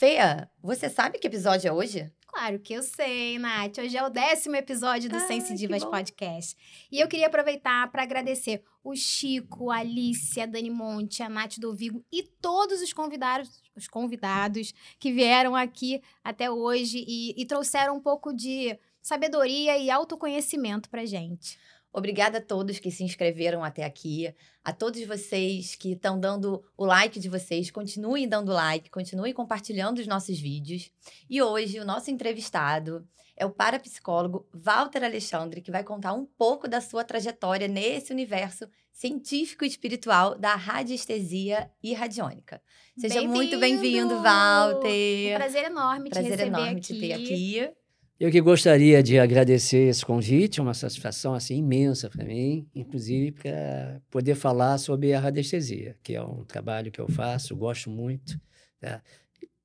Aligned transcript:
Fê, 0.00 0.16
você 0.62 0.88
sabe 0.88 1.18
que 1.18 1.26
episódio 1.26 1.68
é 1.68 1.72
hoje? 1.72 2.10
Claro 2.26 2.58
que 2.58 2.72
eu 2.72 2.82
sei, 2.82 3.38
Nath. 3.38 3.76
Hoje 3.76 3.98
é 3.98 4.02
o 4.02 4.08
décimo 4.08 4.56
episódio 4.56 5.10
do 5.10 5.16
Ah, 5.16 5.20
Sense 5.20 5.52
Divas. 5.52 5.84
Podcast. 5.84 6.56
E 6.90 6.98
eu 6.98 7.06
queria 7.06 7.26
aproveitar 7.26 7.92
para 7.92 8.02
agradecer 8.02 8.64
o 8.82 8.96
Chico, 8.96 9.70
a 9.70 9.80
Alice, 9.80 10.40
a 10.40 10.46
Dani 10.46 10.70
Monte, 10.70 11.22
a 11.22 11.28
Nath 11.28 11.58
Dovigo 11.58 12.02
e 12.10 12.22
todos 12.22 12.80
os 12.80 12.94
convidados, 12.94 13.60
os 13.76 13.86
convidados 13.86 14.72
que 14.98 15.12
vieram 15.12 15.54
aqui 15.54 16.00
até 16.24 16.50
hoje 16.50 17.04
e, 17.06 17.34
e 17.36 17.44
trouxeram 17.44 17.96
um 17.96 18.00
pouco 18.00 18.32
de 18.32 18.78
sabedoria 19.02 19.76
e 19.76 19.90
autoconhecimento 19.90 20.88
pra 20.88 21.04
gente. 21.04 21.58
Obrigada 21.92 22.38
a 22.38 22.40
todos 22.40 22.78
que 22.78 22.90
se 22.90 23.02
inscreveram 23.02 23.64
até 23.64 23.84
aqui, 23.84 24.32
a 24.64 24.72
todos 24.72 25.02
vocês 25.04 25.74
que 25.74 25.92
estão 25.92 26.20
dando 26.20 26.62
o 26.76 26.84
like 26.84 27.18
de 27.18 27.28
vocês. 27.28 27.70
Continuem 27.70 28.28
dando 28.28 28.52
like, 28.52 28.90
continuem 28.90 29.32
compartilhando 29.32 29.98
os 29.98 30.06
nossos 30.06 30.38
vídeos. 30.38 30.90
E 31.28 31.42
hoje 31.42 31.80
o 31.80 31.84
nosso 31.84 32.10
entrevistado 32.10 33.04
é 33.36 33.44
o 33.44 33.50
parapsicólogo 33.50 34.46
Walter 34.52 35.02
Alexandre, 35.02 35.60
que 35.62 35.70
vai 35.70 35.82
contar 35.82 36.12
um 36.12 36.26
pouco 36.26 36.68
da 36.68 36.80
sua 36.80 37.02
trajetória 37.02 37.66
nesse 37.66 38.12
universo 38.12 38.68
científico 38.92 39.64
e 39.64 39.68
espiritual 39.68 40.38
da 40.38 40.54
radiestesia 40.54 41.70
e 41.82 41.94
radiônica. 41.94 42.62
Seja 42.98 43.22
muito 43.22 43.58
bem-vindo, 43.58 43.80
Bem-vindo! 43.80 44.14
Um 44.14 44.22
Walter. 44.22 45.36
prazer 45.36 45.64
enorme 45.64 46.10
te 46.10 46.12
Prazer 46.12 46.30
receber 46.32 46.48
enorme 46.48 46.70
aqui. 46.72 46.80
te 46.80 47.00
ter 47.00 47.12
aqui. 47.14 47.79
Eu 48.20 48.30
que 48.30 48.38
gostaria 48.42 49.02
de 49.02 49.18
agradecer 49.18 49.88
esse 49.88 50.04
convite, 50.04 50.60
uma 50.60 50.74
satisfação 50.74 51.32
assim 51.32 51.56
imensa 51.56 52.10
para 52.10 52.22
mim, 52.22 52.68
inclusive 52.74 53.32
para 53.32 54.02
poder 54.10 54.34
falar 54.34 54.76
sobre 54.76 55.14
a 55.14 55.18
radiestesia, 55.18 55.96
que 56.02 56.14
é 56.14 56.22
um 56.22 56.44
trabalho 56.44 56.92
que 56.92 57.00
eu 57.00 57.08
faço, 57.08 57.56
gosto 57.56 57.88
muito, 57.88 58.38
tá? 58.78 59.02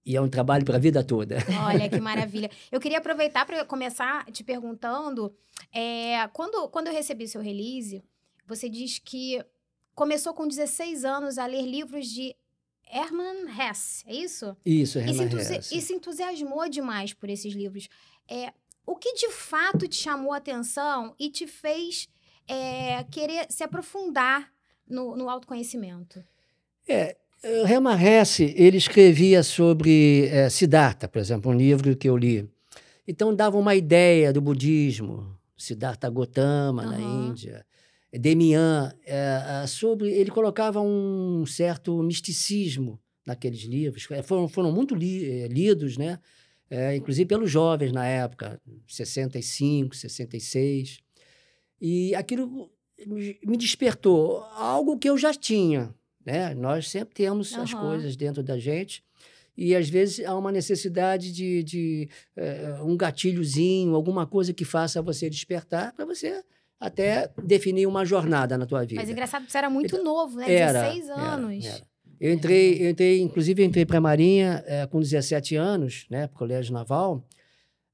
e 0.06 0.16
é 0.16 0.22
um 0.22 0.30
trabalho 0.30 0.64
para 0.64 0.78
a 0.78 0.80
vida 0.80 1.03
toda. 1.03 1.38
Olha 1.66 1.89
que 1.89 2.00
maravilha. 2.00 2.50
Eu 2.72 2.80
queria 2.80 3.00
aproveitar 3.00 3.45
para 3.45 3.66
começar 3.66 4.23
te 4.31 4.42
perguntando: 4.42 5.36
é, 5.73 6.26
quando, 6.31 6.70
quando 6.70 6.88
eu 6.88 6.94
recebi 6.94 7.28
seu 7.28 7.42
release, 7.42 8.02
você 8.48 8.70
diz 8.70 9.00
que 9.00 9.44
começou 9.94 10.33
com 10.33 10.48
16 10.48 11.03
anos 11.03 11.38
a 11.38 11.45
ler 11.45 11.66
livros 11.66 12.08
de 12.08 12.33
Hermann 12.92 13.48
Hesse, 13.50 14.03
é 14.08 14.16
isso? 14.16 14.56
Isso, 14.66 15.00
E 15.00 15.02
se, 15.02 15.09
Hermann 15.09 15.39
Hesse. 15.39 15.78
e 15.78 15.81
se 15.81 15.94
entusiasmou 15.94 16.70
demais 16.70 17.14
por 17.14 17.30
esses 17.30 17.53
livros. 17.53 17.89
É, 18.30 18.52
o 18.86 18.95
que 18.95 19.14
de 19.14 19.30
fato 19.31 19.88
te 19.88 19.95
chamou 19.95 20.34
a 20.34 20.38
atenção 20.38 21.16
e 21.20 21.30
te 21.30 21.48
fez 21.48 22.08
é, 22.48 23.04
querer 23.06 23.48
se 23.50 23.64
aprofundar 23.64 24.52
no, 24.88 25.16
no 25.16 25.30
autoconhecimento? 25.30 26.23
É, 26.88 27.16
o 27.44 27.67
Hermann 27.67 28.00
Hesse, 28.02 28.54
ele 28.58 28.78
escrevia 28.78 29.44
sobre 29.44 30.28
eh, 30.28 30.50
Siddhartha, 30.50 31.08
por 31.08 31.20
exemplo, 31.20 31.52
um 31.52 31.56
livro 31.58 31.95
que 31.95 32.08
eu 32.09 32.17
li. 32.17 32.48
Então, 33.08 33.36
dava 33.36 33.58
uma 33.58 33.76
ideia 33.76 34.34
do 34.34 34.42
budismo, 34.42 35.38
Siddhartha 35.58 36.10
Gautama, 36.10 36.84
na 36.86 36.95
Aham. 36.95 37.02
Índia, 37.02 37.66
Demian, 38.12 38.92
eh, 39.06 39.42
ah, 39.45 39.67
sobre, 39.67 40.10
ele 40.12 40.32
colocava 40.32 40.80
um 40.82 41.45
certo 41.45 42.02
misticismo 42.02 43.00
naqueles 43.26 43.62
livros. 43.64 44.08
Eh, 44.12 44.23
Foram, 44.23 44.48
foram 44.48 44.72
muito 44.72 44.95
li- 44.95 45.26
eh, 45.44 45.48
lidos, 45.48 45.98
né? 45.98 46.20
Eh, 46.69 46.95
inclusive 46.95 47.27
pelos 47.27 47.52
jovens 47.52 47.91
na 47.91 48.05
época, 48.05 48.59
65, 48.88 49.95
66. 49.95 50.99
E 51.80 52.16
aquilo 52.16 52.71
me 53.08 53.58
despertou 53.58 54.44
algo 54.53 54.97
que 54.97 55.09
eu 55.09 55.17
já 55.17 55.33
tinha, 55.33 55.93
né? 56.25 56.55
Nós 56.55 56.89
sempre 56.89 57.13
temos 57.13 57.53
as 57.53 57.73
Aham. 57.73 57.81
coisas 57.81 58.16
dentro 58.16 58.41
da 58.41 58.58
gente 58.58 59.03
e 59.58 59.75
às 59.75 59.89
vezes 59.89 60.25
há 60.25 60.36
uma 60.36 60.52
necessidade 60.52 61.31
de, 61.31 61.64
de 61.64 62.09
eh, 62.36 62.77
um 62.81 62.98
gatilhozinho, 62.98 63.95
alguma 63.95 64.25
coisa 64.25 64.54
que 64.54 64.65
faça 64.65 65.02
você 65.02 65.30
despertar 65.30 65.93
para 65.93 66.05
você 66.05 66.43
até 66.80 67.31
definir 67.43 67.87
uma 67.87 68.04
jornada 68.04 68.58
na 68.58 68.65
tua 68.65 68.81
vida. 68.81 69.02
Mas 69.02 69.09
engraçado 69.09 69.45
que 69.45 69.52
você 69.52 69.58
era 69.58 69.70
muito 69.70 70.02
novo, 70.04 70.37
né? 70.37 70.52
Era, 70.52 70.81
16 70.81 71.09
era, 71.09 71.33
anos. 71.33 71.65
era. 71.65 71.95
Eu 72.20 72.33
entrei, 72.33 72.81
eu 72.81 72.89
entrei, 72.89 73.21
inclusive 73.21 73.61
eu 73.61 73.65
entrei 73.65 73.86
para 73.86 73.98
a 73.98 74.02
Marinha 74.02 74.64
eh, 74.65 74.87
com 74.87 74.99
17 74.99 75.55
anos, 75.55 76.05
né, 76.09 76.27
pro 76.27 76.37
Colégio 76.37 76.73
Naval. 76.73 77.27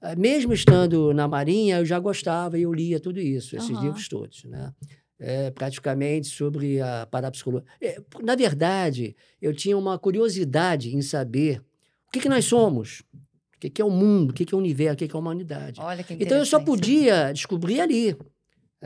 Eh, 0.01 0.15
mesmo 0.15 0.53
estando 0.53 1.13
na 1.13 1.27
Marinha, 1.27 1.77
eu 1.77 1.85
já 1.85 1.99
gostava 1.99 2.57
e 2.57 2.63
eu 2.63 2.73
lia 2.73 2.99
tudo 2.99 3.19
isso, 3.19 3.55
esses 3.55 3.69
Aham. 3.69 3.81
livros 3.81 4.07
todos, 4.07 4.43
né? 4.45 4.73
Eh, 5.19 5.51
praticamente 5.51 6.27
sobre 6.27 6.81
a 6.81 7.05
parapsicologia. 7.05 7.67
Eh, 7.79 8.01
na 8.23 8.35
verdade, 8.35 9.15
eu 9.39 9.53
tinha 9.53 9.77
uma 9.77 9.99
curiosidade 9.99 10.95
em 10.95 11.01
saber 11.01 11.59
o 12.07 12.11
que, 12.11 12.19
que 12.19 12.29
nós 12.29 12.45
somos, 12.45 13.03
o 13.55 13.59
que, 13.59 13.69
que 13.69 13.81
é 13.81 13.85
o 13.85 13.91
mundo, 13.91 14.31
o 14.31 14.33
que, 14.33 14.45
que 14.45 14.53
é 14.53 14.57
o 14.57 14.59
universo, 14.59 14.95
o 14.95 14.97
que, 14.97 15.07
que 15.07 15.15
é 15.15 15.17
a 15.17 15.19
humanidade. 15.19 15.79
Olha 15.79 16.03
que 16.03 16.13
Então 16.15 16.37
eu 16.37 16.45
só 16.45 16.59
podia 16.59 17.31
descobrir 17.31 17.79
ali, 17.79 18.17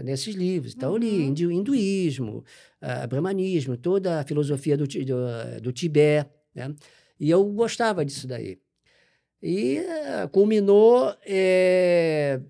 nesses 0.04 0.36
livros. 0.36 0.74
Então 0.76 0.92
eu 0.94 0.98
li 0.98 1.08
Uhum. 1.22 1.28
hindu- 1.30 1.52
hinduísmo, 1.52 2.44
ah, 2.82 3.08
brahmanismo, 3.08 3.78
toda 3.78 4.20
a 4.20 4.24
filosofia 4.24 4.76
do, 4.78 4.86
do, 4.88 5.62
do 5.62 5.72
Tibete, 5.72 6.30
né? 6.54 6.74
E 7.20 7.30
eu 7.30 7.44
gostava 7.46 8.04
disso 8.04 8.28
daí. 8.28 8.58
E 9.42 9.78
eh, 9.78 10.28
culminou 10.32 11.14
eh, 11.26 12.42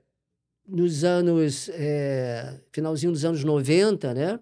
nos 0.68 1.04
anos, 1.04 1.70
eh, 1.74 2.62
finalzinho 2.72 3.12
dos 3.12 3.24
anos 3.26 3.44
90, 3.44 4.14
né? 4.14 4.40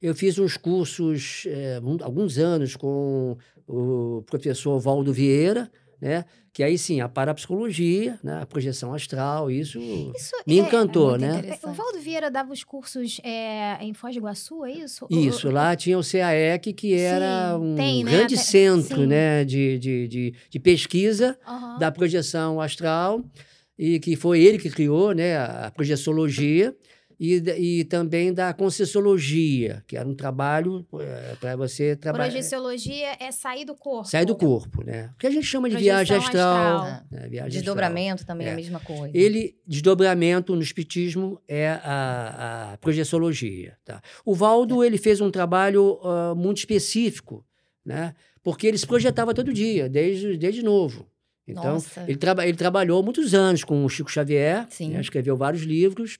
Eu 0.00 0.14
fiz 0.14 0.38
uns 0.38 0.56
cursos, 0.56 1.44
eh, 1.46 1.80
um- 1.82 1.96
alguns 2.02 2.36
anos, 2.38 2.76
com 2.76 3.36
o 3.66 4.22
professor 4.26 4.78
Valdo 4.78 5.12
Vieira, 5.12 5.70
né? 6.00 6.24
Que 6.54 6.62
aí 6.62 6.78
sim, 6.78 7.00
a 7.00 7.08
parapsicologia, 7.08 8.16
né? 8.22 8.40
a 8.40 8.46
projeção 8.46 8.94
astral, 8.94 9.50
isso 9.50 9.80
Isso 10.14 10.30
me 10.46 10.60
é- 10.60 10.62
encantou, 10.62 11.08
muito 11.10 11.20
né? 11.22 11.42
É, 11.60 11.66
O 11.68 11.72
Valdo 11.72 11.98
Vieira 11.98 12.30
dava 12.30 12.52
os 12.52 12.62
cursos 12.62 13.20
é, 13.24 13.76
em 13.84 13.92
Foz 13.92 14.14
do 14.14 14.18
Iguaçu, 14.20 14.64
é 14.64 14.70
isso? 14.70 15.04
Isso, 15.10 15.48
o- 15.48 15.50
lá 15.50 15.74
tinha 15.74 15.98
o 15.98 16.02
CAEC, 16.04 16.72
que 16.72 16.94
era 16.94 17.56
Sim, 17.58 17.64
um 17.64 17.74
tem, 17.74 18.04
né? 18.04 18.10
grande 18.12 18.34
Até- 18.36 18.44
centro 18.44 19.00
sim. 19.00 19.06
né? 19.06 19.44
de, 19.44 19.78
de, 19.80 20.06
de, 20.08 20.34
de 20.48 20.60
pesquisa 20.60 21.36
Aham. 21.44 21.78
da 21.80 21.90
projeção 21.90 22.60
astral, 22.60 23.24
e 23.76 23.98
que 23.98 24.14
foi 24.14 24.40
ele 24.40 24.56
que 24.56 24.70
criou 24.70 25.12
né? 25.12 25.36
a 25.36 25.72
projeciologia, 25.74 26.72
e, 27.18 27.34
e 27.58 27.84
também 27.84 28.32
da 28.32 28.52
concessologia, 28.52 29.82
que 29.86 29.96
era 29.96 30.08
um 30.08 30.14
trabalho 30.14 30.86
para 31.40 31.56
você 31.56 31.96
trabalhar. 31.96 32.24
Projeciologia 32.30 33.16
é 33.20 33.30
sair 33.30 33.64
do 33.64 33.74
corpo. 33.74 34.08
Sair 34.08 34.24
do 34.24 34.34
corpo, 34.36 34.82
né? 34.82 35.10
O 35.14 35.18
que 35.18 35.26
a 35.26 35.30
gente 35.30 35.46
chama 35.46 35.68
de 35.68 35.74
Projeção 35.76 35.96
viagem 35.96 36.16
astral. 36.16 36.76
astral. 36.76 36.90
né, 37.10 37.18
viagem 37.28 37.28
astral. 37.36 37.48
Desdobramento 37.48 38.26
também 38.26 38.46
é 38.46 38.50
a 38.50 38.52
É. 38.52 38.56
mesma 38.56 38.80
coisa. 38.80 39.10
Ele, 39.16 39.56
desdobramento 39.66 40.54
no 40.54 40.62
espiritismo 40.62 41.40
é 41.46 41.68
a, 41.82 42.72
a 42.72 42.76
projeciologia. 42.78 43.76
Tá? 43.84 44.00
O 44.24 44.34
Valdo 44.34 44.82
ele 44.84 44.98
fez 44.98 45.20
um 45.20 45.30
trabalho 45.30 45.98
ah, 46.02 46.34
muito 46.36 46.58
específico, 46.58 47.44
né? 47.84 48.14
porque 48.42 48.66
ele 48.66 48.78
se 48.78 48.86
projetava 48.86 49.32
todo 49.32 49.52
dia, 49.52 49.88
desde, 49.88 50.36
desde 50.36 50.62
novo. 50.62 51.06
Então, 51.46 51.74
Nossa. 51.74 52.04
ele, 52.08 52.16
traba 52.16 52.46
ele 52.46 52.56
trabalhou 52.56 53.02
muitos 53.02 53.34
anos 53.34 53.62
com 53.64 53.84
o 53.84 53.88
Chico 53.88 54.10
Xavier, 54.10 54.66
né? 54.80 55.00
escreveu 55.00 55.36
vários 55.36 55.62
livros, 55.62 56.18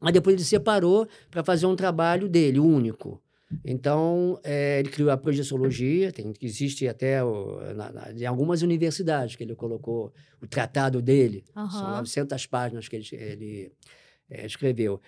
mas 0.00 0.12
depois 0.12 0.34
ele 0.34 0.44
separou 0.44 1.06
para 1.30 1.42
fazer 1.44 1.66
um 1.66 1.76
trabalho 1.76 2.28
dele, 2.28 2.58
único. 2.58 3.22
Então, 3.64 4.38
eh, 4.44 4.80
ele 4.80 4.90
criou 4.90 5.10
a 5.10 5.16
projeciologia, 5.16 6.12
tem, 6.12 6.32
existe 6.42 6.86
até 6.86 7.24
o- 7.24 7.58
na- 7.74 7.90
na- 7.90 8.12
em 8.12 8.26
algumas 8.26 8.60
universidades 8.62 9.36
que 9.36 9.42
ele 9.42 9.54
colocou 9.54 10.12
o 10.42 10.46
tratado 10.46 11.00
dele, 11.00 11.44
são 11.54 11.62
Aham. 11.64 11.96
900 11.98 12.44
páginas 12.46 12.88
que 12.88 12.96
ele, 12.96 13.08
ele 13.12 13.72
eh, 14.30 14.44
escreveu. 14.44 15.00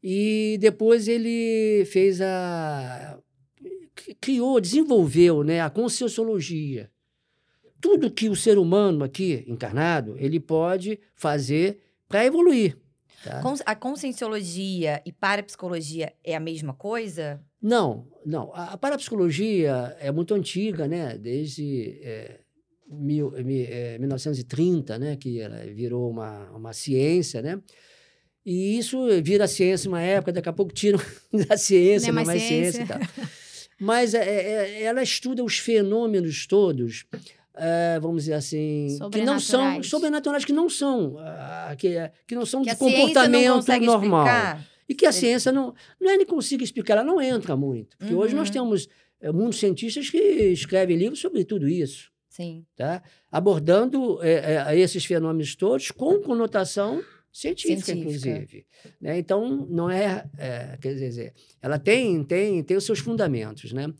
E 0.00 0.56
depois 0.60 1.08
ele 1.08 1.84
fez 1.86 2.20
a. 2.20 3.18
cri- 3.96 4.16
criou, 4.20 4.60
desenvolveu 4.60 5.42
né, 5.42 5.60
a 5.60 5.68
conscienciologia. 5.68 6.88
Tudo 7.80 8.10
que 8.10 8.28
o 8.28 8.36
ser 8.36 8.58
humano 8.58 9.02
aqui, 9.04 9.44
encarnado, 9.48 10.16
ele 10.18 10.38
pode 10.40 11.00
fazer 11.16 11.78
para 12.08 12.24
evoluir. 12.24 12.76
Tá? 13.24 13.42
A 13.66 13.74
conscienciologia 13.74 15.02
e 15.04 15.12
parapsicologia 15.12 16.12
é 16.24 16.34
a 16.36 16.40
mesma 16.40 16.72
coisa? 16.74 17.40
Não, 17.60 18.06
não. 18.24 18.52
A, 18.54 18.72
a 18.74 18.76
parapsicologia 18.78 19.96
é 20.00 20.10
muito 20.12 20.34
antiga, 20.34 20.86
né? 20.86 21.16
Desde 21.18 21.98
eh, 22.02 22.40
mil, 22.88 23.30
mi- 23.44 23.64
eh, 23.68 23.98
1930, 23.98 24.98
né? 24.98 25.16
Que 25.16 25.40
ela 25.40 25.58
virou 25.66 26.10
uma, 26.10 26.50
uma 26.50 26.72
ciência, 26.72 27.42
né? 27.42 27.60
E 28.46 28.78
isso 28.78 29.06
vira 29.22 29.46
ciência 29.46 29.88
uma 29.88 30.00
época, 30.00 30.32
daqui 30.32 30.48
a 30.48 30.52
pouco 30.52 30.72
tiram 30.72 30.98
da 31.48 31.56
ciência, 31.56 32.12
Não 32.12 32.20
é 32.20 32.24
não 32.24 32.32
é 32.32 32.34
mais 32.34 32.40
mais 32.40 32.42
ciência 32.42 32.82
e 32.82 32.86
tal. 32.86 32.98
Mas 33.80 34.14
é, 34.14 34.24
é, 34.24 34.82
ela 34.82 35.02
estuda 35.02 35.44
os 35.44 35.58
fenômenos 35.58 36.46
todos, 36.46 37.04
eh, 37.58 37.98
vamos 38.00 38.22
dizer 38.24 38.34
assim, 38.34 38.98
que 39.12 39.22
não 39.22 39.38
são 39.40 39.82
Sobrenaturais. 39.82 40.44
que 40.44 40.52
não 40.52 40.68
são, 40.68 41.16
ah, 41.18 41.74
que, 41.76 41.94
que 42.26 42.34
não 42.34 42.46
são 42.46 42.62
Que 42.62 42.70
de 42.70 42.76
comportamento 42.76 43.66
normal. 43.84 44.26
explicar? 44.26 44.66
E 44.88 44.94
que 44.94 45.04
a 45.04 45.12
ciência 45.12 45.52
não, 45.52 45.74
não 46.00 46.10
é 46.10 46.16
nem 46.16 46.24
consiga 46.26 46.64
explicar, 46.64 46.94
ela 46.94 47.04
não 47.04 47.20
entra 47.20 47.56
muito. 47.56 47.96
Porque 47.98 48.14
hoje 48.14 48.34
nós 48.34 48.48
Uhum. 48.48 48.52
temos 48.54 48.88
é, 49.20 49.30
muitos 49.32 49.58
cientistas 49.58 50.08
que 50.08 50.18
escrevem 50.18 50.96
livros 50.96 51.20
sobre 51.20 51.44
tudo 51.44 51.68
isso. 51.68 52.10
Sim. 52.30 52.64
tá? 52.76 53.02
abordando 53.32 54.22
é, 54.22 54.64
é, 54.68 54.78
esses 54.78 55.04
fenômenos 55.04 55.56
todos 55.56 55.90
com 55.90 56.20
conotação 56.20 57.02
científica, 57.32 57.82
Científica. 57.86 58.28
inclusive. 58.30 58.66
né? 59.00 59.18
Então, 59.18 59.66
não 59.68 59.90
é, 59.90 60.24
é, 60.38 60.78
Quer 60.80 60.94
dizer, 60.94 61.34
ela 61.60 61.78
tem, 61.80 62.22
tem, 62.24 62.62
tem 62.62 62.76
os 62.76 62.84
seus 62.84 63.00
fundamentos. 63.00 63.72
Né? 63.72 63.92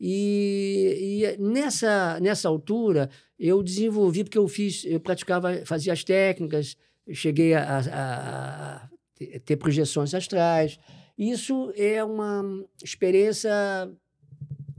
E, 0.00 1.24
e 1.24 1.42
nessa, 1.42 2.18
nessa 2.20 2.48
altura, 2.48 3.10
eu 3.38 3.62
desenvolvi, 3.62 4.24
porque 4.24 4.38
eu 4.38 4.46
fiz, 4.48 4.84
eu 4.84 5.00
praticava, 5.00 5.62
fazia 5.64 5.92
as 5.92 6.04
técnicas, 6.04 6.76
cheguei 7.12 7.54
a, 7.54 7.78
a- 7.78 8.84
a 8.84 8.88
ter- 9.44 9.56
projeções 9.56 10.14
astrais. 10.14 10.78
Isso 11.18 11.72
é 11.76 12.02
uma 12.04 12.44
experiência 12.82 13.50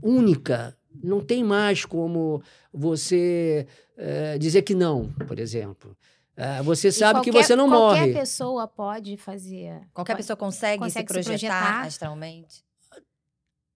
única. 0.02 0.76
Não 1.02 1.20
tem 1.20 1.42
mais 1.44 1.84
como 1.84 2.42
você 2.72 3.66
eh, 3.96 4.38
dizer 4.38 4.62
que 4.62 4.74
não, 4.74 5.10
por 5.26 5.38
exemplo. 5.38 5.96
Ah, 6.36 6.62
você 6.62 6.90
sabe 6.90 7.20
que 7.20 7.30
qualquer- 7.30 7.46
você 7.46 7.56
não 7.56 7.68
qualquer 7.68 8.00
morre. 8.00 8.12
pessoa 8.14 8.66
pode 8.66 9.16
fazer. 9.18 9.80
Qualquer 9.92 10.12
pode- 10.14 10.22
pessoa 10.22 10.36
consegue, 10.36 10.78
consegue 10.78 11.12
se 11.12 11.14
se 11.22 11.22
projetar, 11.24 11.58
projetar. 11.60 11.86
astralmente. 11.86 12.64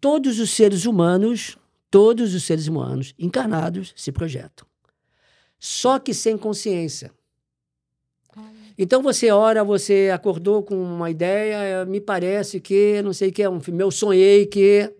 Todos 0.04 0.38
os 0.38 0.50
seres 0.50 0.84
humanos, 0.84 1.56
todos 1.90 2.34
os 2.34 2.44
seres 2.44 2.66
humanos 2.66 3.14
encarnados 3.18 3.94
se 3.96 4.12
projetam. 4.12 4.66
Só 5.58 5.98
que 5.98 6.12
sem 6.12 6.36
consciência. 6.36 7.10
Então 8.76 9.02
você 9.02 9.30
ora, 9.30 9.64
você 9.64 10.10
acordou 10.12 10.62
com 10.62 10.76
uma 10.76 11.08
ideia, 11.08 11.56
eh, 11.56 11.84
me 11.86 12.02
parece 12.02 12.60
que, 12.60 13.00
não 13.00 13.14
sei 13.14 13.30
o 13.30 13.32
que, 13.32 13.42
é 13.42 13.48
um, 13.48 13.58
meu 13.72 13.90
sonhei 13.90 14.44
que. 14.44 14.94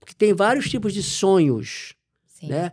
Porque 0.00 0.16
tem 0.16 0.34
vários 0.34 0.68
tipos 0.68 0.92
de 0.92 1.04
sonhos. 1.04 1.94
Sim. 2.26 2.48
né? 2.48 2.72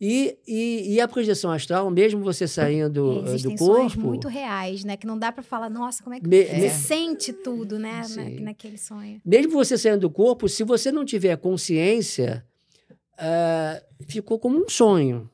E, 0.00 0.36
e, 0.46 0.94
e 0.94 1.00
a 1.00 1.08
projeção 1.08 1.50
astral, 1.50 1.90
mesmo 1.90 2.22
você 2.22 2.46
saindo 2.46 3.22
eh, 3.26 3.28
Existem 3.30 3.54
do 3.56 3.58
sonhos 3.64 3.94
corpo, 3.94 4.08
muito 4.08 4.28
reais, 4.28 4.84
né? 4.84 4.94
Que 4.96 5.06
não 5.06 5.18
dá 5.18 5.32
pra 5.32 5.42
falar, 5.42 5.70
nossa, 5.70 6.02
como 6.02 6.14
é 6.14 6.20
que 6.20 6.28
me- 6.28 6.36
É. 6.40 6.44
você 6.46 6.60
me- 6.60 6.70
sente 6.70 7.32
tudo, 7.32 7.78
né? 7.78 8.02
na- 8.14 8.44
naquele 8.44 8.76
sonho. 8.76 9.20
mesmo 9.24 9.52
você 9.52 9.78
saindo 9.78 10.00
do 10.00 10.10
corpo, 10.10 10.48
se 10.50 10.62
você 10.64 10.92
não 10.92 11.02
tiver 11.04 11.34
consciência, 11.38 12.44
ah, 13.18 13.82
ficou 14.06 14.38
como 14.38 14.58
um 14.62 14.68
sonho. 14.68 15.30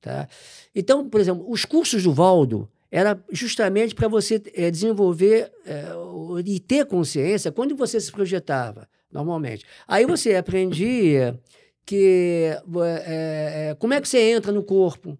Tá? 0.00 0.28
Então, 0.74 1.08
por 1.08 1.20
exemplo, 1.20 1.44
os 1.50 1.64
cursos 1.64 2.02
do 2.04 2.12
Valdo 2.12 2.68
era 2.92 3.18
justamente 3.32 3.94
para 3.96 4.06
você 4.06 4.40
eh, 4.54 4.70
desenvolver 4.70 5.50
o- 5.96 6.38
e 6.38 6.60
ter 6.60 6.84
consciência 6.86 7.50
quando 7.50 7.74
você 7.74 7.98
se 8.00 8.12
projetava, 8.12 8.86
normalmente. 9.10 9.64
Aí 9.88 10.06
você 10.06 10.36
aprendia 10.36 11.36
que 11.84 12.56
eh, 12.76 13.04
eh, 13.06 13.76
como 13.78 13.94
é 13.94 14.00
que 14.00 14.08
você 14.08 14.32
entra 14.32 14.52
no 14.52 14.62
corpo. 14.62 15.18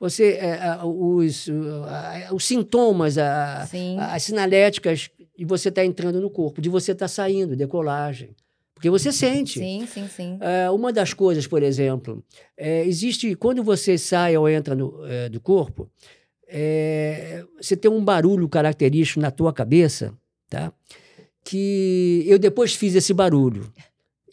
Você, 0.00 0.40
ah, 0.60 0.84
os, 0.84 1.46
os 2.32 2.44
sintomas, 2.44 3.16
a, 3.18 3.68
as 4.10 4.22
sinaléticas 4.24 5.10
de 5.38 5.44
você 5.44 5.68
estar 5.68 5.84
entrando 5.84 6.20
no 6.20 6.28
corpo, 6.28 6.60
de 6.60 6.68
você 6.68 6.90
estar 6.90 7.06
saindo, 7.06 7.54
decolagem. 7.54 8.34
Porque 8.74 8.90
você 8.90 9.12
sente. 9.12 9.60
Sim, 9.60 9.86
sim, 9.86 10.08
sim. 10.08 10.38
É, 10.40 10.68
uma 10.68 10.92
das 10.92 11.14
coisas, 11.14 11.46
por 11.46 11.62
exemplo, 11.62 12.20
é, 12.56 12.84
existe 12.84 13.32
quando 13.36 13.62
você 13.62 13.96
sai 13.96 14.36
ou 14.36 14.48
entra 14.48 14.74
no, 14.74 15.06
é, 15.06 15.28
do 15.28 15.40
corpo, 15.40 15.88
é, 16.48 17.44
você 17.60 17.76
tem 17.76 17.88
um 17.88 18.04
barulho 18.04 18.48
característico 18.48 19.20
na 19.20 19.30
tua 19.30 19.52
cabeça, 19.52 20.12
tá? 20.50 20.72
Que 21.44 22.24
eu 22.26 22.40
depois 22.40 22.74
fiz 22.74 22.96
esse 22.96 23.14
barulho. 23.14 23.72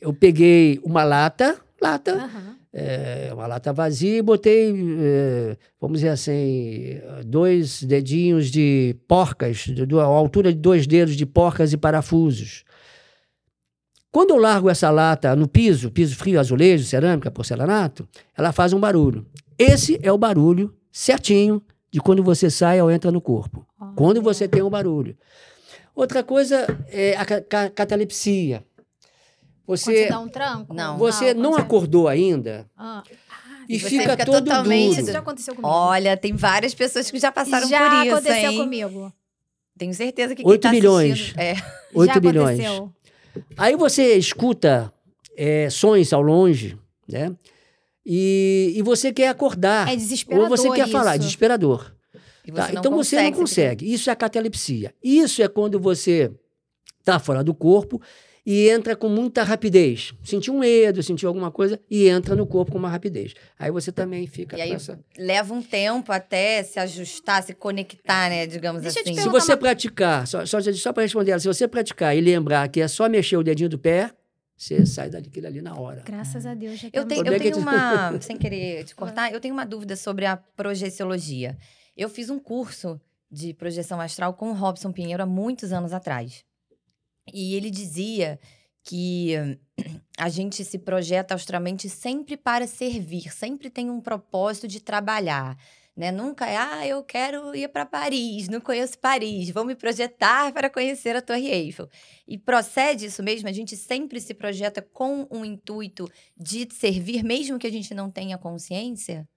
Eu 0.02 0.14
peguei 0.14 0.80
uma 0.84 1.04
lata, 1.04 1.60
lata, 1.82 2.14
Aham. 2.14 2.56
é, 2.74 3.30
uma 3.34 3.48
lata 3.48 3.74
vazia 3.74 4.18
e 4.18 4.22
botei, 4.22 4.74
é, 5.00 5.58
vamos 5.80 6.00
dizer 6.00 6.10
assim, 6.10 7.00
dois 7.26 7.84
dedinhos 7.84 8.50
de 8.50 8.96
porcas, 9.08 9.58
de, 9.58 9.86
de, 9.86 9.96
a 10.00 10.04
altura 10.04 10.54
de 10.54 10.60
dois 10.60 10.88
dedos 10.88 11.16
de 11.16 11.26
porcas 11.26 11.74
e 11.74 11.78
parafusos. 11.78 12.64
Quando 14.12 14.32
eu 14.32 14.38
largo 14.38 14.70
essa 14.70 14.90
lata 14.90 15.36
no 15.36 15.48
piso, 15.48 15.92
piso 15.92 16.16
frio, 16.16 16.40
azulejo, 16.40 16.84
cerâmica, 16.86 17.30
porcelanato, 17.30 18.08
ela 18.36 18.52
faz 18.52 18.74
um 18.74 18.80
barulho. 18.80 19.26
Esse 19.58 20.00
é 20.02 20.12
o 20.12 20.18
barulho 20.18 20.74
certinho 20.92 21.62
de 21.92 22.00
quando 22.00 22.24
você 22.24 22.50
sai 22.50 22.82
ou 22.82 22.90
entra 22.90 23.12
no 23.12 23.22
corpo. 23.22 23.66
Quando 23.96 24.22
você 24.22 24.48
tem 24.48 24.64
um 24.64 24.70
barulho. 24.70 25.16
Outra 25.96 26.24
coisa 26.24 26.66
é 26.88 27.16
a 27.18 27.26
ca- 27.26 27.42
ca- 27.42 27.70
catalepsia. 27.70 28.64
Você, 29.78 30.08
dá 30.10 30.20
um 30.20 30.28
tranco? 30.28 30.74
Não. 30.74 30.98
você 30.98 31.34
não 31.34 31.54
você- 31.54 31.62
acordou 31.62 32.08
ainda 32.08 32.70
Ah. 32.78 33.04
e 33.68 33.80
você 33.80 33.90
fica, 33.90 34.12
fica 34.12 34.26
todo 34.26 34.44
totalmente 34.46 34.90
duro. 34.90 35.02
Isso 35.02 35.12
já 35.12 35.20
aconteceu 35.20 35.56
comigo. 35.56 35.68
Olha, 35.74 36.18
tem 36.18 36.34
várias 36.36 36.74
pessoas 36.74 37.10
que 37.12 37.20
já 37.20 37.32
passaram 37.32 37.68
já 37.70 37.80
por 37.80 38.06
isso, 38.08 38.16
aconteceu 38.16 38.52
hein? 38.52 38.58
comigo. 38.58 39.14
Tenho 39.78 39.94
certeza 39.94 40.36
que 40.36 40.42
Oito 40.46 40.62
quem 40.62 40.72
tá 40.72 40.72
bilhões. 40.72 41.12
assistindo- 41.14 41.40
É. 41.40 41.56
8 41.94 42.14
já 42.14 42.20
bilhões. 42.20 42.60
aconteceu. 42.60 42.94
Aí 43.58 43.76
você 43.76 44.16
escuta 44.16 44.92
é, 45.38 45.70
sons 45.70 46.12
ao 46.12 46.22
longe, 46.22 46.78
né? 47.08 47.34
E, 48.06 48.74
e 48.76 48.82
você 48.82 49.14
quer 49.14 49.30
acordar. 49.30 49.88
É 49.88 49.96
desesperador 49.96 50.50
ou 50.50 50.58
você 50.58 50.70
quer 50.72 50.84
isso. 50.84 50.92
falar, 50.92 51.16
desesperador. 51.18 51.94
E 52.46 52.52
Tá? 52.52 52.66
você 52.66 52.72
não 52.74 52.80
Então 52.80 52.92
você 52.96 53.16
não 53.18 53.24
consegue, 53.32 53.38
consegue. 53.38 53.94
Isso 53.94 54.10
é 54.10 54.14
a 54.14 54.16
catalepsia. 54.16 54.94
Isso 55.04 55.42
é 55.44 55.48
quando 55.48 55.80
você 55.80 56.32
está 57.00 57.20
fora 57.20 57.44
do 57.44 57.54
corpo 57.54 58.02
e 58.52 58.68
entra 58.68 58.96
com 58.96 59.08
muita 59.08 59.44
rapidez. 59.44 60.12
Sentiu 60.24 60.56
um 60.56 60.60
medo, 60.60 61.04
sentiu 61.04 61.30
alguma 61.30 61.52
coisa 61.52 61.80
e 61.88 62.08
entra 62.08 62.36
no 62.36 62.48
corpo 62.48 62.72
com 62.72 62.80
uma 62.80 62.90
rapidez. 62.90 63.36
Aí 63.60 63.70
você 63.70 63.92
também 63.92 64.26
fica 64.26 64.58
E 64.58 64.62
aí, 64.62 64.70
com 64.70 64.76
essa. 64.76 65.00
Leva 65.16 65.54
um 65.54 65.62
tempo 65.62 66.12
até 66.12 66.64
se 66.64 66.80
ajustar, 66.80 67.44
se 67.44 67.54
conectar, 67.54 68.28
né? 68.28 68.48
Digamos 68.48 68.82
Deixa 68.82 69.02
assim. 69.02 69.14
Se 69.14 69.30
você 69.30 69.52
uma- 69.52 69.58
praticar, 69.60 70.26
só, 70.26 70.48
só, 70.48 70.58
só 70.62 70.92
para 70.92 71.04
responder 71.04 71.30
ela, 71.30 71.40
se 71.40 71.48
você 71.48 71.68
praticar 71.68 72.18
e 72.18 72.22
lembrar 72.22 72.68
que 72.70 72.82
é 72.82 72.88
só 72.88 73.08
mexer 73.08 73.38
o 73.38 73.44
dedinho 73.44 73.70
do 73.70 73.78
pé, 73.78 74.10
você 74.58 74.84
sai 74.84 75.12
daquilo 75.12 75.46
ali 75.46 75.62
na 75.62 75.80
hora. 75.80 76.02
Graças 76.04 76.44
a 76.48 76.56
Deus. 76.56 76.80
Já 76.80 76.90
Eu 76.92 77.06
tenho, 77.06 77.24
eu 77.28 77.34
é 77.34 77.38
tenho 77.38 77.58
uma. 77.58 78.18
sem 78.20 78.36
querer 78.36 78.84
te 78.84 78.96
cortar, 78.96 79.32
eu 79.32 79.40
tenho 79.40 79.54
uma 79.54 79.64
dúvida 79.64 79.96
sobre 79.96 80.26
a 80.26 80.36
projeciologia. 80.36 81.56
Eu 81.96 82.10
fiz 82.10 82.32
um 82.32 82.40
curso 82.40 83.00
de 83.32 83.54
projeção 83.54 84.02
astral 84.02 84.34
com 84.34 84.50
o 84.50 84.54
Robson 84.54 84.92
Pinheiro 84.92 85.22
há 85.22 85.26
muitos 85.28 85.72
anos 85.72 85.94
atrás. 85.94 86.44
E 87.34 87.56
ele 87.56 87.70
dizia 87.70 88.40
que 88.84 89.34
a 90.18 90.30
gente 90.30 90.64
se 90.64 90.80
projeta 90.80 91.36
astralmente 91.36 91.90
sempre 91.90 92.36
para 92.36 92.68
servir, 92.68 93.32
sempre 93.32 93.70
tem 93.70 93.90
um 93.90 94.02
propósito 94.02 94.68
de 94.68 94.80
trabalhar. 94.80 95.58
Né? 95.96 96.14
Nunca 96.14 96.48
é, 96.48 96.56
ah, 96.56 96.88
eu 96.88 97.04
quero 97.04 97.54
ir 97.54 97.68
para 97.68 97.86
Paris, 97.86 98.48
não 98.48 98.62
conheço 98.62 98.98
Paris, 99.00 99.50
vou 99.50 99.66
me 99.66 99.76
projetar 99.76 100.54
para 100.54 100.70
conhecer 100.70 101.14
a 101.14 101.22
Torre 101.22 101.50
Eiffel. 101.50 101.90
E 102.26 102.38
procede 102.38 103.08
isso 103.08 103.22
mesmo? 103.22 103.50
A 103.50 103.52
gente 103.52 103.76
sempre 103.76 104.22
se 104.22 104.34
projeta 104.34 104.82
com 104.82 105.28
um 105.30 105.44
intuito 105.44 106.10
de 106.38 106.68
servir, 106.74 107.22
mesmo 107.22 107.60
que 107.60 107.68
a 107.68 107.72
gente 107.72 107.94
não 107.94 108.10
tenha 108.10 108.38
consciência? 108.38 109.28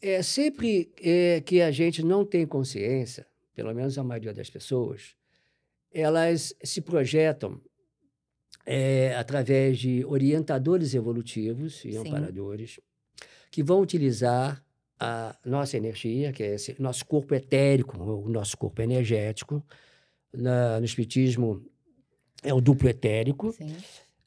É 0.00 0.22
sempre 0.22 0.92
é, 1.02 1.40
que 1.40 1.60
a 1.60 1.72
gente 1.72 2.00
não 2.04 2.24
tem 2.24 2.46
consciência, 2.46 3.26
pelo 3.52 3.74
menos 3.74 3.98
a 3.98 4.04
maioria 4.04 4.32
das 4.32 4.48
pessoas, 4.48 5.16
elas 5.92 6.54
se 6.62 6.80
projetam 6.80 7.60
é, 8.64 9.14
através 9.16 9.78
de 9.78 10.04
orientadores 10.04 10.94
evolutivos 10.94 11.84
e 11.84 11.92
Sim. 11.92 11.98
amparadores 11.98 12.78
que 13.50 13.62
vão 13.62 13.80
utilizar 13.80 14.64
a 14.98 15.36
nossa 15.44 15.76
energia, 15.76 16.32
que 16.32 16.42
é 16.42 16.54
esse 16.54 16.80
nosso 16.80 17.04
corpo 17.04 17.34
etérico, 17.34 17.98
o 18.00 18.28
nosso 18.28 18.56
corpo 18.56 18.80
energético. 18.80 19.64
Na- 20.32 20.78
no 20.78 20.86
Espiritismo 20.86 21.64
é 22.42 22.54
o 22.54 22.60
duplo 22.60 22.88
etérico, 22.88 23.52
Sim. 23.52 23.76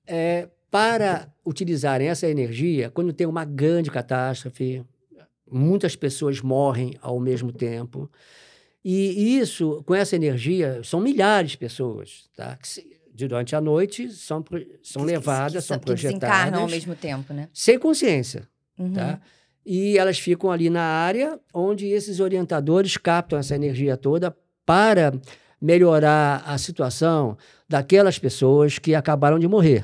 é, 0.06 0.50
para 0.70 1.34
utilizarem 1.46 2.10
essa 2.10 2.28
energia 2.28 2.92
quando 2.92 3.14
tem 3.14 3.26
uma 3.26 3.46
grande 3.46 3.90
catástrofe, 3.90 4.84
muitas 5.50 5.96
pessoas 5.96 6.42
morrem 6.42 6.96
ao 7.02 7.20
mesmo 7.20 7.52
tempo. 7.52 8.12
E 8.88 9.40
isso, 9.40 9.82
com 9.84 9.96
essa 9.96 10.16
energia, 10.16 10.80
são 10.84 11.00
milhares 11.02 11.52
de 11.52 11.58
pessoas, 11.58 12.30
tá? 12.38 12.56
que 12.56 12.68
se- 12.68 12.88
durante 13.12 13.56
a 13.56 13.62
noite 13.62 14.12
são, 14.12 14.46
são 14.84 15.02
Que- 15.04 15.12
levadas, 15.12 15.64
que, 15.64 15.68
são 15.68 15.80
que 15.80 15.92
desencarnam 15.94 16.62
ao 16.62 16.68
projetadas, 16.68 16.72
mesmo 16.72 16.96
tempo, 16.96 17.34
né? 17.34 17.50
sem 17.52 17.80
consciência. 17.80 18.48
Uhum. 18.78 18.94
Tá? 18.94 19.20
E 19.66 19.98
elas 19.98 20.20
ficam 20.20 20.52
ali 20.52 20.70
na 20.70 20.84
área 20.84 21.40
onde 21.52 21.88
esses 21.88 22.20
orientadores 22.20 22.96
captam 22.98 23.40
essa 23.40 23.56
energia 23.56 23.98
toda 23.98 24.36
para 24.64 25.12
melhorar 25.60 26.44
a 26.46 26.56
situação 26.60 27.36
daquelas 27.68 28.20
pessoas 28.20 28.78
que 28.78 28.94
acabaram 28.94 29.40
de 29.40 29.48
morrer. 29.48 29.84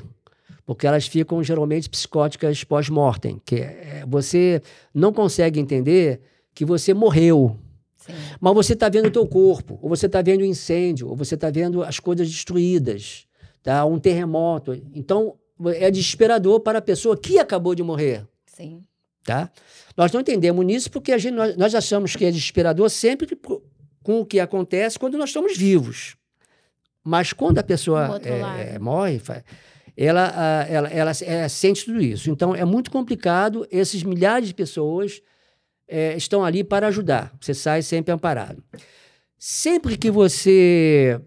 Porque 0.64 0.86
elas 0.86 1.08
ficam 1.08 1.42
geralmente 1.42 1.90
psicóticas 1.90 2.62
pós-mortem, 2.62 3.42
que 3.44 3.56
é, 3.56 4.04
você 4.06 4.62
não 4.94 5.12
consegue 5.12 5.58
entender 5.58 6.20
que 6.54 6.64
você 6.64 6.94
morreu, 6.94 7.56
Sim. 8.06 8.12
mas 8.40 8.54
você 8.54 8.72
está 8.72 8.88
vendo 8.88 9.06
o 9.06 9.10
teu 9.10 9.26
corpo, 9.26 9.78
ou 9.80 9.88
você 9.88 10.06
está 10.06 10.20
vendo 10.20 10.40
o 10.40 10.44
incêndio, 10.44 11.08
ou 11.08 11.16
você 11.16 11.34
está 11.34 11.50
vendo 11.50 11.82
as 11.82 12.00
coisas 12.00 12.28
destruídas, 12.28 13.26
tá? 13.62 13.84
um 13.84 13.98
terremoto. 13.98 14.74
Então, 14.94 15.36
é 15.76 15.90
desesperador 15.90 16.60
para 16.60 16.78
a 16.78 16.82
pessoa 16.82 17.16
que 17.16 17.38
acabou 17.38 17.74
de 17.74 17.82
morrer. 17.82 18.26
Sim. 18.46 18.82
Tá? 19.24 19.50
Nós 19.96 20.10
não 20.10 20.20
entendemos 20.20 20.64
nisso 20.64 20.90
porque 20.90 21.12
a 21.12 21.18
gente, 21.18 21.34
nós, 21.34 21.56
nós 21.56 21.74
achamos 21.74 22.16
que 22.16 22.24
é 22.24 22.30
desesperador 22.30 22.90
sempre 22.90 23.38
com 24.02 24.20
o 24.20 24.26
que 24.26 24.40
acontece 24.40 24.98
quando 24.98 25.16
nós 25.16 25.30
estamos 25.30 25.56
vivos. 25.56 26.16
Mas 27.04 27.32
quando 27.32 27.58
a 27.58 27.62
pessoa 27.62 28.20
é, 28.22 28.74
é, 28.74 28.78
morre, 28.78 29.20
ela, 29.96 30.66
ela, 30.68 30.88
ela 30.88 31.12
é, 31.22 31.48
sente 31.48 31.84
tudo 31.84 32.00
isso. 32.00 32.30
Então 32.30 32.54
é 32.54 32.64
muito 32.64 32.90
complicado. 32.90 33.66
Esses 33.70 34.02
milhares 34.02 34.48
de 34.48 34.54
pessoas 34.54 35.20
é, 35.88 36.16
estão 36.16 36.44
ali 36.44 36.64
para 36.64 36.88
ajudar. 36.88 37.32
Você 37.40 37.54
sai 37.54 37.82
sempre 37.82 38.12
amparado. 38.12 38.62
Sempre 39.38 39.96
que 39.96 40.10
você 40.10 41.20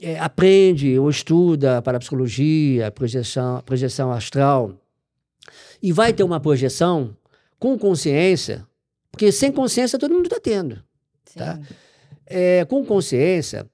é, 0.00 0.18
aprende 0.18 0.98
ou 0.98 1.10
estuda 1.10 1.82
para 1.82 1.98
psicologia, 1.98 2.90
projeção, 2.90 3.60
projeção 3.62 4.12
astral, 4.12 4.74
e 5.82 5.92
vai 5.92 6.12
ter 6.12 6.22
uma 6.22 6.40
projeção 6.40 7.16
com 7.58 7.78
consciência, 7.78 8.66
porque 9.10 9.32
sem 9.32 9.50
consciência 9.50 9.98
todo 9.98 10.14
mundo 10.14 10.26
está 10.26 10.40
tendo. 10.40 10.82
Tá? 11.34 11.58
É, 12.26 12.64
com 12.64 12.84
consciência, 12.84 13.68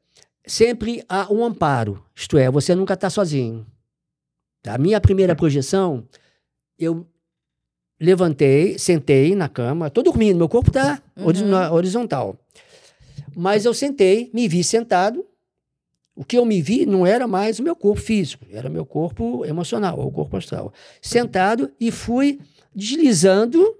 sempre 0.46 1.04
há 1.08 1.32
um 1.32 1.44
amparo, 1.44 2.02
isto 2.14 2.38
é, 2.38 2.50
você 2.50 2.74
nunca 2.74 2.94
está 2.94 3.08
sozinho. 3.08 3.66
A 4.66 4.78
minha 4.78 5.00
primeira 5.00 5.36
projeção, 5.36 6.06
eu 6.78 7.06
levantei, 8.04 8.78
sentei 8.78 9.34
na 9.34 9.48
cama, 9.48 9.88
estou 9.88 10.04
dormindo, 10.04 10.36
meu 10.36 10.48
corpo 10.48 10.70
está 10.70 11.02
uhum. 11.16 11.72
horizontal. 11.72 12.36
Mas 13.34 13.64
eu 13.64 13.74
sentei, 13.74 14.30
me 14.32 14.46
vi 14.46 14.62
sentado. 14.62 15.24
O 16.16 16.24
que 16.24 16.38
eu 16.38 16.44
me 16.44 16.62
vi 16.62 16.86
não 16.86 17.04
era 17.04 17.26
mais 17.26 17.58
o 17.58 17.62
meu 17.62 17.74
corpo 17.74 18.00
físico, 18.00 18.46
era 18.52 18.68
meu 18.68 18.86
corpo 18.86 19.44
emocional, 19.44 19.98
o 19.98 20.12
corpo 20.12 20.36
astral. 20.36 20.72
Sentado 21.02 21.72
e 21.80 21.90
fui 21.90 22.38
deslizando 22.72 23.76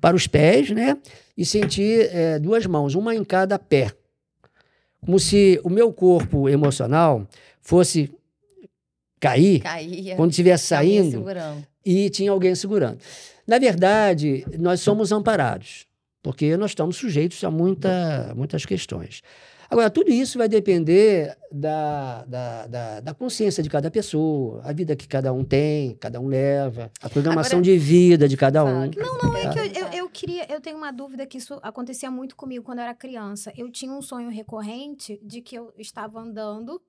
para 0.00 0.16
os 0.16 0.26
pés, 0.26 0.70
né? 0.70 0.96
E 1.36 1.44
senti 1.44 2.00
é, 2.00 2.38
duas 2.38 2.64
mãos, 2.64 2.94
uma 2.94 3.14
em 3.14 3.22
cada 3.22 3.58
pé. 3.58 3.92
Como 5.00 5.18
se 5.18 5.60
o 5.62 5.68
meu 5.68 5.92
corpo 5.92 6.48
emocional 6.48 7.26
fosse 7.60 8.10
cair 9.18 9.60
Caía, 9.60 10.16
quando 10.16 10.30
estivesse 10.30 10.66
saindo 10.66 11.24
e 11.84 12.10
tinha 12.10 12.30
alguém 12.30 12.54
segurando. 12.54 12.98
Na 13.46 13.58
verdade, 13.58 14.44
nós 14.58 14.80
somos 14.80 15.12
amparados, 15.12 15.86
porque 16.22 16.56
nós 16.56 16.72
estamos 16.72 16.96
sujeitos 16.96 17.42
a 17.42 17.50
muita, 17.50 18.32
muitas 18.36 18.64
questões. 18.64 19.22
Agora, 19.70 19.88
tudo 19.88 20.10
isso 20.10 20.36
vai 20.36 20.48
depender 20.48 21.36
da, 21.52 22.24
da, 22.24 22.66
da, 22.66 23.00
da, 23.00 23.14
consciência 23.14 23.62
de 23.62 23.70
cada 23.70 23.88
pessoa, 23.88 24.60
a 24.64 24.72
vida 24.72 24.96
que 24.96 25.06
cada 25.06 25.32
um 25.32 25.44
tem, 25.44 25.94
cada 25.94 26.20
um 26.20 26.26
leva, 26.26 26.90
a 27.00 27.08
programação 27.08 27.60
Agora, 27.60 27.72
de 27.72 27.78
vida 27.78 28.28
de 28.28 28.36
cada 28.36 28.64
um. 28.64 28.90
Não, 28.90 29.18
não, 29.22 29.36
é 29.36 29.52
que 29.52 29.58
eu, 29.60 29.64
eu, 29.66 29.88
eu, 29.92 30.10
queria, 30.10 30.52
eu 30.52 30.60
tenho 30.60 30.76
uma 30.76 30.90
dúvida 30.90 31.24
que 31.24 31.38
isso 31.38 31.60
acontecia 31.62 32.10
muito 32.10 32.34
comigo 32.34 32.64
quando 32.64 32.80
eu 32.80 32.82
era 32.82 32.94
criança. 32.94 33.52
Eu 33.56 33.70
tinha 33.70 33.92
um 33.92 34.02
sonho 34.02 34.28
recorrente 34.28 35.20
de 35.22 35.40
que 35.40 35.54
eu 35.54 35.72
estava 35.78 36.18
andando 36.18 36.82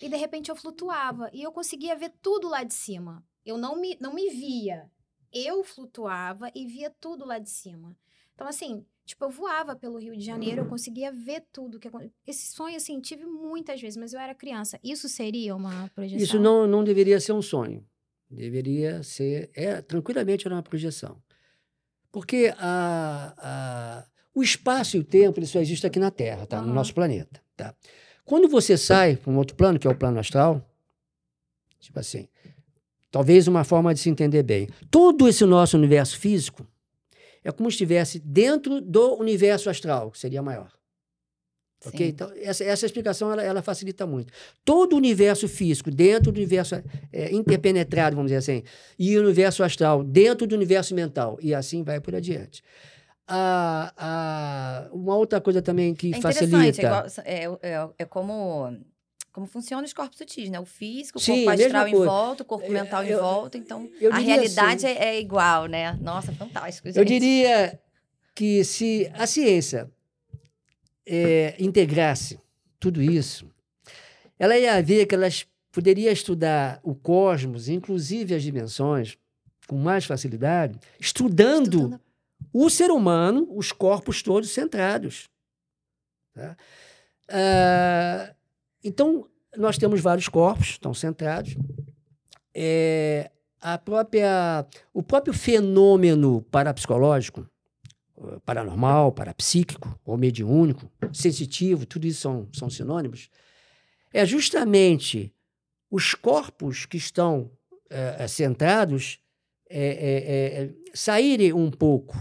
e 0.00 0.08
de 0.08 0.16
repente 0.16 0.50
eu 0.50 0.56
flutuava 0.56 1.28
e 1.34 1.42
eu 1.42 1.52
conseguia 1.52 1.94
ver 1.94 2.12
tudo 2.22 2.48
lá 2.48 2.64
de 2.64 2.72
cima. 2.72 3.22
Eu 3.46 3.56
não 3.56 3.80
me, 3.80 3.96
não 4.00 4.12
me 4.12 4.28
via. 4.28 4.90
Eu 5.32 5.64
flutuava 5.64 6.50
e 6.54 6.66
via 6.66 6.90
tudo 7.00 7.24
lá 7.24 7.38
de 7.38 7.48
cima. 7.48 7.96
Então, 8.34 8.46
assim, 8.46 8.84
Tipo, 9.06 9.26
eu 9.26 9.30
voava 9.30 9.76
pelo 9.76 9.98
Rio 9.98 10.16
de 10.16 10.24
Janeiro, 10.24 10.62
eu 10.62 10.66
conseguia 10.66 11.12
ver 11.12 11.44
tudo. 11.52 11.78
que 11.78 11.88
Esse 12.26 12.52
sonho, 12.52 12.76
assim, 12.76 13.00
tive 13.00 13.24
muitas 13.24 13.80
vezes, 13.80 13.96
mas 13.96 14.12
eu 14.12 14.18
era 14.18 14.34
criança. 14.34 14.80
Isso 14.82 15.08
seria 15.08 15.54
uma 15.54 15.88
projeção? 15.94 16.24
Isso 16.24 16.40
não, 16.40 16.66
não 16.66 16.82
deveria 16.82 17.20
ser 17.20 17.32
um 17.32 17.40
sonho. 17.40 17.86
Deveria 18.28 19.04
ser... 19.04 19.48
É, 19.54 19.80
tranquilamente 19.80 20.44
era 20.44 20.56
uma 20.56 20.62
projeção. 20.62 21.22
Porque 22.10 22.52
a, 22.58 23.34
a, 23.38 24.06
o 24.34 24.42
espaço 24.42 24.96
e 24.96 25.00
o 25.00 25.04
tempo, 25.04 25.38
ele 25.38 25.46
só 25.46 25.60
existe 25.60 25.86
aqui 25.86 26.00
na 26.00 26.10
Terra, 26.10 26.44
tá? 26.44 26.60
Uhum. 26.60 26.66
No 26.66 26.74
nosso 26.74 26.92
planeta, 26.92 27.40
tá? 27.56 27.76
Quando 28.24 28.48
você 28.48 28.76
sai 28.76 29.14
para 29.14 29.30
um 29.30 29.36
outro 29.36 29.54
plano, 29.54 29.78
que 29.78 29.86
é 29.86 29.90
o 29.90 29.96
plano 29.96 30.18
astral, 30.18 30.68
tipo 31.78 32.00
assim, 32.00 32.26
talvez 33.10 33.46
uma 33.48 33.64
forma 33.64 33.92
de 33.94 34.00
se 34.00 34.10
entender 34.10 34.42
bem. 34.42 34.68
Todo 34.90 35.28
esse 35.28 35.44
nosso 35.44 35.76
universo 35.76 36.18
físico 36.18 36.66
é 37.44 37.52
como 37.52 37.70
se 37.70 37.74
estivesse 37.74 38.18
dentro 38.18 38.80
do 38.80 39.14
universo 39.14 39.70
astral, 39.70 40.10
que 40.10 40.18
seria 40.18 40.42
maior. 40.42 40.70
Sim. 41.80 41.88
Ok? 41.88 42.08
Então, 42.08 42.32
essa, 42.36 42.64
essa 42.64 42.86
explicação 42.86 43.32
ela, 43.32 43.42
ela, 43.42 43.62
facilita 43.62 44.06
muito. 44.06 44.32
Todo 44.64 44.94
o 44.94 44.96
universo 44.96 45.46
físico, 45.46 45.90
dentro 45.90 46.32
do 46.32 46.36
universo 46.36 46.74
é, 47.12 47.32
interpenetrado, 47.32 48.16
vamos 48.16 48.30
dizer 48.30 48.38
assim, 48.38 48.62
e 48.98 49.16
o 49.16 49.22
universo 49.22 49.62
astral, 49.62 50.02
dentro 50.02 50.46
do 50.46 50.54
universo 50.54 50.94
mental, 50.94 51.38
e 51.40 51.54
assim 51.54 51.82
vai 51.82 52.00
por 52.00 52.14
adiante. 52.14 52.62
Ah, 53.28 53.92
ah, 53.96 54.88
uma 54.92 55.16
outra 55.16 55.40
coisa 55.40 55.60
também 55.60 55.94
que 55.94 56.14
é 56.14 56.20
facilita. 56.20 56.80
É, 57.24 57.44
igual, 57.44 57.60
é, 57.62 57.68
é, 57.70 57.88
é 57.98 58.04
como 58.04 58.76
como 59.36 59.46
funcionam 59.46 59.84
os 59.84 59.92
corpos 59.92 60.16
sutis, 60.16 60.48
né? 60.48 60.58
O 60.58 60.64
físico, 60.64 61.18
o 61.18 61.20
Sim, 61.20 61.44
corpo 61.44 61.50
astral 61.50 61.88
em 61.88 61.92
volta, 61.94 62.42
o 62.42 62.46
corpo 62.46 62.72
mental 62.72 63.04
eu, 63.04 63.18
em 63.18 63.20
volta. 63.20 63.58
Então, 63.58 63.86
a 64.10 64.16
realidade 64.16 64.86
assim, 64.86 64.98
é, 64.98 65.08
é, 65.08 65.20
igual, 65.20 65.66
né? 65.66 65.92
Nossa, 66.00 66.32
fantástico. 66.32 66.88
Gente. 66.88 66.96
Eu 66.96 67.04
diria 67.04 67.78
que 68.34 68.64
se 68.64 69.12
a 69.12 69.26
ciência 69.26 69.90
é, 71.04 71.54
integrasse 71.58 72.40
tudo 72.80 73.02
isso, 73.02 73.46
ela 74.38 74.56
ia 74.56 74.82
ver 74.82 75.04
que 75.04 75.14
ela 75.14 75.28
poderia 75.70 76.10
estudar 76.10 76.80
o 76.82 76.94
cosmos, 76.94 77.68
inclusive 77.68 78.34
as 78.34 78.42
dimensões, 78.42 79.18
com 79.66 79.76
mais 79.76 80.06
facilidade, 80.06 80.78
estudando, 80.98 81.76
estudando. 81.76 82.00
o 82.54 82.70
ser 82.70 82.90
humano, 82.90 83.46
os 83.50 83.70
corpos 83.70 84.22
todos 84.22 84.48
centrados. 84.48 85.28
Tá? 86.32 86.56
Uh, 87.28 88.35
então, 88.86 89.28
nós 89.56 89.78
temos 89.78 90.00
vários 90.00 90.28
corpos, 90.28 90.70
estão 90.70 90.94
centrados. 90.94 91.56
É, 92.54 93.30
a 93.60 93.76
própria, 93.76 94.66
o 94.94 95.02
próprio 95.02 95.34
fenômeno 95.34 96.42
parapsicológico, 96.50 97.48
paranormal, 98.44 99.12
parapsíquico, 99.12 99.98
ou 100.04 100.16
mediúnico, 100.16 100.90
sensitivo, 101.12 101.84
tudo 101.84 102.06
isso 102.06 102.20
são, 102.20 102.48
são 102.52 102.70
sinônimos, 102.70 103.28
é 104.12 104.24
justamente 104.24 105.34
os 105.90 106.14
corpos 106.14 106.86
que 106.86 106.96
estão 106.96 107.50
é, 107.90 108.26
centrados 108.26 109.20
é, 109.68 110.70
é, 110.70 110.74
saírem 110.94 111.52
um 111.52 111.70
pouco, 111.70 112.14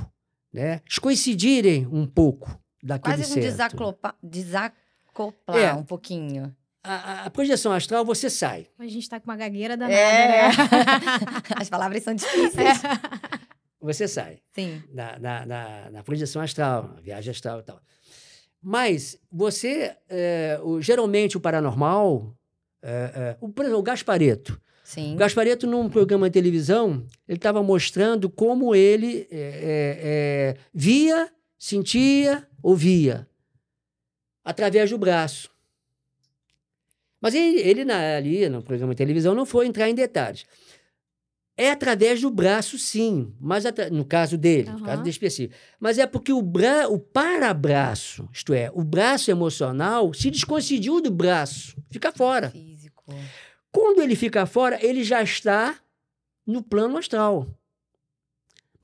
né? 0.51 0.81
coincidirem 1.01 1.87
um 1.87 2.05
pouco 2.05 2.59
daquele 2.83 3.17
Quase 3.17 3.39
um 3.39 3.41
desacoplar 3.41 4.15
acoplar 5.15 5.57
é, 5.57 5.73
um 5.73 5.83
pouquinho. 5.83 6.53
A, 6.83 7.25
a, 7.25 7.29
projeção 7.31 7.71
astral, 7.71 8.05
você 8.05 8.29
sai. 8.29 8.67
A 8.77 8.85
gente 8.85 9.09
tá 9.09 9.19
com 9.19 9.25
uma 9.25 9.37
gagueira 9.37 9.75
danada, 9.75 9.99
é. 9.99 10.49
né? 10.49 10.51
As 11.57 11.69
palavras 11.69 12.03
são 12.03 12.13
difíceis. 12.13 12.83
É. 12.83 13.15
Você 13.81 14.07
sai. 14.07 14.39
Sim. 14.51 14.83
Na, 14.93 15.17
na, 15.17 15.45
na, 15.45 15.89
na, 15.91 16.03
projeção 16.03 16.41
astral, 16.41 16.95
viagem 17.01 17.31
astral 17.31 17.59
e 17.59 17.63
tal. 17.63 17.81
Mas 18.61 19.17
você, 19.31 19.95
é, 20.09 20.59
o, 20.63 20.79
geralmente 20.79 21.37
o 21.37 21.39
paranormal, 21.39 22.35
é, 22.83 22.91
é, 22.91 23.37
o, 23.41 23.49
por 23.49 23.63
exemplo, 23.63 23.79
o 23.79 23.83
Gaspareto. 23.83 24.61
Sim. 24.83 25.15
O 25.15 25.17
Gaspareto, 25.17 25.65
num 25.65 25.89
programa 25.89 26.29
de 26.29 26.33
televisão, 26.33 27.03
ele 27.27 27.37
estava 27.37 27.63
mostrando 27.63 28.29
como 28.29 28.75
ele 28.75 29.27
é, 29.31 30.55
é, 30.55 30.57
via, 30.71 31.31
sentia, 31.57 32.47
ouvia 32.61 33.27
através 34.45 34.91
do 34.91 34.97
braço. 34.97 35.49
Mas 37.19 37.33
ele, 37.33 37.59
ele 37.59 37.83
na, 37.83 38.17
ali 38.17 38.47
no 38.47 38.61
programa 38.61 38.93
de 38.93 38.97
televisão 38.99 39.33
não 39.33 39.47
foi 39.47 39.65
entrar 39.65 39.89
em 39.89 39.95
detalhes. 39.95 40.45
É 41.57 41.71
através 41.71 42.21
do 42.21 42.29
braço, 42.29 42.77
sim, 42.77 43.33
mas 43.39 43.63
no 43.91 44.05
caso 44.05 44.37
dele, 44.37 44.69
uhum. 44.69 44.79
no 44.79 44.85
caso 44.85 44.97
dele 44.97 45.09
específico. 45.09 45.55
Mas 45.79 45.97
é 45.97 46.05
porque 46.05 46.31
o, 46.31 46.41
bra 46.41 46.87
o 46.89 46.99
parabraço, 46.99 48.29
isto 48.31 48.53
é, 48.53 48.69
o 48.73 48.83
braço 48.83 49.31
emocional, 49.31 50.13
se 50.13 50.29
descoincidiu 50.29 51.01
do 51.01 51.09
braço, 51.09 51.75
fica 51.89 52.11
fora. 52.11 52.51
Físico. 52.51 53.03
Quando 53.71 54.01
ele 54.01 54.15
fica 54.15 54.45
fora, 54.45 54.77
ele 54.85 55.03
já 55.03 55.23
está 55.23 55.79
no 56.45 56.61
plano 56.61 56.97
astral. 56.97 57.47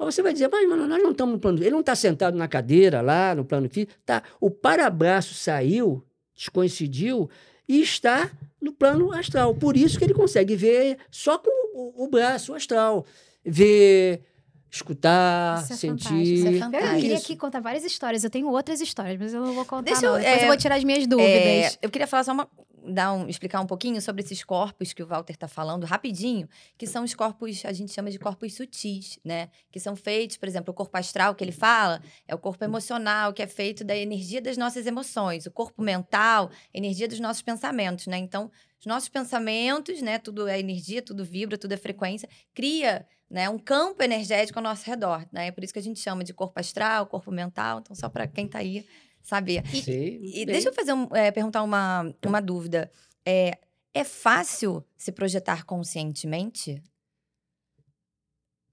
Mas 0.06 0.16
você 0.16 0.22
vai 0.22 0.34
dizer, 0.34 0.50
mas 0.52 0.68
mano, 0.68 0.88
nós 0.88 1.02
não 1.02 1.12
estamos 1.12 1.34
no 1.34 1.40
plano. 1.40 1.60
Ele 1.60 1.72
não 1.72 1.82
está 1.82 1.96
sentado 1.96 2.36
na 2.38 2.48
cadeira 2.48 3.02
lá, 3.02 3.36
no 3.36 3.46
plano 3.46 3.70
físico. 3.70 3.94
Tá. 4.06 4.24
O 4.40 4.50
parabraço 4.50 5.34
saiu, 5.34 6.04
descoincidiu 6.36 7.30
e 7.68 7.82
está 7.82 8.32
no 8.60 8.74
plano 8.74 9.14
astral. 9.14 9.54
Por 9.56 9.78
isso 9.78 9.98
que 9.98 10.04
ele 10.04 10.14
consegue 10.14 10.56
ver 10.56 10.98
só 11.10 11.38
com 11.38 11.50
o, 11.76 12.06
o 12.06 12.08
braço 12.10 12.54
astral. 12.54 13.06
Ver 13.46 14.24
escutar, 14.72 15.62
isso 15.64 15.74
é 15.74 15.76
sentir. 15.76 16.22
Isso 16.22 16.48
é 16.48 16.96
Eu 16.96 17.00
queria 17.00 17.18
aqui 17.18 17.36
contar 17.36 17.60
várias 17.60 17.84
histórias. 17.84 18.24
Eu 18.24 18.30
tenho 18.30 18.50
outras 18.50 18.80
histórias, 18.80 19.18
mas 19.20 19.34
eu 19.34 19.42
não 19.42 19.54
vou 19.54 19.66
contar. 19.66 19.92
Deixa 19.92 20.06
eu, 20.06 20.14
não. 20.14 20.20
Depois 20.20 20.38
é, 20.40 20.44
eu 20.44 20.48
vou 20.48 20.58
tirar 20.58 20.76
as 20.76 20.84
minhas 20.84 21.06
dúvidas. 21.06 21.30
É, 21.30 21.72
eu 21.82 21.90
queria 21.90 22.08
falar 22.08 22.24
só 22.24 22.32
uma, 22.32 22.48
dar 22.86 23.14
um, 23.14 23.28
explicar 23.28 23.62
um 23.62 23.66
pouquinho 23.66 24.02
sobre 24.02 24.24
esses 24.24 24.44
corpos 24.44 24.94
que 24.94 25.04
o 25.04 25.08
Walter 25.08 25.34
está 25.34 25.48
falando 25.48 25.86
rapidinho, 25.86 26.48
que 26.78 26.88
são 26.88 27.04
os 27.04 27.14
corpos, 27.14 27.64
a 27.66 27.74
gente 27.74 27.92
chama 27.92 28.10
de 28.10 28.18
corpos 28.18 28.54
sutis, 28.54 29.20
né? 29.24 29.50
Que 29.72 29.80
são 29.80 29.96
feitos, 29.96 30.38
por 30.38 30.48
exemplo, 30.48 30.72
o 30.72 30.74
corpo 30.74 30.98
astral 30.98 31.36
que 31.36 31.44
ele 31.44 31.52
fala 31.52 32.02
é 32.28 32.34
o 32.34 32.38
corpo 32.38 32.64
emocional, 32.64 33.34
que 33.34 33.42
é 33.42 33.48
feito 33.48 33.84
da 33.84 33.96
energia 33.96 34.42
das 34.42 34.58
nossas 34.58 34.86
emoções, 34.88 35.46
o 35.46 35.52
corpo 35.52 35.82
mental, 35.82 36.50
energia 36.74 37.08
dos 37.08 37.20
nossos 37.20 37.42
pensamentos, 37.42 38.08
né? 38.08 38.18
Então, 38.18 38.52
os 38.80 38.86
nossos 38.86 39.10
pensamentos, 39.10 40.02
né? 40.02 40.18
Tudo 40.18 40.48
é 40.48 40.60
energia, 40.60 41.02
tudo 41.02 41.24
vibra, 41.24 41.58
tudo 41.58 41.74
é 41.74 41.78
frequência, 41.78 42.28
cria 42.54 43.06
né, 43.30 43.50
um 43.50 43.58
campo 43.58 44.04
energético 44.04 44.60
ao 44.60 44.64
nosso 44.64 44.86
redor, 44.86 45.26
né? 45.32 45.48
É 45.48 45.52
por 45.52 45.64
isso 45.64 45.72
que 45.72 45.80
a 45.80 45.82
gente 45.82 46.02
chama 46.02 46.22
de 46.22 46.34
corpo 46.34 46.60
astral, 46.60 47.06
corpo 47.06 47.32
mental. 47.32 47.80
Então, 47.80 47.96
só 47.96 48.10
para 48.10 48.28
quem 48.28 48.46
está 48.46 48.60
aí 48.60 48.86
saber. 49.24 49.64
E, 49.74 50.42
e 50.42 50.46
deixa 50.46 50.70
eu 50.70 50.74
fazer 50.74 50.94
um, 50.94 51.08
é, 51.16 51.32
perguntar 51.32 51.64
uma, 51.64 52.14
uma 52.26 52.42
dúvida. 52.42 52.92
É, 53.26 53.58
é 53.94 54.04
fácil 54.04 54.84
se 54.98 55.12
projetar 55.12 55.66
conscientemente? 55.66 56.82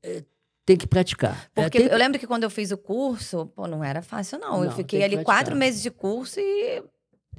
É, 0.02 0.24
tem 0.64 0.76
que 0.76 0.86
praticar. 0.86 1.50
É, 1.56 1.62
Porque 1.62 1.78
é, 1.78 1.92
eu 1.92 1.96
lembro 1.96 2.18
que 2.18 2.26
quando 2.26 2.44
eu 2.44 2.50
fiz 2.50 2.70
o 2.70 2.78
curso, 2.78 3.46
pô, 3.54 3.66
não 3.66 3.82
era 3.82 4.02
fácil, 4.02 4.38
não. 4.38 4.58
não 4.58 4.64
eu 4.64 4.72
fiquei 4.72 5.02
ali 5.02 5.16
praticar. 5.16 5.36
quatro 5.36 5.56
meses 5.56 5.82
de 5.82 5.90
curso 5.90 6.38
e 6.38 6.82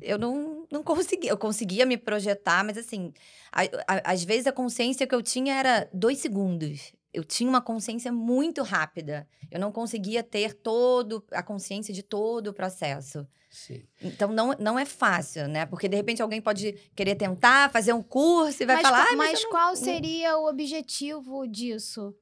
eu 0.01 0.17
não, 0.17 0.65
não 0.71 0.83
conseguia. 0.83 1.29
Eu 1.29 1.37
conseguia 1.37 1.85
me 1.85 1.97
projetar, 1.97 2.63
mas 2.63 2.77
assim, 2.77 3.13
a, 3.51 3.61
a, 3.87 4.11
às 4.11 4.23
vezes 4.23 4.47
a 4.47 4.51
consciência 4.51 5.05
que 5.05 5.13
eu 5.13 5.21
tinha 5.21 5.53
era 5.55 5.89
dois 5.93 6.19
segundos 6.19 6.91
eu 7.13 7.23
tinha 7.23 7.49
uma 7.49 7.61
consciência 7.61 8.11
muito 8.11 8.61
rápida. 8.61 9.27
Eu 9.49 9.59
não 9.59 9.71
conseguia 9.71 10.21
ter 10.21 10.53
todo 10.53 11.23
a 11.31 11.41
consciência 11.41 11.93
de 11.93 12.03
todo 12.03 12.47
o 12.47 12.53
processo. 12.53 13.27
Sim. 13.49 13.81
Então 14.01 14.31
não, 14.31 14.53
não 14.59 14.77
é 14.77 14.85
fácil, 14.85 15.47
né? 15.47 15.65
Porque 15.65 15.87
de 15.87 15.95
repente 15.95 16.21
alguém 16.21 16.39
pode 16.39 16.73
querer 16.95 17.15
tentar 17.15 17.71
fazer 17.71 17.93
um 17.93 18.03
curso 18.03 18.61
e 18.61 18.65
vai 18.65 18.75
mas, 18.75 18.83
falar. 18.83 19.05
Mas, 19.15 19.17
mas 19.17 19.43
não... 19.43 19.49
qual 19.49 19.75
seria 19.75 20.37
o 20.37 20.47
objetivo 20.47 21.47
disso? 21.47 22.13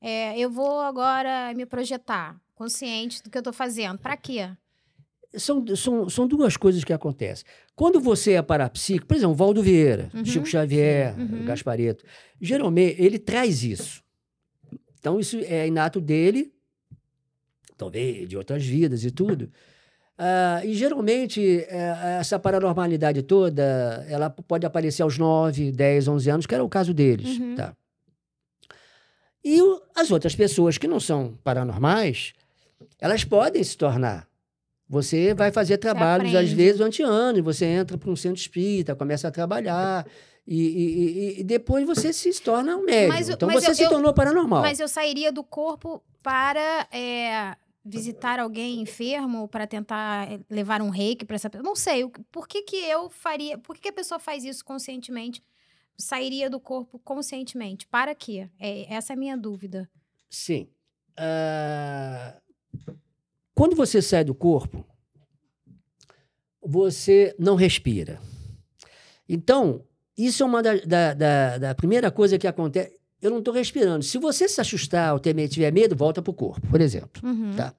É, 0.00 0.36
eu 0.38 0.50
vou 0.50 0.80
agora 0.80 1.54
me 1.54 1.64
projetar, 1.64 2.38
consciente 2.54 3.22
do 3.22 3.30
que 3.30 3.38
eu 3.38 3.40
estou 3.40 3.52
fazendo. 3.52 3.98
Para 3.98 4.16
quê? 4.16 4.50
São, 5.36 5.64
são, 5.76 6.08
são 6.08 6.28
duas 6.28 6.56
coisas 6.56 6.84
que 6.84 6.92
acontecem. 6.92 7.44
Quando 7.74 8.00
você 8.00 8.32
é 8.32 8.42
parapsíquico, 8.42 9.06
por 9.06 9.16
exemplo, 9.16 9.34
Valdo 9.34 9.62
Vieira, 9.62 10.10
uhum. 10.12 10.24
Chico 10.24 10.46
Xavier, 10.46 11.18
uhum. 11.18 11.44
Gaspareto, 11.44 12.04
geralmente 12.40 13.00
ele 13.00 13.18
traz 13.18 13.64
isso. 13.64 14.03
Então, 15.04 15.20
isso 15.20 15.36
é 15.40 15.66
inato 15.66 16.00
dele, 16.00 16.50
talvez 17.76 18.26
de 18.26 18.38
outras 18.38 18.64
vidas 18.64 19.04
e 19.04 19.10
tudo. 19.10 19.52
Uh, 20.18 20.64
e 20.64 20.72
geralmente, 20.72 21.40
uh, 21.68 22.20
essa 22.20 22.38
paranormalidade 22.38 23.22
toda, 23.22 24.02
ela 24.08 24.30
pode 24.30 24.64
aparecer 24.64 25.02
aos 25.02 25.18
9, 25.18 25.72
10, 25.72 26.08
11 26.08 26.30
anos, 26.30 26.46
que 26.46 26.54
era 26.54 26.64
o 26.64 26.70
caso 26.70 26.94
deles. 26.94 27.38
Uhum. 27.38 27.54
Tá? 27.54 27.76
E 29.44 29.60
o, 29.60 29.82
as 29.94 30.10
outras 30.10 30.34
pessoas 30.34 30.78
que 30.78 30.88
não 30.88 30.98
são 30.98 31.38
paranormais, 31.44 32.32
elas 32.98 33.24
podem 33.24 33.62
se 33.62 33.76
tornar. 33.76 34.26
Você 34.88 35.34
vai 35.34 35.52
fazer 35.52 35.76
trabalhos, 35.76 36.34
às 36.34 36.50
vezes, 36.50 36.78
durante 36.78 37.02
anos, 37.02 37.42
você 37.42 37.66
entra 37.66 37.98
para 37.98 38.10
um 38.10 38.16
centro 38.16 38.40
espírita, 38.40 38.96
começa 38.96 39.28
a 39.28 39.30
trabalhar. 39.30 40.06
E, 40.46 40.60
e, 40.60 41.40
e, 41.40 41.44
depois 41.44 41.86
você 41.86 42.12
se 42.12 42.30
torna 42.42 42.76
um 42.76 42.84
médium. 42.84 43.08
Mas, 43.08 43.28
então 43.30 43.48
mas 43.48 43.64
você 43.64 43.70
eu, 43.70 43.74
se 43.74 43.88
tornou 43.88 44.12
paranormal. 44.12 44.60
Mas 44.60 44.78
eu 44.78 44.88
sairia 44.88 45.32
do 45.32 45.42
corpo 45.42 46.02
para 46.22 46.86
é, 46.92 47.56
visitar 47.84 48.38
alguém 48.38 48.80
enfermo, 48.80 49.48
para 49.48 49.66
tentar 49.66 50.30
é, 50.30 50.40
levar 50.50 50.82
um 50.82 50.90
reiki 50.90 51.24
para 51.24 51.36
essa 51.36 51.48
pessoa. 51.48 51.66
Não 51.66 51.74
sei, 51.74 52.06
por 52.30 52.46
que, 52.46 52.62
que 52.62 52.76
eu 52.76 53.08
faria. 53.08 53.56
Por 53.56 53.74
que, 53.76 53.82
que 53.82 53.88
a 53.88 53.92
pessoa 53.92 54.18
faz 54.18 54.44
isso 54.44 54.64
conscientemente? 54.64 55.42
Sairia 55.96 56.50
do 56.50 56.60
corpo 56.60 56.98
conscientemente. 56.98 57.86
Para 57.86 58.14
quê? 58.14 58.48
É, 58.58 58.92
essa 58.92 59.12
é 59.12 59.14
a 59.14 59.18
minha 59.18 59.36
dúvida. 59.36 59.88
Sim. 60.28 60.68
Uh, 61.18 62.40
quando 63.54 63.76
você 63.76 64.02
sai 64.02 64.24
do 64.24 64.34
corpo, 64.34 64.84
você 66.60 67.34
não 67.38 67.54
respira. 67.54 68.20
Então, 69.28 69.84
isso 70.16 70.42
é 70.42 70.46
uma 70.46 70.62
da, 70.62 70.74
da, 70.76 71.14
da, 71.14 71.58
da 71.58 71.74
primeira 71.74 72.10
coisa 72.10 72.38
que 72.38 72.46
acontece. 72.46 72.96
Eu 73.20 73.30
não 73.30 73.38
estou 73.38 73.54
respirando. 73.54 74.04
Se 74.04 74.18
você 74.18 74.48
se 74.48 74.60
assustar 74.60 75.12
ou 75.14 75.18
temer, 75.18 75.48
tiver 75.48 75.72
medo, 75.72 75.96
volta 75.96 76.20
para 76.20 76.30
o 76.30 76.34
corpo, 76.34 76.66
por 76.68 76.80
exemplo. 76.80 77.22
Uhum. 77.24 77.54
Tá? 77.56 77.74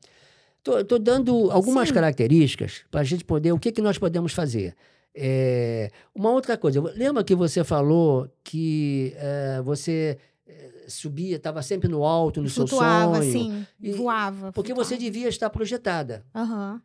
Estou 0.80 0.98
dando 0.98 1.52
algumas 1.52 1.90
Sim. 1.90 1.94
características 1.94 2.82
para 2.90 3.02
a 3.02 3.04
gente 3.04 3.24
poder. 3.24 3.52
O 3.52 3.60
que, 3.60 3.72
que 3.72 3.82
nós 3.82 4.00
podemos 4.00 4.34
fazer? 4.34 4.76
É, 5.14 5.92
uma 6.14 6.32
outra 6.32 6.58
coisa. 6.58 6.82
Lembra 6.82 7.24
que 7.24 7.36
você 7.36 7.64
falou 7.64 8.28
que 8.44 9.14
é, 9.18 9.62
você 9.62 10.18
é, 10.48 10.72
subia, 10.88 11.36
estava 11.36 11.62
sempre 11.62 11.88
no 11.88 12.04
alto, 12.04 12.42
no 12.42 12.50
Flutuava, 12.50 13.22
seu 13.22 13.32
sonho. 13.32 13.52
Sim, 13.52 13.68
e, 13.80 13.92
voava. 13.92 14.52
Porque 14.52 14.74
flutuava. 14.74 14.90
você 14.90 14.98
devia 14.98 15.30
estar 15.30 15.50
projetada. 15.52 16.26
Uhum. 16.34 16.82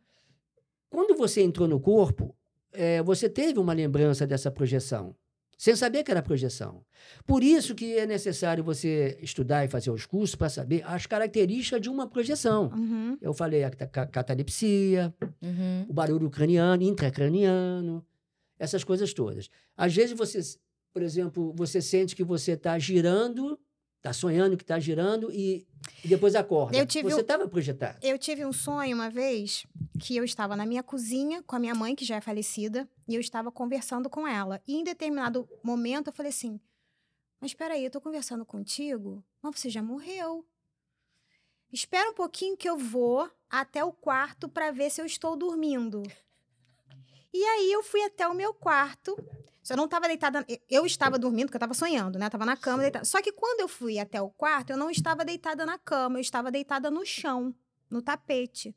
Quando 0.91 1.17
você 1.17 1.41
entrou 1.43 1.67
no 1.67 1.81
corpo, 1.81 2.35
é, 2.73 3.03
você 3.03 3.29
teve 3.29 3.59
uma 3.59 3.73
lembrança 3.73 4.27
dessa 4.27 4.51
projeção 4.51 5.15
sem 5.61 5.77
saber 5.77 6.03
que 6.03 6.11
era 6.11 6.23
projeção. 6.23 6.83
Por 7.27 7.43
isso 7.43 7.75
que 7.75 7.99
é 7.99 8.07
necessário 8.07 8.65
você 8.65 9.19
estudar 9.21 9.63
e 9.63 9.69
fazer 9.69 9.91
os 9.91 10.07
cursos 10.07 10.35
para 10.35 10.49
saber 10.49 10.83
as 10.87 11.05
características 11.05 11.83
de 11.83 11.91
uma 11.91 12.09
projeção. 12.09 12.73
Uhum. 12.75 13.19
Eu 13.21 13.35
falei 13.35 13.63
a 13.63 13.71
catalepsia, 13.71 15.15
uhum. 15.43 15.85
o 15.87 15.93
barulho 15.93 16.31
craniano, 16.31 16.83
intracraniano, 16.83 18.03
essas 18.59 18.83
coisas 18.83 19.13
todas. 19.13 19.51
Às 19.77 19.95
vezes 19.95 20.17
você, 20.17 20.41
por 20.95 21.03
exemplo, 21.03 21.53
você 21.55 21.83
sente 21.83 22.17
que 22.17 22.25
você 22.25 22.53
está 22.53 22.79
girando 22.79 23.61
Tá 24.03 24.15
sonhando 24.15 24.57
que 24.57 24.65
tá 24.65 24.79
girando 24.79 25.31
e, 25.31 25.67
e 26.03 26.09
depois 26.09 26.35
acorda. 26.35 26.77
Eu 26.77 26.87
tive 26.87 27.11
Você 27.11 27.21
estava 27.21 27.47
projetado. 27.47 27.99
Eu 28.03 28.19
tive 28.19 28.47
um 28.47 28.53
sonho 28.53 28.95
uma 28.95 29.11
vez 29.11 29.67
que 29.99 30.17
eu 30.17 30.25
estava 30.25 30.57
na 30.57 30.65
minha 30.65 30.83
cozinha 30.83 31.43
com 31.43 31.55
a 31.55 31.59
minha 31.59 31.75
mãe, 31.75 31.95
que 31.95 32.05
já 32.05 32.17
é 32.17 32.21
falecida, 32.21 32.89
e 33.07 33.15
eu 33.15 33.21
estava 33.21 33.53
conversando 33.53 34.09
com 34.09 34.27
ela. 34.27 34.63
E 34.67 34.77
em 34.77 34.83
determinado 34.85 35.47
momento 35.63 36.07
eu 36.09 36.13
falei 36.15 36.31
assim: 36.31 36.59
Mas 37.39 37.51
espera 37.51 37.75
aí, 37.75 37.85
eu 37.85 37.91
tô 37.91 38.01
conversando 38.01 38.45
contigo, 38.47 39.23
mas 39.43 39.59
você 39.59 39.69
já 39.69 39.83
morreu. 39.83 40.47
Espera 41.71 42.11
um 42.11 42.15
pouquinho 42.15 42.57
que 42.57 42.69
eu 42.69 42.79
vou 42.79 43.31
até 43.49 43.85
o 43.85 43.93
quarto 43.93 44.49
para 44.49 44.71
ver 44.71 44.91
se 44.91 45.01
eu 45.01 45.07
estou 45.07 45.37
dormindo. 45.37 46.03
E 47.33 47.45
aí 47.45 47.71
eu 47.71 47.83
fui 47.83 48.03
até 48.03 48.27
o 48.27 48.35
meu 48.35 48.53
quarto 48.53 49.17
eu 49.69 49.77
não 49.77 49.85
estava 49.85 50.07
deitada. 50.07 50.45
Eu 50.69 50.87
estava 50.87 51.19
dormindo, 51.19 51.47
porque 51.47 51.57
eu 51.57 51.59
estava 51.59 51.75
sonhando, 51.75 52.19
né? 52.19 52.27
Estava 52.27 52.47
na 52.47 52.57
cama 52.57 52.83
deitada. 52.83 53.05
Só 53.05 53.21
que 53.21 53.33
quando 53.33 53.61
eu 53.61 53.69
fui 53.69 53.99
até 53.99 54.21
o 54.21 54.31
quarto, 54.31 54.71
eu 54.71 54.77
não 54.77 54.91
estava 54.91 55.25
deitada 55.25 55.67
na 55.67 55.79
cama, 55.79 56.19
eu 56.19 56.21
estava 56.21 56.51
deitada 56.51 56.91
no 56.91 57.05
chão, 57.05 57.55
no 57.91 58.01
tapete. 58.01 58.75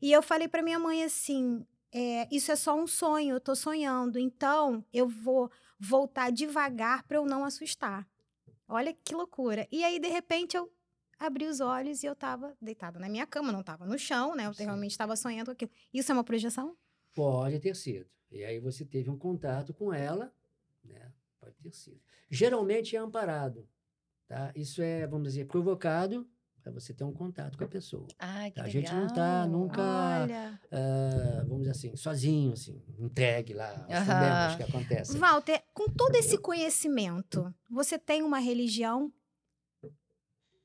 E 0.00 0.12
eu 0.12 0.22
falei 0.22 0.48
para 0.48 0.62
minha 0.62 0.78
mãe 0.78 1.04
assim: 1.04 1.64
é, 1.92 2.26
Isso 2.30 2.50
é 2.50 2.56
só 2.56 2.76
um 2.76 2.86
sonho, 2.86 3.34
eu 3.34 3.38
estou 3.38 3.54
sonhando. 3.54 4.18
Então 4.18 4.84
eu 4.92 5.08
vou 5.08 5.50
voltar 5.78 6.30
devagar 6.30 7.04
para 7.04 7.18
eu 7.18 7.24
não 7.24 7.44
assustar. 7.44 8.06
Olha 8.68 8.92
que 8.92 9.14
loucura. 9.14 9.66
E 9.70 9.84
aí, 9.84 10.00
de 10.00 10.08
repente, 10.08 10.56
eu 10.56 10.70
abri 11.18 11.46
os 11.46 11.60
olhos 11.60 12.02
e 12.02 12.06
eu 12.06 12.14
estava 12.14 12.56
deitada 12.60 12.98
na 12.98 13.08
minha 13.08 13.26
cama, 13.26 13.52
não 13.52 13.60
estava 13.60 13.86
no 13.86 13.98
chão, 13.98 14.34
né? 14.34 14.46
Eu 14.46 14.54
Sim. 14.54 14.64
realmente 14.64 14.90
estava 14.90 15.14
sonhando 15.14 15.46
com 15.46 15.52
aquilo. 15.52 15.70
Isso 15.94 16.10
é 16.10 16.14
uma 16.14 16.24
projeção? 16.24 16.76
Pode 17.14 17.60
ter 17.60 17.74
sido. 17.76 18.06
E 18.30 18.44
aí 18.44 18.58
você 18.58 18.84
teve 18.84 19.10
um 19.10 19.16
contato 19.16 19.72
com 19.72 19.92
ela, 19.92 20.32
né? 20.84 21.12
Pode 21.40 21.56
ter 21.62 21.72
sido. 21.72 22.00
Geralmente 22.30 22.96
é 22.96 22.98
amparado, 22.98 23.68
tá? 24.26 24.52
Isso 24.54 24.82
é, 24.82 25.06
vamos 25.06 25.28
dizer, 25.28 25.46
provocado 25.46 26.28
para 26.66 26.72
você 26.72 26.92
ter 26.92 27.04
um 27.04 27.12
contato 27.12 27.56
com 27.56 27.62
a 27.62 27.68
pessoa. 27.68 28.08
Ai, 28.18 28.50
que 28.50 28.56
tá? 28.56 28.64
A 28.64 28.68
gente 28.68 28.92
não 28.92 29.06
está 29.06 29.46
nunca, 29.46 30.26
uh, 30.26 31.46
vamos 31.46 31.58
dizer 31.58 31.70
assim, 31.70 31.94
sozinho, 31.94 32.54
assim, 32.54 32.82
entregue 32.98 33.54
lá 33.54 33.70
aos 33.70 33.98
uhum. 33.98 34.04
problemas 34.04 34.56
que 34.56 34.62
acontecem. 34.64 35.20
Walter, 35.20 35.62
com 35.72 35.88
todo 35.88 36.16
esse 36.16 36.36
conhecimento, 36.36 37.54
você 37.70 37.96
tem 37.96 38.24
uma 38.24 38.40
religião? 38.40 39.12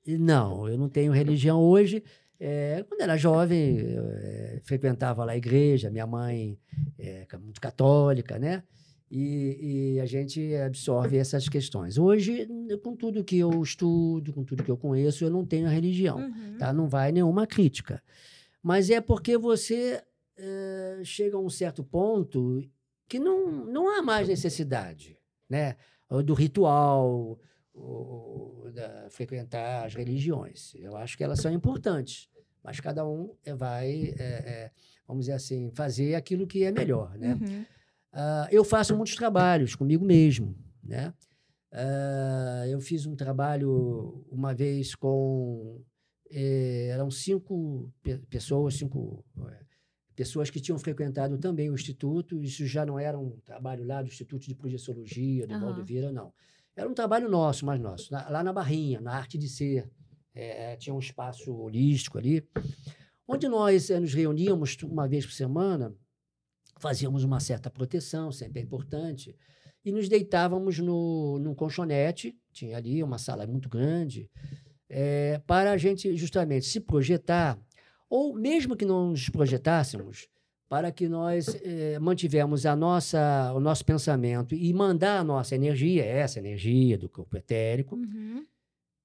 Não, 0.07 0.67
eu 0.67 0.75
não 0.75 0.89
tenho 0.89 1.11
religião 1.11 1.61
hoje. 1.61 2.03
É, 2.43 2.83
quando 2.89 3.01
era 3.01 3.15
jovem, 3.17 3.77
eu, 3.77 4.03
é, 4.15 4.59
frequentava 4.63 5.23
lá 5.23 5.33
a 5.33 5.37
igreja, 5.37 5.91
minha 5.91 6.07
mãe 6.07 6.57
é 6.97 7.27
muito 7.37 7.61
católica, 7.61 8.39
né? 8.39 8.63
E, 9.11 9.93
e, 9.97 9.99
a 9.99 10.07
gente 10.07 10.55
absorve 10.55 11.17
essas 11.17 11.47
questões. 11.47 11.99
Hoje, 11.99 12.47
com 12.81 12.95
tudo 12.95 13.23
que 13.23 13.37
eu 13.37 13.61
estudo, 13.61 14.33
com 14.33 14.43
tudo 14.43 14.63
que 14.63 14.71
eu 14.71 14.77
conheço, 14.77 15.23
eu 15.23 15.29
não 15.29 15.45
tenho 15.45 15.67
religião, 15.67 16.17
uhum. 16.17 16.57
tá? 16.57 16.73
Não 16.73 16.89
vai 16.89 17.11
nenhuma 17.11 17.45
crítica. 17.45 18.01
Mas 18.63 18.89
é 18.89 18.99
porque 18.99 19.37
você 19.37 20.01
é, 20.35 21.01
chega 21.03 21.37
a 21.37 21.39
um 21.39 21.49
certo 21.49 21.83
ponto 21.83 22.63
que 23.07 23.19
não, 23.19 23.65
não 23.65 23.87
há 23.95 24.01
mais 24.01 24.27
necessidade, 24.27 25.15
né? 25.47 25.75
Do 26.25 26.33
ritual, 26.33 27.39
ou, 27.71 28.71
da 28.73 29.09
frequentar 29.11 29.85
as 29.85 29.93
religiões. 29.93 30.73
Eu 30.75 30.97
acho 30.97 31.15
que 31.15 31.23
elas 31.23 31.39
são 31.39 31.51
importantes 31.51 32.30
mas 32.63 32.79
cada 32.79 33.05
um 33.07 33.35
vai, 33.57 34.13
é, 34.17 34.23
é, 34.23 34.71
vamos 35.07 35.23
dizer 35.25 35.33
assim, 35.33 35.71
fazer 35.73 36.15
aquilo 36.15 36.45
que 36.47 36.63
é 36.63 36.71
melhor, 36.71 37.17
né? 37.17 37.33
Uhum. 37.41 37.65
ah, 38.13 38.47
eu 38.51 38.63
faço 38.63 38.95
muitos 38.95 39.15
trabalhos 39.15 39.75
comigo 39.75 40.05
mesmo, 40.05 40.55
né? 40.83 41.13
Ah, 41.71 42.65
eu 42.67 42.79
fiz 42.81 43.05
um 43.05 43.15
trabalho 43.15 44.25
uma 44.29 44.53
vez 44.53 44.93
com 44.95 45.81
eh, 46.29 46.87
eram 46.91 47.09
cinco 47.09 47.91
pe- 48.03 48.19
pessoas, 48.29 48.75
cinco 48.75 49.23
eh, 49.47 49.59
pessoas 50.15 50.49
que 50.49 50.59
tinham 50.59 50.77
frequentado 50.77 51.37
também 51.37 51.69
o 51.69 51.73
instituto. 51.75 52.41
Isso 52.43 52.65
já 52.65 52.85
não 52.85 52.99
era 52.99 53.17
um 53.17 53.31
trabalho 53.45 53.85
lá 53.85 54.01
do 54.01 54.07
Instituto 54.09 54.45
de 54.47 54.55
Projeciologia 54.55 55.47
do 55.47 55.53
Aham. 55.53 55.61
Valdo 55.65 55.83
Vieira, 55.85 56.11
não. 56.11 56.33
Era 56.75 56.89
um 56.89 56.93
trabalho 56.93 57.29
nosso, 57.29 57.65
mais 57.65 57.79
nosso, 57.79 58.11
na- 58.11 58.29
lá 58.29 58.43
na 58.43 58.53
Barrinha, 58.53 58.99
na 59.01 59.13
Arte 59.13 59.37
de 59.37 59.47
Ser. 59.49 59.89
Eh, 60.33 60.77
tinha 60.77 60.93
um 60.93 60.99
espaço 60.99 61.53
holístico 61.53 62.17
ali, 62.17 62.47
onde 63.27 63.47
nós 63.47 63.89
eh, 63.89 63.99
nos 63.99 64.13
reuníamos 64.13 64.77
uma 64.83 65.07
vez 65.07 65.25
por 65.25 65.33
semana, 65.33 65.93
fazíamos 66.79 67.23
uma 67.23 67.39
certa 67.39 67.69
proteção, 67.69 68.31
sempre 68.31 68.59
é 68.61 68.63
importante, 68.63 69.35
e 69.83 69.91
nos 69.91 70.07
deitávamos 70.07 70.79
no, 70.79 71.39
num 71.39 71.53
colchonete, 71.55 72.35
tinha 72.51 72.77
ali 72.77 73.03
uma 73.03 73.17
sala 73.17 73.45
muito 73.45 73.67
grande, 73.67 74.29
eh, 74.89 75.41
para 75.45 75.71
a 75.71 75.77
gente 75.77 76.15
justamente 76.15 76.65
se 76.65 76.79
projetar, 76.79 77.59
ou 78.09 78.33
mesmo 78.33 78.75
que 78.75 78.85
não 78.85 79.09
nos 79.11 79.29
projetássemos, 79.29 80.27
para 80.69 80.91
que 80.91 81.09
nós 81.09 81.47
eh, 81.63 81.99
mantivemos 81.99 82.65
a 82.65 82.75
nossa, 82.75 83.51
o 83.53 83.59
nosso 83.59 83.83
pensamento 83.83 84.55
e 84.55 84.73
mandar 84.73 85.19
a 85.19 85.23
nossa 85.23 85.55
energia, 85.55 86.05
essa 86.05 86.39
energia 86.39 86.97
do 86.97 87.09
corpo 87.09 87.35
etérico, 87.35 87.95
Uhum. 87.95 88.45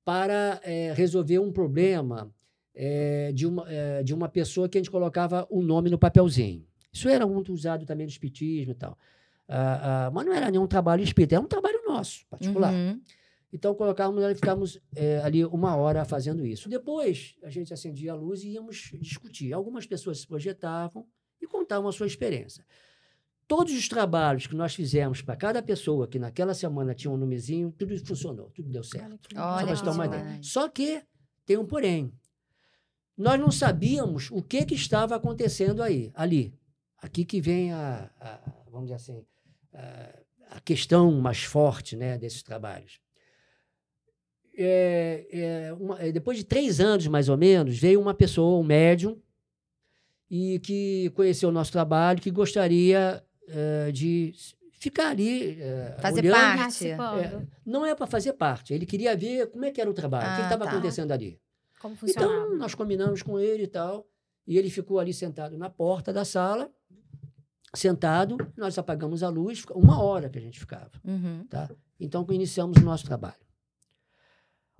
Para 0.06 0.60
eh, 0.62 0.92
resolver 0.94 1.40
um 1.40 1.50
problema 1.50 2.32
eh, 2.72 3.32
de, 3.34 3.44
uma, 3.44 3.66
eh, 3.68 4.04
de 4.04 4.14
uma 4.14 4.28
pessoa 4.28 4.68
que 4.68 4.78
a 4.78 4.80
gente 4.80 4.88
colocava 4.88 5.44
o 5.50 5.60
nome 5.60 5.90
no 5.90 5.98
papelzinho. 5.98 6.64
Isso 6.92 7.08
era 7.08 7.26
muito 7.26 7.52
usado 7.52 7.84
também 7.84 8.06
no 8.06 8.10
espiritismo 8.12 8.70
e 8.70 8.74
tal. 8.76 8.96
Ah, 9.48 10.06
ah, 10.06 10.10
mas 10.12 10.24
não 10.24 10.32
era 10.32 10.48
nenhum 10.48 10.66
trabalho 10.68 11.02
espírita, 11.02 11.34
era 11.34 11.44
um 11.44 11.48
trabalho 11.48 11.82
nosso, 11.88 12.24
particular. 12.30 12.72
Uhum. 12.72 13.00
Então 13.52 13.74
colocávamos 13.74 14.22
ali, 14.22 14.36
ficávamos 14.36 14.78
ali 15.24 15.44
uma 15.44 15.74
hora 15.74 16.04
fazendo 16.04 16.46
isso. 16.46 16.68
Depois 16.68 17.34
a 17.42 17.50
gente 17.50 17.74
acendia 17.74 18.12
a 18.12 18.14
luz 18.14 18.44
e 18.44 18.50
íamos 18.50 18.92
discutir. 19.00 19.52
Algumas 19.52 19.86
pessoas 19.86 20.20
se 20.20 20.26
projetavam 20.26 21.04
e 21.42 21.48
contavam 21.48 21.88
a 21.88 21.92
sua 21.92 22.06
experiência. 22.06 22.64
Todos 23.48 23.72
os 23.72 23.88
trabalhos 23.88 24.46
que 24.46 24.54
nós 24.56 24.74
fizemos 24.74 25.22
para 25.22 25.36
cada 25.36 25.62
pessoa 25.62 26.08
que 26.08 26.18
naquela 26.18 26.52
semana 26.52 26.94
tinha 26.94 27.10
um 27.10 27.16
nomezinho, 27.16 27.72
tudo 27.78 27.96
funcionou, 28.04 28.50
tudo 28.50 28.68
deu 28.68 28.82
certo. 28.82 29.28
Olha 29.36 29.72
Só. 29.76 29.84
Só 30.42 30.68
que 30.68 31.02
tem 31.44 31.56
um 31.56 31.64
porém. 31.64 32.12
Nós 33.16 33.38
não 33.38 33.50
sabíamos 33.52 34.30
o 34.32 34.42
que, 34.42 34.64
que 34.64 34.74
estava 34.74 35.14
acontecendo 35.14 35.82
aí, 35.82 36.10
ali. 36.14 36.52
Aqui 36.98 37.24
que 37.24 37.40
vem 37.40 37.72
a, 37.72 38.10
a- 38.20 38.40
vamos 38.70 38.86
dizer 38.88 38.96
assim, 38.96 39.24
a, 39.72 40.56
a 40.56 40.60
questão 40.60 41.12
mais 41.12 41.42
forte 41.44 41.94
né, 41.96 42.18
desses 42.18 42.42
trabalhos. 42.42 43.00
É, 44.58 45.26
é, 45.68 45.72
uma- 45.74 46.00
é, 46.00 46.10
depois 46.10 46.36
de 46.38 46.44
três 46.44 46.80
anos, 46.80 47.06
mais 47.06 47.28
ou 47.28 47.36
menos, 47.36 47.78
veio 47.78 48.00
uma 48.00 48.14
pessoa, 48.14 48.58
um 48.58 48.64
médium, 48.66 49.20
e 50.30 50.58
que 50.60 51.10
conheceu 51.14 51.48
o 51.50 51.52
nosso 51.52 51.70
trabalho, 51.70 52.20
que 52.20 52.30
gostaria 52.30 53.22
eh, 53.48 53.90
de 53.92 54.32
ficar 54.78 55.08
ali 55.10 55.60
eh, 55.60 55.96
Fazer 56.00 56.20
olhando 56.20 56.58
parte. 56.58 56.88
É, 56.88 57.46
não 57.64 57.84
é 57.84 57.94
para 57.94 58.06
fazer 58.06 58.32
parte. 58.34 58.72
Ele 58.74 58.86
queria 58.86 59.16
ver 59.16 59.50
como 59.50 59.64
é 59.64 59.70
que 59.70 59.80
era 59.80 59.90
o 59.90 59.94
trabalho, 59.94 60.26
o 60.32 60.36
que 60.36 60.42
Ah, 60.42 60.44
estava 60.44 60.64
tá. 60.64 60.70
acontecendo 60.70 61.12
ali. 61.12 61.40
Como 61.80 61.96
funcionava. 61.96 62.32
Então, 62.32 62.56
nós 62.56 62.74
combinamos 62.74 63.22
com 63.22 63.38
ele 63.38 63.64
e 63.64 63.68
tal. 63.68 64.06
E 64.46 64.56
ele 64.58 64.70
ficou 64.70 64.98
ali 65.00 65.12
sentado 65.12 65.58
na 65.58 65.68
porta 65.68 66.12
da 66.12 66.24
sala, 66.24 66.70
sentado. 67.74 68.36
Nós 68.56 68.78
apagamos 68.78 69.22
a 69.22 69.28
luz, 69.28 69.64
uma 69.74 70.00
hora 70.02 70.28
que 70.28 70.38
a 70.38 70.42
gente 70.42 70.58
ficava. 70.58 70.90
Uhum. 71.04 71.44
Tá? 71.48 71.68
Então, 71.98 72.24
iniciamos 72.30 72.78
o 72.78 72.84
nosso 72.84 73.04
trabalho. 73.04 73.34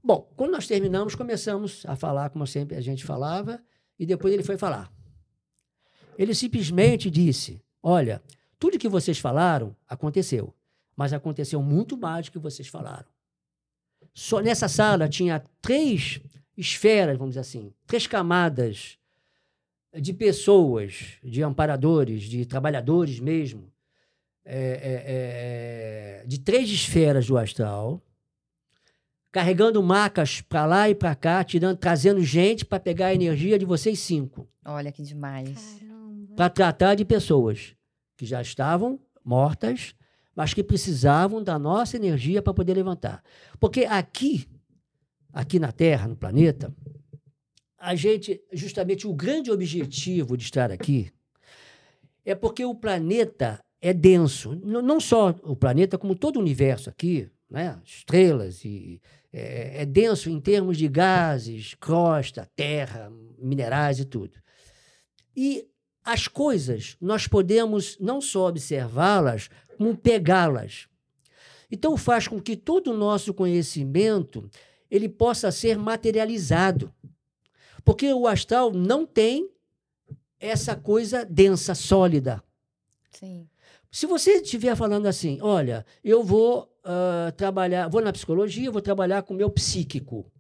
Bom, 0.03 0.31
quando 0.37 0.53
nós 0.53 0.69
terminamos, 0.69 1.17
começamos 1.17 1.83
a 1.87 1.97
falar 1.97 2.31
como 2.31 2.47
sempre 2.47 2.77
a 2.77 2.81
gente 2.81 3.05
falava. 3.05 3.61
E 3.99 4.07
depois 4.07 4.33
ele 4.33 4.45
foi 4.45 4.57
falar. 4.57 4.93
Ele 6.19 6.35
simplesmente 6.35 7.11
disse: 7.11 7.63
Olha, 7.83 8.23
tudo 8.59 8.79
que 8.79 8.89
vocês 8.89 9.19
falaram 9.19 9.75
aconteceu, 9.89 10.55
mas 10.97 11.13
aconteceu 11.13 11.63
muito 11.63 11.97
mais 11.97 12.27
do 12.27 12.33
que 12.33 12.39
vocês 12.39 12.69
falaram. 12.69 13.09
Só 14.15 14.41
nessa 14.41 14.69
sala 14.69 15.09
tinha 15.09 15.45
três 15.61 16.21
esferas, 16.57 17.19
vamos 17.19 17.33
dizer 17.33 17.41
assim, 17.41 17.73
três 17.87 18.07
camadas 18.07 18.99
de 19.95 20.13
pessoas, 20.13 21.19
de 21.23 21.43
amparadores, 21.43 22.23
de 22.25 22.47
trabalhadores 22.47 23.21
mesmo, 23.21 23.71
é, 24.45 24.59
é, 24.59 26.23
é, 26.23 26.27
de 26.27 26.39
três 26.41 26.71
esferas 26.71 27.27
do 27.27 27.37
astral, 27.37 28.01
carregando 29.31 29.83
macas 29.83 30.41
para 30.41 30.65
lá 30.65 30.89
e 30.89 30.95
para 30.95 31.15
cá, 31.15 31.45
tirando, 31.45 31.77
trazendo 31.77 32.23
gente 32.23 32.65
para 32.65 32.81
pegar 32.81 33.09
a 33.09 33.15
energia 33.15 33.59
de 33.59 33.67
vocês 33.67 33.99
cinco 33.99 34.49
Olha 34.67 34.91
que 34.91 35.03
demais. 35.03 35.81
Para 36.35 36.51
tratar 36.51 36.97
de 36.97 37.05
pessoas 37.05 37.76
que 38.17 38.27
já 38.27 38.41
estavam 38.41 39.01
mortas, 39.25 39.95
mas 40.35 40.55
que 40.55 40.63
precisavam 40.63 41.43
da 41.43 41.59
nossa 41.59 41.97
energia 41.97 42.43
para 42.43 42.55
poder 42.55 42.75
levantar. 42.75 43.23
Porque 43.59 43.85
aqui, 43.85 44.47
aqui 45.33 45.59
na 45.59 45.73
Terra, 45.73 46.09
no 46.09 46.17
planeta, 46.17 46.75
a 47.79 47.95
gente, 47.95 48.43
justamente 48.53 49.07
o 49.07 49.15
grande 49.15 49.51
objetivo 49.51 50.37
de 50.37 50.45
estar 50.45 50.71
aqui 50.71 51.11
é 52.25 52.35
porque 52.35 52.65
o 52.65 52.75
planeta 52.75 53.61
é 53.81 53.93
denso. 53.93 54.55
Não 54.65 54.99
só 54.99 55.31
o 55.45 55.55
planeta, 55.55 55.97
como 55.97 56.15
todo 56.15 56.37
o 56.37 56.41
universo 56.41 56.91
aqui, 56.91 57.31
né? 57.49 57.81
estrelas, 57.85 58.65
e, 58.65 59.01
é, 59.33 59.83
é 59.83 59.87
denso 59.87 60.29
em 60.31 60.41
termos 60.41 60.77
de 60.77 60.89
gases, 60.89 61.75
crosta, 61.75 62.51
terra, 62.57 63.13
minerais 63.39 64.01
e 64.01 64.05
tudo. 64.05 64.37
E 65.37 65.69
as 66.07 66.29
coisas, 66.29 66.97
nós 67.01 67.27
podemos 67.27 67.99
não 67.99 68.21
só 68.21 68.47
observá-las, 68.47 69.51
como 69.77 69.97
pegá-las. 69.97 70.87
Então 71.69 71.97
faz 71.97 72.29
com 72.29 72.41
que 72.41 72.57
todo 72.57 72.93
o 72.93 72.97
nosso 72.97 73.35
conhecimento 73.35 74.49
ele 74.89 75.09
possa 75.09 75.51
ser 75.51 75.77
materializado. 75.77 76.95
Porque 77.85 78.13
o 78.15 78.29
astral 78.29 78.73
não 78.73 79.05
tem 79.05 79.51
essa 80.39 80.77
coisa 80.77 81.25
densa, 81.25 81.75
sólida. 81.75 82.41
Sim. 83.11 83.49
Se 83.91 84.07
você 84.07 84.35
estiver 84.35 84.77
falando 84.77 85.07
assim, 85.07 85.41
olha, 85.43 85.85
eu 86.05 86.23
vou 86.23 86.73
ah, 86.85 87.33
trabalhar, 87.37 87.89
vou 87.89 88.01
na 88.01 88.13
psicologia, 88.13 88.71
vou 88.71 88.81
trabalhar 88.81 89.23
com 89.23 89.35
o 89.35 89.37
meu 89.37 89.51
psíquico. 89.51 90.31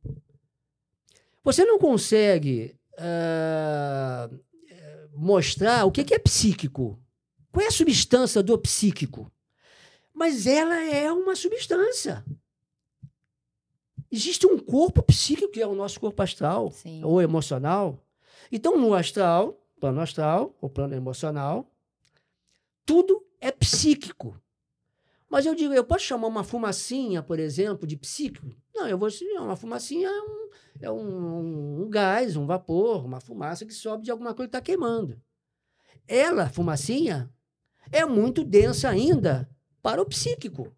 Você 1.42 1.64
não 1.64 1.76
consegue 1.76 2.76
eh, 2.98 4.30
mostrar 5.16 5.84
o 5.84 5.90
que 5.90 6.14
é 6.14 6.18
psíquico. 6.18 6.98
Qual 7.50 7.64
é 7.64 7.68
a 7.68 7.72
substância 7.72 8.42
do 8.42 8.56
psíquico? 8.58 9.32
Mas 10.12 10.46
ela 10.46 10.76
é 10.82 11.10
uma 11.10 11.34
substância. 11.34 12.24
Existe 14.10 14.46
um 14.46 14.58
corpo 14.58 15.02
psíquico, 15.02 15.50
que 15.50 15.60
é 15.60 15.66
o 15.66 15.74
nosso 15.74 15.98
corpo 15.98 16.22
astral 16.22 16.70
Sim. 16.70 17.02
ou 17.02 17.20
emocional. 17.20 17.98
Então, 18.52 18.78
no 18.78 18.94
astral, 18.94 19.60
plano 19.80 20.00
astral, 20.00 20.56
ou 20.60 20.70
plano 20.70 20.94
emocional, 20.94 21.70
tudo 22.84 23.26
é 23.40 23.50
psíquico. 23.50 24.40
Mas 25.28 25.44
eu 25.44 25.54
digo, 25.54 25.74
eu 25.74 25.84
posso 25.84 26.04
chamar 26.04 26.28
uma 26.28 26.44
fumacinha, 26.44 27.22
por 27.22 27.38
exemplo, 27.38 27.86
de 27.86 27.96
psíquico? 27.96 28.54
Não, 28.76 28.86
eu 28.86 28.98
vou 28.98 29.08
dizer, 29.08 29.24
uma 29.38 29.56
fumacinha 29.56 30.06
é, 30.06 30.20
um, 30.20 30.50
é 30.82 30.90
um, 30.90 31.82
um 31.82 31.88
gás, 31.88 32.36
um 32.36 32.44
vapor, 32.44 33.06
uma 33.06 33.20
fumaça 33.20 33.64
que 33.64 33.72
sobe 33.72 34.04
de 34.04 34.10
alguma 34.10 34.34
coisa 34.34 34.50
que 34.50 34.56
está 34.56 34.60
queimando. 34.60 35.18
Ela, 36.06 36.50
fumacinha, 36.50 37.32
é 37.90 38.04
muito 38.04 38.44
densa 38.44 38.90
ainda 38.90 39.48
para 39.82 40.02
o 40.02 40.04
psíquico. 40.04 40.76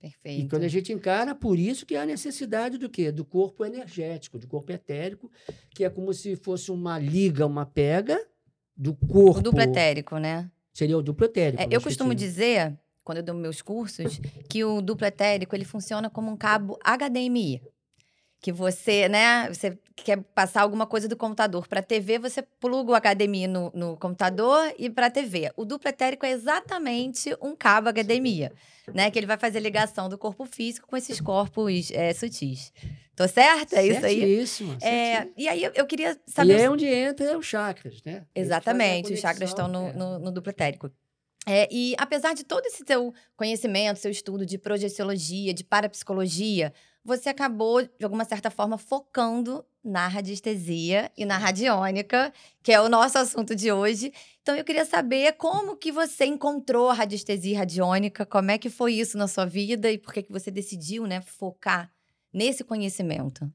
E 0.00 0.08
Perfeito. 0.08 0.50
quando 0.50 0.62
a 0.62 0.68
gente 0.68 0.92
encara, 0.92 1.34
por 1.34 1.58
isso 1.58 1.84
que 1.84 1.96
há 1.96 2.06
necessidade 2.06 2.78
do 2.78 2.88
quê? 2.88 3.10
Do 3.10 3.24
corpo 3.24 3.64
energético, 3.64 4.38
do 4.38 4.46
corpo 4.46 4.70
etérico, 4.70 5.30
que 5.70 5.84
é 5.84 5.90
como 5.90 6.14
se 6.14 6.36
fosse 6.36 6.70
uma 6.70 6.98
liga, 6.98 7.44
uma 7.44 7.66
pega 7.66 8.18
do 8.76 8.94
corpo. 8.94 9.40
O 9.40 9.42
duplo 9.42 9.60
etérico, 9.60 10.18
né? 10.18 10.50
Seria 10.72 10.96
o 10.96 11.02
duplo 11.02 11.26
etérico. 11.26 11.62
É, 11.62 11.68
eu 11.70 11.80
costumo 11.80 12.14
dizer, 12.14 12.78
quando 13.04 13.18
eu 13.18 13.24
dou 13.24 13.34
meus 13.34 13.60
cursos, 13.62 14.20
que 14.48 14.64
o 14.64 14.80
duplo 14.80 15.06
etérico 15.06 15.54
ele 15.54 15.64
funciona 15.64 16.08
como 16.10 16.30
um 16.30 16.36
cabo 16.36 16.78
HDMI. 16.84 17.60
Que 18.40 18.50
você, 18.50 19.08
né, 19.08 19.48
você 19.48 19.78
quer 19.94 20.20
passar 20.34 20.62
alguma 20.62 20.84
coisa 20.84 21.06
do 21.06 21.16
computador 21.16 21.68
para 21.68 21.78
a 21.78 21.82
TV, 21.82 22.18
você 22.18 22.42
pluga 22.42 22.90
o 22.92 22.96
HDMI 23.00 23.46
no, 23.46 23.70
no 23.72 23.96
computador 23.96 24.74
e 24.76 24.90
para 24.90 25.06
a 25.06 25.10
TV. 25.10 25.52
O 25.56 25.64
duplo 25.64 25.88
etérico 25.88 26.26
é 26.26 26.32
exatamente 26.32 27.36
um 27.40 27.54
cabo 27.54 27.88
HDMI, 27.92 28.50
né? 28.92 29.12
Que 29.12 29.18
ele 29.20 29.26
vai 29.28 29.38
fazer 29.38 29.60
ligação 29.60 30.08
do 30.08 30.18
corpo 30.18 30.44
físico 30.44 30.88
com 30.88 30.96
esses 30.96 31.20
corpos 31.20 31.92
é, 31.92 32.12
sutis. 32.12 32.72
Tô 33.14 33.28
certa? 33.28 33.76
É 33.76 33.86
isso 33.86 34.04
aí? 34.04 34.18
Certíssimo, 34.20 34.72
É, 34.80 35.14
certíssimo. 35.18 35.34
e 35.36 35.48
aí 35.48 35.70
eu, 35.74 35.86
queria 35.86 36.18
E 36.26 36.30
saber. 36.32 36.60
é 36.62 36.68
onde 36.70 36.86
entra 36.86 37.38
os 37.38 37.46
chakras, 37.46 38.02
né? 38.04 38.24
Exatamente, 38.34 39.12
os 39.12 39.20
chakras 39.20 39.50
estão 39.50 39.68
no, 39.68 39.86
é. 39.88 39.92
no, 39.92 40.18
no 40.18 40.32
duplo 40.32 40.50
etérico. 40.50 40.90
É, 41.46 41.68
e 41.72 41.94
apesar 41.98 42.34
de 42.34 42.44
todo 42.44 42.64
esse 42.66 42.84
seu 42.86 43.12
conhecimento, 43.36 43.98
seu 43.98 44.10
estudo 44.10 44.46
de 44.46 44.58
projeciologia, 44.58 45.52
de 45.52 45.64
parapsicologia, 45.64 46.72
você 47.04 47.28
acabou, 47.28 47.82
de 47.82 48.04
alguma 48.04 48.24
certa 48.24 48.48
forma, 48.48 48.78
focando 48.78 49.64
na 49.82 50.06
radiestesia 50.06 51.10
e 51.16 51.24
na 51.24 51.36
radiônica, 51.36 52.32
que 52.62 52.70
é 52.70 52.80
o 52.80 52.88
nosso 52.88 53.18
assunto 53.18 53.56
de 53.56 53.72
hoje. 53.72 54.12
Então, 54.40 54.54
eu 54.54 54.64
queria 54.64 54.84
saber 54.84 55.32
como 55.32 55.76
que 55.76 55.90
você 55.90 56.24
encontrou 56.24 56.88
a 56.88 56.94
radiestesia 56.94 57.52
e 57.52 57.56
radiônica, 57.56 58.24
como 58.24 58.52
é 58.52 58.58
que 58.58 58.70
foi 58.70 58.94
isso 58.94 59.18
na 59.18 59.26
sua 59.26 59.44
vida 59.44 59.90
e 59.90 59.98
por 59.98 60.12
que, 60.12 60.22
que 60.22 60.32
você 60.32 60.50
decidiu 60.50 61.06
né, 61.06 61.20
focar 61.20 61.90
nesse 62.32 62.62
conhecimento. 62.62 63.52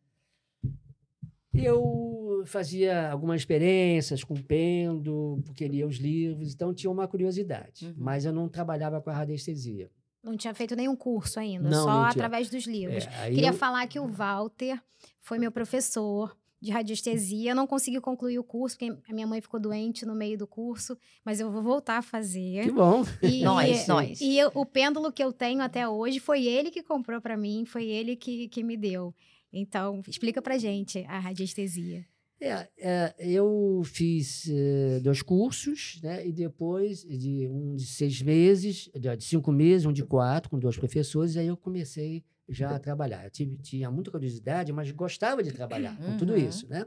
Eu 1.54 2.26
fazia 2.45 3.12
algumas 3.12 3.41
experiências 3.41 4.23
com 4.23 4.36
pêndulo, 4.36 5.41
porque 5.43 5.67
lia 5.67 5.86
os 5.88 5.97
livros, 5.97 6.54
então 6.54 6.73
tinha 6.73 6.91
uma 6.91 7.08
curiosidade. 7.08 7.88
Uhum. 7.88 7.93
Mas 7.97 8.26
eu 8.26 8.34
não 8.34 8.47
trabalhava 8.50 9.02
com 9.02 9.10
a 9.10 9.13
radiestesia. 9.13 9.89
Não 10.23 10.36
tinha 10.36 10.54
feito 10.54 10.76
nenhum 10.76 10.95
curso 10.95 11.39
ainda, 11.39 11.69
Não, 11.69 11.84
só 11.86 11.93
não 11.93 12.04
através 12.04 12.50
dos 12.50 12.65
livros. 12.65 13.06
É, 13.21 13.30
Queria 13.30 13.50
eu- 13.50 13.54
falar 13.54 13.88
que 13.88 14.00
o 14.00 14.08
Walter 14.08 14.82
foi 15.21 15.38
meu 15.39 15.52
professor 15.52 16.36
de 16.60 16.71
radiestesia. 16.71 17.52
Eu 17.52 17.56
não 17.56 17.67
consegui 17.67 18.02
concluir 18.02 18.38
o 18.39 18.43
curso, 18.43 18.78
porque 18.78 18.97
a 19.10 19.13
minha 19.13 19.28
mãe 19.28 19.39
ficou 19.39 19.60
doente 19.60 20.06
no 20.06 20.15
meio 20.15 20.38
do 20.38 20.47
curso, 20.47 20.97
mas 21.23 21.39
eu 21.39 21.52
vou 21.52 21.62
voltar 21.62 21.97
a 22.00 22.02
fazer. 22.02 22.63
Que 22.63 22.71
bom. 22.71 23.04
E, 23.21 23.43
Nós, 23.45 23.88
nós. 23.88 24.19
E 24.19 24.38
eu- 24.38 24.52
o 24.56 24.65
pêndulo 24.65 25.12
que 25.13 25.23
eu 25.23 25.32
tenho 25.32 25.62
até 25.62 25.88
hoje 25.88 26.19
foi 26.19 26.45
ele 26.45 26.71
que 26.71 26.82
comprou 26.84 27.21
pra 27.21 27.38
mim, 27.38 27.63
foi 27.65 27.86
ele 27.86 28.15
que, 28.15 28.47
que 28.50 28.63
me 28.63 28.76
deu. 28.76 29.13
Então, 29.54 30.02
explica 30.08 30.41
pra 30.41 30.58
gente 30.58 31.06
a 31.08 31.19
radiestesia. 31.19 32.06
É, 32.39 32.67
é, 32.78 33.15
eu 33.19 33.82
fiz 33.84 34.47
eh, 34.47 35.00
dois 35.02 35.23
cursos, 35.23 36.00
né? 36.04 36.26
E 36.28 36.32
depois 36.32 37.02
de 37.04 37.47
um 37.50 37.76
de 37.76 37.86
seis 37.86 38.21
meses, 38.21 38.89
de, 38.93 39.23
cinco 39.23 39.52
meses, 39.52 39.88
um 39.88 39.91
de 39.93 40.04
quatro, 40.04 40.50
com 40.52 40.60
dois 40.60 40.78
professores, 40.78 41.36
aí 41.36 41.47
eu 41.47 41.58
comecei 41.58 42.23
já 42.47 42.76
a 42.76 42.80
trabalhar. 42.80 43.23
Eu 43.26 43.32
tive, 43.32 43.58
tinha 43.58 43.89
muita 43.89 44.12
curiosidade, 44.12 44.71
mas 44.71 44.91
gostava 44.91 45.41
de 45.41 45.52
trabalhar 45.52 45.97
com 45.97 46.15
tudo 46.17 46.34
Uhum. 46.34 46.38
isso, 46.47 46.67
né? 46.69 46.86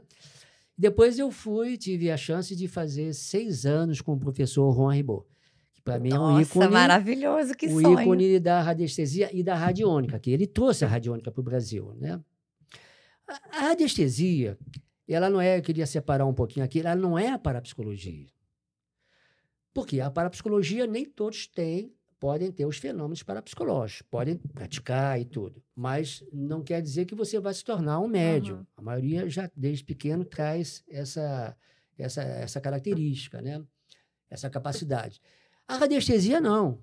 Depois 0.77 1.19
eu 1.19 1.29
fui, 1.29 1.77
tive 1.77 2.09
a 2.09 2.17
chance 2.17 2.55
de 2.55 2.67
fazer 2.69 3.13
seis 3.13 3.65
anos 3.65 3.99
com 4.01 4.13
o 4.13 4.17
professor 4.19 4.73
Juan 4.73 4.93
Ribot, 4.93 5.27
que 5.73 5.81
para 5.81 5.99
mim 5.99 6.11
é 6.11 6.15
um 6.17 6.31
Nossa, 6.31 6.41
ícone, 6.43 6.69
maravilhoso, 6.73 7.53
que 7.55 7.67
o 7.67 7.81
sonho. 7.81 7.99
ícone 8.01 8.39
da 8.39 8.61
radiestesia 8.61 9.29
e 9.35 9.43
da 9.43 9.53
radiônica, 9.53 10.17
que 10.17 10.31
ele 10.31 10.47
trouxe 10.47 10.85
a 10.85 10.87
radiônica 10.87 11.29
para 11.29 11.41
o 11.41 11.43
Brasil, 11.43 11.93
né? 11.99 12.19
A, 13.27 13.57
a 13.57 13.61
radiestesia, 13.67 14.57
ela 15.07 15.29
não 15.29 15.41
é, 15.41 15.57
eu 15.57 15.61
queria 15.61 15.85
separar 15.85 16.25
um 16.25 16.33
pouquinho 16.33 16.65
aqui, 16.65 16.79
ela 16.79 16.95
não 16.95 17.17
é 17.17 17.29
a 17.29 17.39
parapsicologia. 17.39 18.27
Porque 19.73 19.99
a 19.99 20.11
parapsicologia 20.11 20.85
nem 20.85 21.05
todos 21.05 21.47
têm, 21.47 21.93
podem 22.19 22.51
ter 22.51 22.65
os 22.65 22.77
fenômenos 22.77 23.23
parapsicológicos, 23.23 24.07
podem 24.09 24.37
praticar 24.37 25.19
e 25.19 25.25
tudo, 25.25 25.63
mas 25.75 26.23
não 26.31 26.63
quer 26.63 26.81
dizer 26.81 27.05
que 27.05 27.15
você 27.15 27.39
vai 27.39 27.53
se 27.53 27.63
tornar 27.63 27.99
um 27.99 28.07
médium. 28.07 28.57
Aham. 28.57 28.67
A 28.77 28.81
maioria 28.81 29.29
já 29.29 29.49
desde 29.55 29.83
pequeno 29.83 30.23
traz 30.23 30.83
essa 30.87 31.57
essa 31.97 32.21
essa 32.21 32.61
característica, 32.61 33.41
né? 33.41 33.63
Essa 34.29 34.49
capacidade. 34.49 35.19
A 35.67 35.77
radiestesia 35.77 36.39
não. 36.39 36.79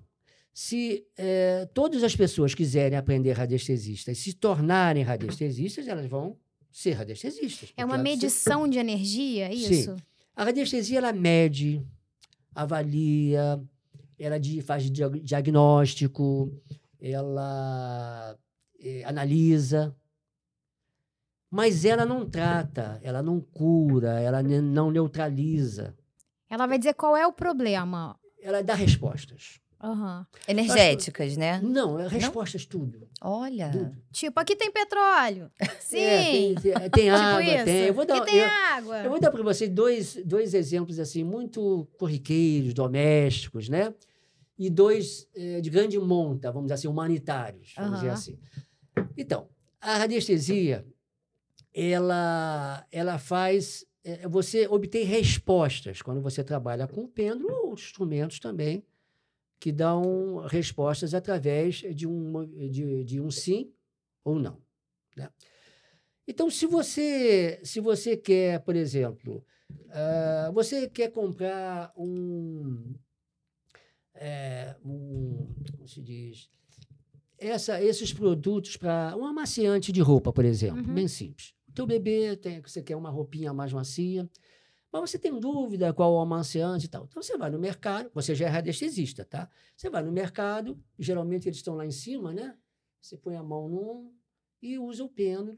Se 0.53 1.07
eh, 1.17 1.69
todas 1.73 2.03
as 2.03 2.15
pessoas 2.15 2.53
quiserem 2.53 2.97
aprender 2.97 3.31
radiestesista 3.31 4.11
e 4.11 4.15
se 4.15 4.33
tornarem 4.33 5.03
radiestesistas, 5.03 5.87
elas 5.87 6.07
vão 6.07 6.37
ser 6.71 6.91
radiestesistas. 6.93 7.73
É 7.75 7.83
uma 7.85 7.97
medição 7.97 8.67
de 8.67 8.77
energia, 8.79 9.47
é 9.47 9.55
Sim. 9.55 9.71
isso? 9.73 9.95
A 10.35 10.43
radiestesia 10.43 10.97
ela 10.99 11.11
mede, 11.11 11.85
avalia, 12.55 13.61
ela 14.17 14.35
faz 14.63 14.89
dia- 14.89 15.09
diagnóstico, 15.09 16.51
ela 16.99 18.37
eh, 18.79 19.03
analisa, 19.05 19.95
mas 21.49 21.83
ela 21.85 22.05
não 22.05 22.29
trata, 22.29 22.99
ela 23.03 23.23
não 23.23 23.41
cura, 23.41 24.19
ela 24.19 24.41
não 24.43 24.91
neutraliza, 24.91 25.95
Ela 26.49 26.65
vai 26.67 26.77
dizer 26.79 26.93
qual 26.95 27.15
é 27.15 27.25
o 27.27 27.33
problema. 27.33 28.17
ela 28.41 28.63
dá 28.63 28.73
respostas. 28.73 29.59
Aham. 29.81 30.27
Energéticas, 30.47 31.37
né? 31.37 31.61
Não, 31.63 31.97
é 31.99 32.07
respostas 32.07 32.65
tudo. 32.65 33.07
Olha. 33.21 33.69
tudo. 33.71 33.95
Tipo, 34.11 34.39
aqui 34.39 34.55
tem 34.55 34.71
petróleo. 34.71 35.49
Sim. 35.79 35.97
É, 35.99 36.31
tem, 36.31 36.55
tem- 36.55 36.89
tem 36.89 37.09
água, 37.09 37.39
tipo 37.43 37.55
isso. 37.55 37.65
tem. 37.65 37.85
Eu 37.87 37.93
vou 37.93 38.05
dar, 38.05 38.17
e 38.17 38.25
tem 38.25 38.35
eu- 38.39 38.47
água. 38.73 39.03
Eu 39.03 39.09
vou 39.09 39.19
dar 39.19 39.31
para 39.31 39.41
vocês 39.43 39.69
dois, 39.69 40.15
dois 40.25 40.53
exemplos 40.53 40.99
assim 40.99 41.23
muito 41.23 41.87
corriqueiros, 41.97 42.73
domésticos, 42.73 43.69
né? 43.69 43.93
E 44.57 44.69
dois 44.69 45.27
eh, 45.35 45.61
de 45.61 45.69
grande 45.69 45.97
monta, 45.97 46.51
vamos 46.51 46.65
dizer 46.67 46.73
assim, 46.73 46.87
humanitários, 46.89 47.73
vamos 47.77 47.93
dizer 47.95 48.07
Aham. 48.07 48.13
assim. 48.13 48.37
Então, 49.17 49.47
a 49.79 49.97
radiestesia, 49.97 50.85
ela, 51.73 52.85
ela 52.91 53.17
faz... 53.17 53.85
eh, 54.03 54.27
você 54.27 54.67
obtém 54.67 55.05
respostas 55.05 56.01
quando 56.01 56.21
você 56.21 56.43
trabalha 56.43 56.87
com 56.87 57.07
pêndulo 57.07 57.53
ou 57.67 57.73
instrumentos 57.73 58.39
também 58.39 58.83
que 59.59 59.71
dão 59.71 60.45
respostas 60.47 61.13
através 61.13 61.77
de 61.93 62.07
um, 62.07 62.45
de, 62.69 63.03
de 63.03 63.19
um 63.19 63.29
sim 63.29 63.71
ou 64.23 64.39
não. 64.39 64.61
Né? 65.15 65.29
Então, 66.27 66.49
se 66.49 66.65
você, 66.65 67.59
se 67.63 67.79
você 67.79 68.15
quer, 68.15 68.59
por 68.61 68.75
exemplo, 68.75 69.43
ah, 69.89 70.51
você 70.53 70.87
quer 70.87 71.11
comprar 71.11 71.91
um, 71.97 72.93
é, 74.13 74.75
um, 74.85 75.53
como 75.75 75.87
se 75.87 76.01
diz, 76.01 76.49
essa, 77.37 77.81
esses 77.81 78.13
produtos 78.13 78.77
para 78.77 79.15
um 79.17 79.25
amaciante 79.25 79.91
de 79.91 80.01
roupa, 80.01 80.31
por 80.31 80.45
exemplo, 80.45 80.87
Uhum. 80.87 80.93
bem 80.93 81.07
simples. 81.07 81.53
O 81.67 81.71
teu 81.73 81.87
bebê 81.87 82.35
tem, 82.35 82.61
você 82.61 82.81
quer 82.81 82.95
uma 82.95 83.09
roupinha 83.09 83.53
mais 83.53 83.71
macia, 83.73 84.29
mas 84.91 85.09
você 85.09 85.19
tem 85.19 85.37
dúvida 85.39 85.93
qual 85.93 86.13
o 86.13 86.19
amaciante 86.19 86.85
e 86.85 86.89
tal. 86.89 87.05
Então 87.09 87.21
você 87.21 87.37
vai 87.37 87.49
no 87.49 87.59
mercado, 87.59 88.09
você 88.13 88.33
já 88.33 88.45
é 88.47 88.49
radiestesista, 88.49 89.23
tá? 89.25 89.47
Você 89.75 89.89
vai 89.89 90.01
no 90.03 90.11
mercado, 90.11 90.77
geralmente 90.97 91.47
eles 91.47 91.57
estão 91.57 91.75
lá 91.75 91.85
em 91.85 91.91
cima, 91.91 92.33
né? 92.33 92.55
Você 93.01 93.15
põe 93.17 93.35
a 93.35 93.43
mão 93.43 93.69
num 93.69 94.11
e 94.61 94.77
usa 94.79 95.03
o 95.03 95.09
pêndulo 95.09 95.57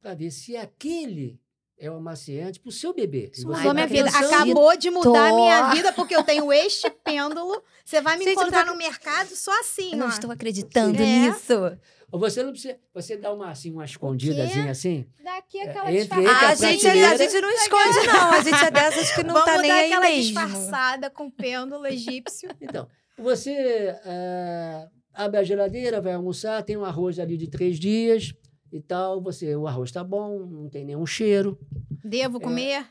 para 0.00 0.14
ver 0.14 0.30
se 0.30 0.56
aquele 0.56 1.40
é 1.78 1.90
o 1.90 1.94
amaciante 1.94 2.60
para 2.60 2.68
o 2.68 2.72
seu 2.72 2.92
bebê. 2.92 3.30
Mudou 3.38 3.54
você 3.54 3.72
minha 3.72 3.74
tá 3.74 3.86
vida. 3.86 4.08
Acabou 4.10 4.76
de 4.76 4.90
mudar 4.90 5.28
a 5.30 5.34
minha 5.34 5.70
vida, 5.74 5.92
porque 5.94 6.14
eu 6.14 6.22
tenho 6.22 6.52
este 6.52 6.90
pêndulo. 6.90 7.62
Você 7.84 8.02
vai 8.02 8.18
me 8.18 8.24
Gente, 8.24 8.34
eu 8.34 8.40
não 8.40 8.42
encontrar 8.48 8.66
tô- 8.66 8.72
no 8.72 8.76
mercado 8.78 9.28
só 9.34 9.58
assim, 9.60 9.92
Eu 9.92 9.98
não 9.98 10.06
ó. 10.06 10.10
estou 10.10 10.30
acreditando 10.30 10.98
É. 11.00 11.30
nisso. 11.30 11.54
Ou 12.12 12.18
você 12.18 12.42
não 12.42 12.50
precisa. 12.52 12.76
Você 12.92 13.16
dá 13.16 13.32
uma, 13.32 13.50
assim, 13.50 13.70
uma 13.72 13.84
escondidazinha 13.84 14.70
assim. 14.70 15.06
Daqui 15.22 15.58
É, 15.58 15.70
aquela 15.70 15.92
entre- 15.92 16.26
Ah, 16.26 16.40
a 16.40 16.48
a 16.50 16.54
gente, 16.54 16.86
a 16.88 17.16
gente 17.16 17.40
não 17.40 17.50
esconde, 17.50 18.06
não. 18.06 18.30
A 18.32 18.40
gente 18.42 18.64
é 18.64 18.70
dessas 18.70 19.12
que 19.12 19.22
não 19.22 19.34
Vamos 19.34 19.46
tá 19.50 19.58
nem 19.58 19.70
dar 19.70 19.76
aí 19.78 19.86
aquela 19.92 20.06
mesmo. 20.06 20.22
disfarçada 20.22 21.10
com 21.10 21.30
pêndulo 21.30 21.86
egípcio. 21.88 22.50
Então, 22.60 22.88
você 23.16 23.94
ah, 24.04 24.88
abre 25.14 25.38
a 25.38 25.44
geladeira, 25.44 26.00
vai 26.00 26.14
almoçar, 26.14 26.62
tem 26.64 26.76
um 26.76 26.84
arroz 26.84 27.18
ali 27.18 27.36
de 27.36 27.48
três 27.48 27.78
dias 27.78 28.32
e 28.72 28.80
tal. 28.80 29.20
Você, 29.22 29.54
o 29.54 29.66
arroz 29.66 29.90
está 29.90 30.02
bom, 30.02 30.38
não 30.46 30.68
tem 30.68 30.84
nenhum 30.84 31.06
cheiro. 31.06 31.58
Devo 32.04 32.38
É. 32.38 32.40
comer? 32.40 32.86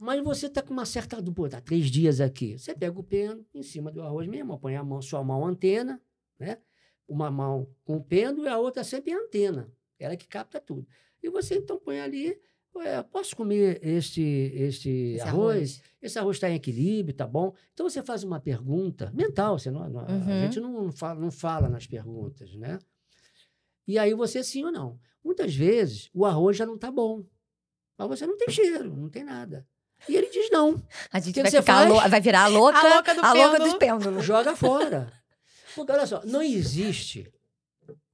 Mas 0.00 0.22
você 0.22 0.46
está 0.46 0.62
com 0.62 0.72
uma 0.72 0.86
certa 0.86 1.20
dúvida, 1.20 1.56
tá 1.56 1.60
três 1.60 1.90
dias 1.90 2.20
aqui. 2.20 2.56
Você 2.56 2.72
pega 2.72 2.98
o 2.98 3.02
pêndulo 3.02 3.44
em 3.52 3.62
cima 3.64 3.90
do 3.90 4.00
arroz 4.00 4.28
mesmo, 4.28 4.56
põe 4.58 4.76
a 4.76 4.84
mão, 4.84 5.02
sua 5.02 5.24
mão 5.24 5.44
antena, 5.44 6.00
né? 6.38 6.58
Uma 7.08 7.30
mão 7.30 7.66
com 7.84 7.96
o 7.96 8.04
pêndulo 8.04 8.46
e 8.46 8.50
a 8.50 8.58
outra 8.58 8.84
sempre 8.84 9.12
a 9.12 9.18
antena. 9.18 9.72
Ela 9.98 10.16
que 10.16 10.28
capta 10.28 10.60
tudo. 10.60 10.86
E 11.22 11.28
você 11.30 11.56
então 11.56 11.78
põe 11.78 11.98
ali, 12.00 12.38
"Ué, 12.76 13.02
posso 13.02 13.34
comer 13.34 13.80
este, 13.82 14.20
este 14.54 14.90
Esse 15.16 15.20
arroz? 15.22 15.82
Esse 16.02 16.18
arroz 16.18 16.36
está 16.36 16.48
em 16.50 16.54
equilíbrio, 16.54 17.16
tá 17.16 17.26
bom? 17.26 17.52
Então 17.72 17.88
você 17.88 18.02
faz 18.02 18.22
uma 18.22 18.38
pergunta 18.38 19.10
mental, 19.14 19.58
você 19.58 19.70
não, 19.70 19.88
não- 19.88 20.02
Uhum. 20.06 20.42
a 20.42 20.44
gente 20.44 20.60
não 20.60 20.92
fala, 20.92 21.18
não 21.18 21.30
fala 21.30 21.68
nas 21.68 21.86
perguntas, 21.86 22.54
né? 22.54 22.78
E 23.86 23.98
aí 23.98 24.12
você 24.14 24.44
sim 24.44 24.64
ou 24.64 24.70
não. 24.70 25.00
Muitas 25.24 25.54
vezes 25.54 26.10
o 26.12 26.24
arroz 26.26 26.56
já 26.56 26.66
não 26.66 26.74
está 26.74 26.90
bom, 26.90 27.24
mas 27.96 28.08
você 28.08 28.26
não 28.26 28.36
tem 28.36 28.50
cheiro, 28.50 28.94
não 28.94 29.08
tem 29.08 29.24
nada. 29.24 29.66
E 30.08 30.14
ele 30.14 30.28
diz 30.30 30.48
não, 30.50 30.80
A 31.10 31.18
gente 31.18 31.42
vai 31.42 31.50
ficar 31.50 31.88
vai 32.08 32.20
virar 32.20 32.44
a 32.44 32.46
louca, 32.48 32.78
A 32.78 32.94
louca 32.94 33.14
do 33.14 33.20
a 33.24 33.32
louca 33.32 33.50
pêndulo. 33.50 33.68
dos 33.70 33.78
pêndulos. 33.78 34.24
joga 34.24 34.54
fora. 34.54 35.12
Porque 35.78 35.92
olha 35.92 36.08
só, 36.08 36.20
não 36.24 36.42
existe, 36.42 37.32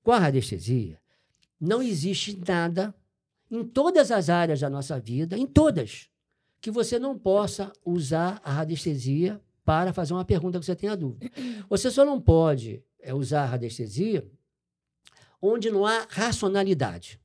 com 0.03 0.12
a 0.12 0.18
radiestesia, 0.18 1.00
não 1.59 1.83
existe 1.83 2.38
nada 2.46 2.94
em 3.50 3.64
todas 3.64 4.11
as 4.11 4.29
áreas 4.29 4.61
da 4.61 4.68
nossa 4.68 5.00
vida, 5.00 5.38
em 5.38 5.46
todas, 5.46 6.11
que 6.61 6.70
você 6.70 6.98
não 6.98 7.18
possa 7.18 7.72
usar 7.83 8.38
a 8.44 8.53
radiestesia 8.53 9.40
para 9.64 9.94
fazer 9.94 10.12
uma 10.12 10.27
pergunta 10.27 10.61
que 10.61 10.66
você 10.66 10.77
tenha 10.77 10.94
dúvida. 10.94 11.31
Você 11.70 11.90
só 11.90 12.05
não 12.05 12.20
pode 12.20 12.85
é, 13.00 13.14
usar 13.14 13.44
a 13.44 13.46
radiestesia 13.46 14.31
onde 15.40 15.70
não 15.70 15.87
há 15.87 16.07
racionalidade. 16.11 17.18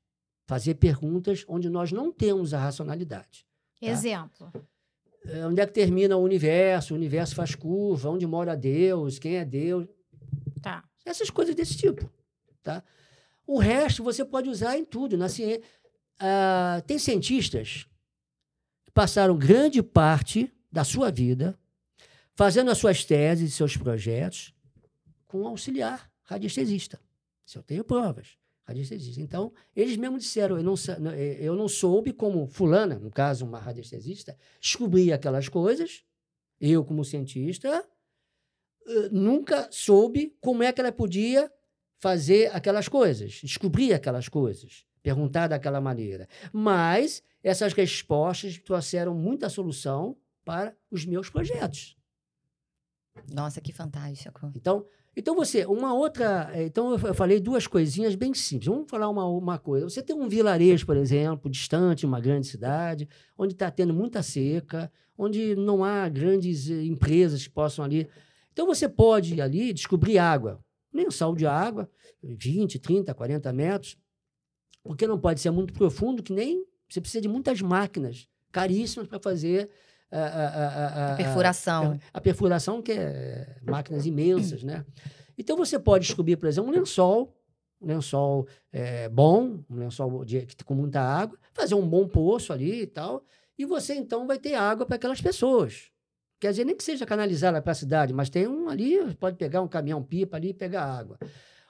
Fazer 0.47 0.75
perguntas 0.75 1.43
onde 1.49 1.69
nós 1.69 1.91
não 1.91 2.13
temos 2.13 2.53
a 2.53 2.59
racionalidade. 2.59 3.45
Tá. 3.81 3.87
Exemplo. 3.87 4.53
eh, 5.25 5.45
onde 5.45 5.59
é 5.59 5.65
que 5.65 5.73
termina 5.73 6.15
o 6.15 6.23
universo, 6.23 6.93
o 6.93 6.97
universo 6.97 7.35
faz 7.35 7.55
curva, 7.55 8.09
onde 8.09 8.25
mora 8.25 8.55
Deus, 8.55 9.19
quem 9.19 9.35
é 9.35 9.43
Deus. 9.43 9.85
Essas 11.09 11.29
coisas 11.29 11.55
desse 11.55 11.75
tipo. 11.75 12.09
Tá? 12.61 12.83
O 13.47 13.57
resto 13.57 14.03
você 14.03 14.23
pode 14.23 14.47
usar 14.47 14.77
em 14.77 14.85
tudo. 14.85 15.17
Na 15.17 15.27
ciência. 15.27 15.61
Ah, 16.19 16.83
tem 16.85 16.99
cientistas 16.99 17.87
que 18.85 18.91
passaram 18.91 19.37
grande 19.37 19.81
parte 19.81 20.51
da 20.71 20.83
sua 20.83 21.09
vida 21.09 21.57
fazendo 22.35 22.69
as 22.69 22.77
suas 22.77 23.03
teses 23.03 23.49
e 23.49 23.55
seus 23.55 23.75
projetos 23.75 24.53
com 25.27 25.41
um 25.41 25.47
auxiliar 25.47 26.11
radiestesista. 26.23 26.99
Isso 27.45 27.57
eu 27.57 27.63
tenho 27.63 27.83
provas. 27.83 28.37
Radiestesista. 28.63 29.19
Então, 29.19 29.51
eles 29.75 29.97
mesmos 29.97 30.21
disseram, 30.23 30.57
eu 30.57 30.63
não, 30.63 30.75
eh, 31.11 31.37
eu 31.39 31.55
não 31.55 31.67
soube 31.67 32.13
como 32.13 32.45
fulana, 32.45 32.99
no 32.99 33.09
caso 33.09 33.43
uma 33.43 33.57
radiestesista, 33.57 34.37
descobrir 34.61 35.11
aquelas 35.11 35.49
coisas, 35.49 36.03
eu 36.61 36.85
como 36.85 37.03
cientista, 37.03 37.83
nunca 39.11 39.67
soube 39.71 40.35
como 40.41 40.63
é 40.63 40.71
que 40.71 40.81
ela 40.81 40.91
podia 40.91 41.51
fazer 41.99 42.49
aquelas 42.55 42.87
coisas, 42.87 43.39
descobrir 43.43 43.93
aquelas 43.93 44.29
coisas, 44.29 44.85
perguntar 45.03 45.47
daquela 45.47 45.81
maneira. 45.81 46.27
Mas 46.53 47.21
essas 47.43 47.73
respostas 47.73 48.57
trouxeram 48.57 49.13
muita 49.13 49.49
solução 49.49 50.15
para 50.45 50.75
os 50.89 51.05
meus 51.05 51.29
projetos. 51.29 51.95
Nossa, 53.33 53.59
que 53.61 53.73
fantástico. 53.73 54.51
Então, 54.55 54.85
então 55.15 55.35
você, 55.35 55.65
uma 55.65 55.93
outra. 55.93 56.49
eh, 56.53 56.63
Então, 56.63 56.91
eu 56.91 56.99
fa- 56.99 57.07
eu 57.09 57.13
falei 57.13 57.39
duas 57.39 57.67
coisinhas 57.67 58.15
bem 58.15 58.33
simples. 58.33 58.67
Vamos 58.67 58.89
falar 58.89 59.09
uma, 59.09 59.25
uma 59.25 59.57
coisa. 59.59 59.89
Você 59.89 60.01
tem 60.01 60.15
um 60.15 60.29
vilarejo, 60.29 60.85
por 60.85 60.95
exemplo, 60.95 61.49
distante 61.51 62.05
uma 62.05 62.21
grande 62.21 62.47
cidade, 62.47 63.07
onde 63.37 63.53
está 63.53 63.69
tendo 63.69 63.93
muita 63.93 64.23
seca, 64.23 64.91
onde 65.17 65.55
não 65.55 65.83
há 65.83 66.07
grandes 66.07 66.69
eh, 66.69 66.83
empresas 66.85 67.45
que 67.45 67.53
possam 67.53 67.83
ali. 67.83 68.07
Então, 68.59 68.67
você 68.67 68.89
pode 68.89 69.39
ali 69.39 69.71
descobrir 69.71 70.17
água, 70.17 70.59
mensal 70.93 71.33
de 71.33 71.47
água, 71.47 71.89
20, 72.21 72.77
30, 72.77 73.13
40 73.13 73.53
metros, 73.53 73.97
porque 74.83 75.07
não 75.07 75.17
pode 75.17 75.39
ser 75.39 75.49
muito 75.49 75.71
profundo, 75.73 76.21
que 76.21 76.33
nem. 76.33 76.65
Você 76.89 76.99
precisa 76.99 77.21
de 77.21 77.29
muitas 77.29 77.61
máquinas 77.61 78.27
caríssimas 78.51 79.07
para 79.07 79.17
fazer. 79.17 79.69
a- 80.11 80.17
a- 80.17 80.47
a- 80.47 80.67
a- 80.67 81.13
a- 81.13 81.15
Perfuração. 81.15 81.99
a 82.11 82.19
perfuração, 82.19 82.81
que 82.81 82.91
é 82.91 83.57
máquinas 83.61 84.05
imensas, 84.07 84.61
né? 84.63 84.83
Então, 85.37 85.55
você 85.55 85.77
pode 85.79 86.07
descobrir, 86.07 86.35
por 86.35 86.49
exemplo, 86.49 86.69
um 86.69 86.73
lençol, 86.73 87.33
um 87.79 87.85
lençol 87.87 88.45
eh, 88.73 89.07
bom, 89.07 89.63
um 89.69 89.75
lençol 89.77 90.25
de, 90.25 90.45
com 90.65 90.73
muita 90.73 90.99
água, 90.99 91.37
fazer 91.53 91.75
um 91.75 91.87
bom 91.87 92.05
poço 92.07 92.51
ali 92.51 92.81
e 92.81 92.87
tal, 92.87 93.23
e 93.57 93.65
você, 93.65 93.93
então, 93.93 94.25
vai 94.27 94.37
ter 94.39 94.55
água 94.55 94.85
para 94.85 94.95
aquelas 94.95 95.21
pessoas. 95.21 95.91
Quer 96.39 96.51
dizer, 96.51 96.65
nem 96.65 96.75
que 96.75 96.83
seja 96.83 97.05
canalizada 97.05 97.61
para 97.61 97.71
a 97.71 97.75
cidade, 97.75 98.13
mas 98.13 98.29
tem 98.29 98.47
um 98.47 98.69
ali, 98.69 98.97
pode 99.15 99.35
pegar 99.35 99.61
um 99.61 99.67
caminhão-pipa 99.67 100.37
ali 100.37 100.49
e 100.49 100.53
pegar 100.53 100.83
água. 100.85 101.17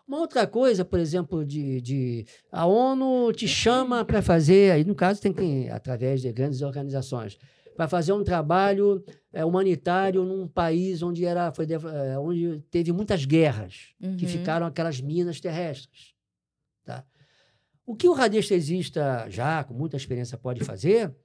Uma 0.07 0.19
outra 0.19 0.45
coisa, 0.47 0.83
por 0.85 0.99
exemplo, 0.99 1.45
de, 1.45 1.81
de 1.81 2.25
a 2.51 2.65
ONU 2.65 3.31
te 3.33 3.47
chama 3.47 4.03
para 4.05 4.21
fazer, 4.21 4.71
aí 4.71 4.83
no 4.83 4.95
caso 4.95 5.21
tem 5.21 5.31
que, 5.33 5.69
através 5.69 6.21
de 6.21 6.31
grandes 6.31 6.61
organizações, 6.61 7.37
para 7.75 7.87
fazer 7.87 8.11
um 8.13 8.23
trabalho 8.23 9.03
é, 9.31 9.45
humanitário 9.45 10.23
num 10.25 10.47
país 10.47 11.01
onde 11.01 11.25
era 11.25 11.51
foi 11.51 11.65
é, 11.71 12.19
onde 12.19 12.59
teve 12.69 12.91
muitas 12.91 13.23
guerras 13.25 13.93
que 14.17 14.25
Uhum. 14.25 14.31
ficaram 14.31 14.65
aquelas 14.65 14.99
minas 14.99 15.39
terrestres 15.39 16.13
tá 16.83 17.05
o 17.85 17.95
que 17.95 18.09
o 18.09 18.13
radiestesista 18.13 19.27
já 19.29 19.63
com 19.63 19.73
muita 19.73 19.95
experiência 19.95 20.37
pode 20.37 20.61
fazer 20.63 21.15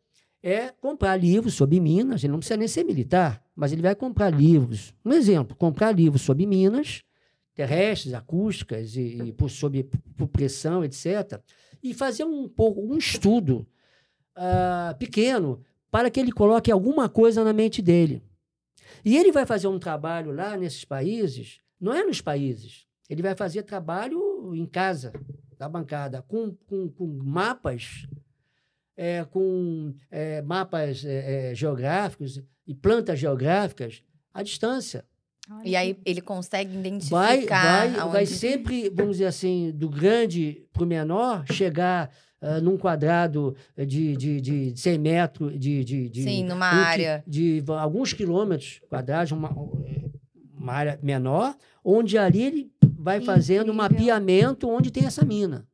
é 0.44 0.70
comprar 0.80 1.16
livros 1.16 1.54
sobre 1.54 1.80
minas 1.80 2.22
ele 2.22 2.32
não 2.32 2.38
precisa 2.38 2.58
nem 2.58 2.68
ser 2.68 2.84
militar 2.84 3.42
mas 3.56 3.72
ele 3.72 3.82
vai 3.82 3.94
comprar 3.94 4.30
livros 4.30 4.94
um 5.04 5.12
exemplo 5.12 5.56
comprar 5.56 5.90
livros 5.92 6.22
sobre 6.22 6.46
minas 6.46 7.02
terrestres 7.54 8.12
acústicas 8.12 8.94
e, 8.94 9.22
e 9.26 9.32
por 9.32 9.48
sob 9.48 9.84
por 10.16 10.28
pressão 10.28 10.84
etc 10.84 11.40
e 11.82 11.92
fazer 11.92 12.24
um 12.24 12.48
pouco 12.48 12.80
um 12.80 12.96
estudo 12.96 13.66
ah, 14.34 14.96
pequeno 14.98 15.62
para 15.90 16.10
que 16.10 16.18
ele 16.18 16.32
coloque 16.32 16.72
alguma 16.72 17.08
coisa 17.08 17.44
na 17.44 17.52
mente 17.52 17.80
dele. 17.80 18.20
E 19.04 19.16
ele 19.16 19.30
vai 19.30 19.46
fazer 19.46 19.68
um 19.68 19.78
trabalho 19.78 20.32
lá 20.32 20.56
nesses 20.56 20.84
países, 20.84 21.60
não 21.78 21.92
é 21.92 22.02
nos 22.02 22.20
países, 22.20 22.86
ele 23.08 23.22
vai 23.22 23.36
fazer 23.36 23.62
trabalho 23.62 24.54
em 24.54 24.66
casa, 24.66 25.12
da 25.58 25.68
bancada, 25.68 26.22
com, 26.22 26.52
com, 26.66 26.88
com 26.88 27.06
mapas, 27.06 28.08
é, 28.96 29.24
com 29.24 29.94
é, 30.10 30.40
mapas 30.42 31.04
é, 31.04 31.50
é, 31.50 31.54
geográficos 31.54 32.40
e 32.66 32.74
plantas 32.74 33.18
geográficas 33.18 34.02
à 34.32 34.42
distância. 34.42 35.04
Olha 35.50 35.68
E 35.68 35.76
aí 35.76 35.98
ele 36.06 36.20
consegue 36.22 36.72
Vai, 36.72 36.80
identificar 36.80 37.88
vai, 37.88 37.98
aonde... 38.00 38.12
vai 38.12 38.26
sempre, 38.26 38.88
vamos 38.88 39.12
dizer 39.16 39.26
assim, 39.26 39.70
do 39.74 39.90
grande 39.90 40.66
para 40.72 40.82
o 40.82 40.86
menor, 40.86 41.44
chegar 41.52 42.10
ah, 42.40 42.60
num 42.60 42.78
quadrado 42.78 43.54
de, 43.76 44.16
de, 44.16 44.40
de 44.40 44.72
100 44.80 44.98
metros, 44.98 45.58
de, 45.58 45.84
de, 45.84 46.08
de, 46.08 46.22
Sim, 46.22 46.44
numa 46.44 46.70
um 46.70 46.78
área. 46.84 47.22
de 47.26 47.60
va- 47.60 47.80
alguns 47.82 48.12
quilômetros 48.14 48.80
quadrados, 48.88 49.32
uma, 49.32 49.50
uma 50.58 50.72
área 50.72 50.98
menor, 51.02 51.54
onde 51.84 52.16
ali 52.16 52.42
ele 52.42 52.72
vai 52.98 53.20
fazendo 53.20 53.70
um 53.70 53.74
Incrível. 53.74 53.98
mapeamento 53.98 54.68
onde 54.68 54.90
tem 54.90 55.04
essa 55.04 55.24
mina. 55.26 55.66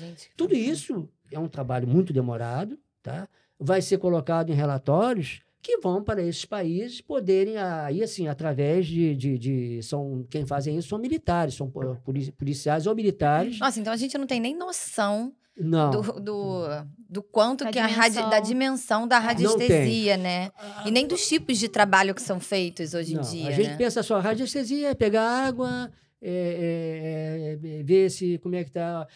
Gente, 0.00 0.30
Tudo 0.36 0.54
isso 0.54 1.06
é 1.32 1.38
um 1.38 1.48
trabalho 1.48 1.86
muito 1.88 2.12
demorado, 2.12 2.78
tá? 3.02 3.28
vai 3.58 3.80
ser 3.80 3.98
colocado 3.98 4.50
em 4.50 4.54
relatórios 4.54 5.40
que 5.62 5.78
vão 5.78 6.02
para 6.02 6.20
esses 6.20 6.44
países 6.44 7.00
poderem, 7.00 7.56
aí 7.56 8.02
assim, 8.02 8.26
através 8.26 8.84
de, 8.86 9.14
de, 9.14 9.38
de- 9.38 9.82
são 9.84 10.26
Quem 10.28 10.44
fazem 10.44 10.76
isso 10.76 10.88
são 10.88 10.98
militares, 10.98 11.54
são 11.54 11.70
polici- 12.04 12.32
policiais 12.32 12.86
ou 12.88 12.94
militares. 12.96 13.60
Nossa, 13.60 13.78
então 13.78 13.92
a 13.92 13.96
gente 13.96 14.18
não 14.18 14.26
tem 14.26 14.40
nem 14.40 14.56
noção 14.56 15.32
Não. 15.56 15.90
do, 15.92 16.02
do, 16.20 16.64
do 17.08 17.22
quanto 17.22 17.62
Da 17.62 17.70
que 17.70 17.78
a 17.78 17.86
radi- 17.86 18.16
da 18.16 18.40
dimensão. 18.40 18.42
dimensão 18.42 19.08
da 19.08 19.18
radiestesia, 19.20 20.16
né? 20.16 20.50
Ah, 20.58 20.82
E 20.84 20.90
nem 20.90 21.06
dos 21.06 21.28
tipos 21.28 21.56
de 21.58 21.68
trabalho 21.68 22.12
que 22.16 22.22
são 22.22 22.40
feitos 22.40 22.92
hoje 22.94 23.12
em 23.12 23.16
Não, 23.18 23.22
dia, 23.22 23.46
a 23.46 23.52
gente 23.52 23.68
né? 23.70 23.76
pensa 23.76 24.02
só, 24.02 24.18
radiestesia 24.18 24.88
é 24.90 24.94
pegar 24.94 25.22
água, 25.46 25.92
é, 26.22 27.58
é, 27.64 27.78
é, 27.80 27.82
ver 27.82 28.10
se 28.10 28.38
como 28.38 28.54
é 28.54 28.62
que 28.62 28.70
está 28.70 29.06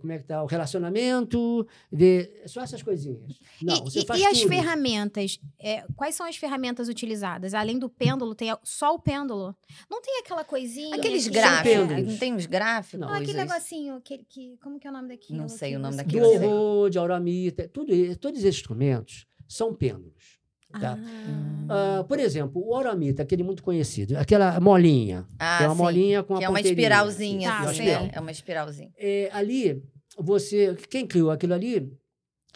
como 0.00 0.12
é 0.12 0.18
que 0.18 0.24
tá 0.24 0.42
o 0.42 0.46
relacionamento, 0.46 1.66
ver 1.90 2.42
só 2.46 2.60
essas 2.62 2.82
coisinhas. 2.82 3.38
Não, 3.62 3.76
e, 3.76 3.80
você 3.80 4.00
e- 4.00 4.06
faz 4.06 4.20
e 4.20 4.24
as 4.26 4.38
tudo. 4.40 4.48
ferramentas? 4.50 5.38
É, 5.58 5.82
quais 5.96 6.14
são 6.14 6.26
as 6.26 6.36
ferramentas 6.36 6.88
utilizadas? 6.88 7.54
Além 7.54 7.78
do 7.78 7.88
pêndulo, 7.88 8.34
tem 8.34 8.54
só 8.62 8.94
o 8.94 8.98
pêndulo? 8.98 9.56
Não 9.90 10.02
tem 10.02 10.18
aquela 10.20 10.44
coisinha. 10.44 10.94
Aqueles 10.96 11.24
que- 11.24 11.30
gráficos, 11.34 11.88
não 12.06 12.18
tem 12.18 12.34
os 12.34 12.44
gráficos? 12.46 13.00
Não, 13.00 13.08
Não, 13.08 13.14
aquele 13.14 13.38
negocinho, 13.38 13.94
aquele 13.96 14.24
que. 14.28 14.58
Como 14.62 14.78
que 14.78 14.86
é 14.86 14.90
o 14.90 14.92
nome 14.92 15.08
daquilo? 15.08 15.38
Não 15.38 15.48
sei 15.48 15.70
que 15.70 15.76
o 15.76 15.78
nome 15.78 15.94
Do 15.96 15.98
daquilo, 15.98 16.26
sei. 16.28 16.38
horror, 16.46 16.90
de 16.90 16.98
auramita, 16.98 17.66
tudo, 17.68 17.94
isso- 17.94 18.18
todos 18.18 18.40
esses 18.40 18.56
instrumentos 18.56 19.26
são 19.48 19.74
pêndulos. 19.74 20.33
Tá. 20.80 20.98
Ah, 21.68 21.98
Ah, 22.00 22.04
por 22.04 22.18
exemplo, 22.18 22.62
o 22.66 22.74
auramita, 22.74 23.22
aquele 23.22 23.42
muito 23.42 23.62
conhecido, 23.62 24.16
aquela 24.18 24.60
molinha, 24.60 25.26
Ah, 25.38 25.58
que 25.58 25.64
é 25.64 25.66
uma 25.68 25.74
sim. 25.74 25.82
molinha 25.82 26.22
com 26.22 26.34
a 26.34 26.38
Que 26.38 26.44
é 26.44 26.48
uma 26.48 26.60
espiralzinha, 26.60 27.48
Tá, 27.50 27.60
Isso, 27.60 27.70
assim, 27.70 27.82
espiral. 27.82 28.02
né? 28.04 28.10
É 28.12 28.20
uma 28.20 28.30
espiralzinha. 28.30 28.92
é, 28.96 29.30
ali 29.32 29.82
você 30.18 30.74
quem 30.90 31.06
criou 31.06 31.30
aquilo 31.30 31.54
ali 31.54 31.90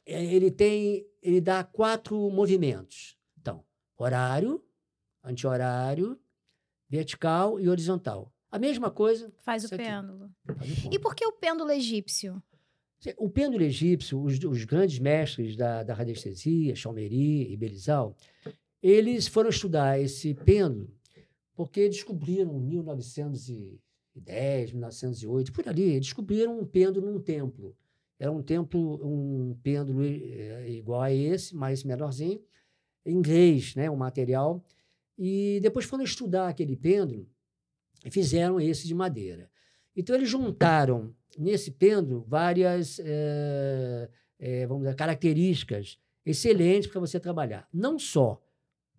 é, 0.06 0.24
ele 0.24 0.50
tem 0.50 1.04
ele 1.22 1.40
dá 1.40 1.64
quatro 1.64 2.30
movimentos 2.30 3.16
então 3.40 3.64
horário 3.96 4.62
anti-horário 5.24 6.18
vertical 6.88 7.58
e 7.60 7.68
horizontal 7.68 8.32
a 8.50 8.58
mesma 8.58 8.90
coisa 8.90 9.32
faz 9.40 9.64
o 9.64 9.68
pêndulo. 9.68 10.30
faz 10.56 10.84
o. 10.84 10.94
E 10.94 10.98
por 10.98 11.14
que 11.14 11.26
o 11.26 11.32
pêndulo 11.32 11.70
egípcio? 11.70 12.40
O 13.16 13.30
pêndulo 13.30 13.62
egípcio 13.62 14.22
os, 14.22 14.38
os 14.42 14.64
grandes 14.64 14.98
mestres 14.98 15.56
da, 15.56 15.82
da 15.82 15.94
radiestesia 15.94 16.74
Chalmeri 16.74 17.52
e 17.52 17.56
Belizal 17.56 18.16
eles 18.82 19.26
foram 19.26 19.50
estudar 19.50 20.00
esse 20.00 20.34
pêndulo 20.34 20.98
porque 21.58 21.88
descobriram 21.88 22.56
em 22.56 22.60
1910, 22.60 24.70
1908, 24.70 25.52
por 25.52 25.68
ali, 25.68 25.98
descobriram 25.98 26.56
um 26.56 26.64
pêndulo 26.64 27.10
num 27.10 27.18
templo. 27.18 27.76
Era 28.16 28.30
um 28.30 28.40
templo, 28.40 29.04
um 29.04 29.58
pêndulo 29.60 30.04
eh, 30.04 30.70
igual 30.70 31.02
a 31.02 31.12
esse, 31.12 31.56
mas 31.56 31.82
menorzinho, 31.82 32.40
inglês, 33.04 33.74
né, 33.74 33.90
um 33.90 33.96
material. 33.96 34.64
E 35.18 35.58
depois 35.60 35.84
foram 35.84 36.04
estudar 36.04 36.46
aquele 36.46 36.76
pêndulo 36.76 37.28
e 38.04 38.10
fizeram 38.12 38.60
esse 38.60 38.86
de 38.86 38.94
madeira. 38.94 39.50
Então, 39.96 40.14
eles 40.14 40.30
juntaram 40.30 41.12
nesse 41.36 41.70
pêndulo 41.70 42.24
várias 42.26 43.00
eh, 43.04 44.08
eh, 44.38 44.66
vamos 44.66 44.84
dizer, 44.84 44.94
características 44.94 45.98
excelentes 46.24 46.90
para 46.90 47.00
você 47.00 47.18
trabalhar. 47.18 47.68
Não 47.72 47.98
só 47.98 48.40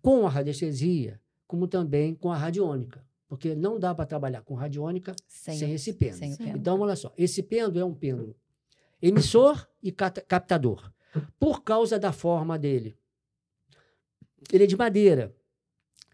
com 0.02 0.26
a 0.26 0.30
radiestesia, 0.30 1.20
como 1.46 1.66
também 1.66 2.14
com 2.14 2.30
a 2.30 2.36
radiônica. 2.36 3.04
Porque 3.28 3.54
não 3.54 3.78
dá 3.78 3.94
para 3.94 4.06
trabalhar 4.06 4.42
com 4.42 4.54
radiônica 4.54 5.14
Sem, 5.28 5.56
sem, 5.56 5.72
esse 5.72 5.92
pêndulo. 5.92 6.18
sem 6.18 6.36
pêndulo. 6.36 6.58
Então, 6.58 6.80
olha 6.80 6.96
só, 6.96 7.12
esse 7.16 7.42
pêndulo 7.42 7.78
é 7.78 7.84
um 7.84 7.94
pêndulo 7.94 8.36
emissor 9.00 9.66
e 9.82 9.90
captador, 9.90 10.92
por 11.38 11.62
causa 11.62 11.98
da 11.98 12.12
forma 12.12 12.58
dele. 12.58 12.98
ele 14.52 14.64
é 14.64 14.66
de 14.66 14.76
madeira. 14.76 15.34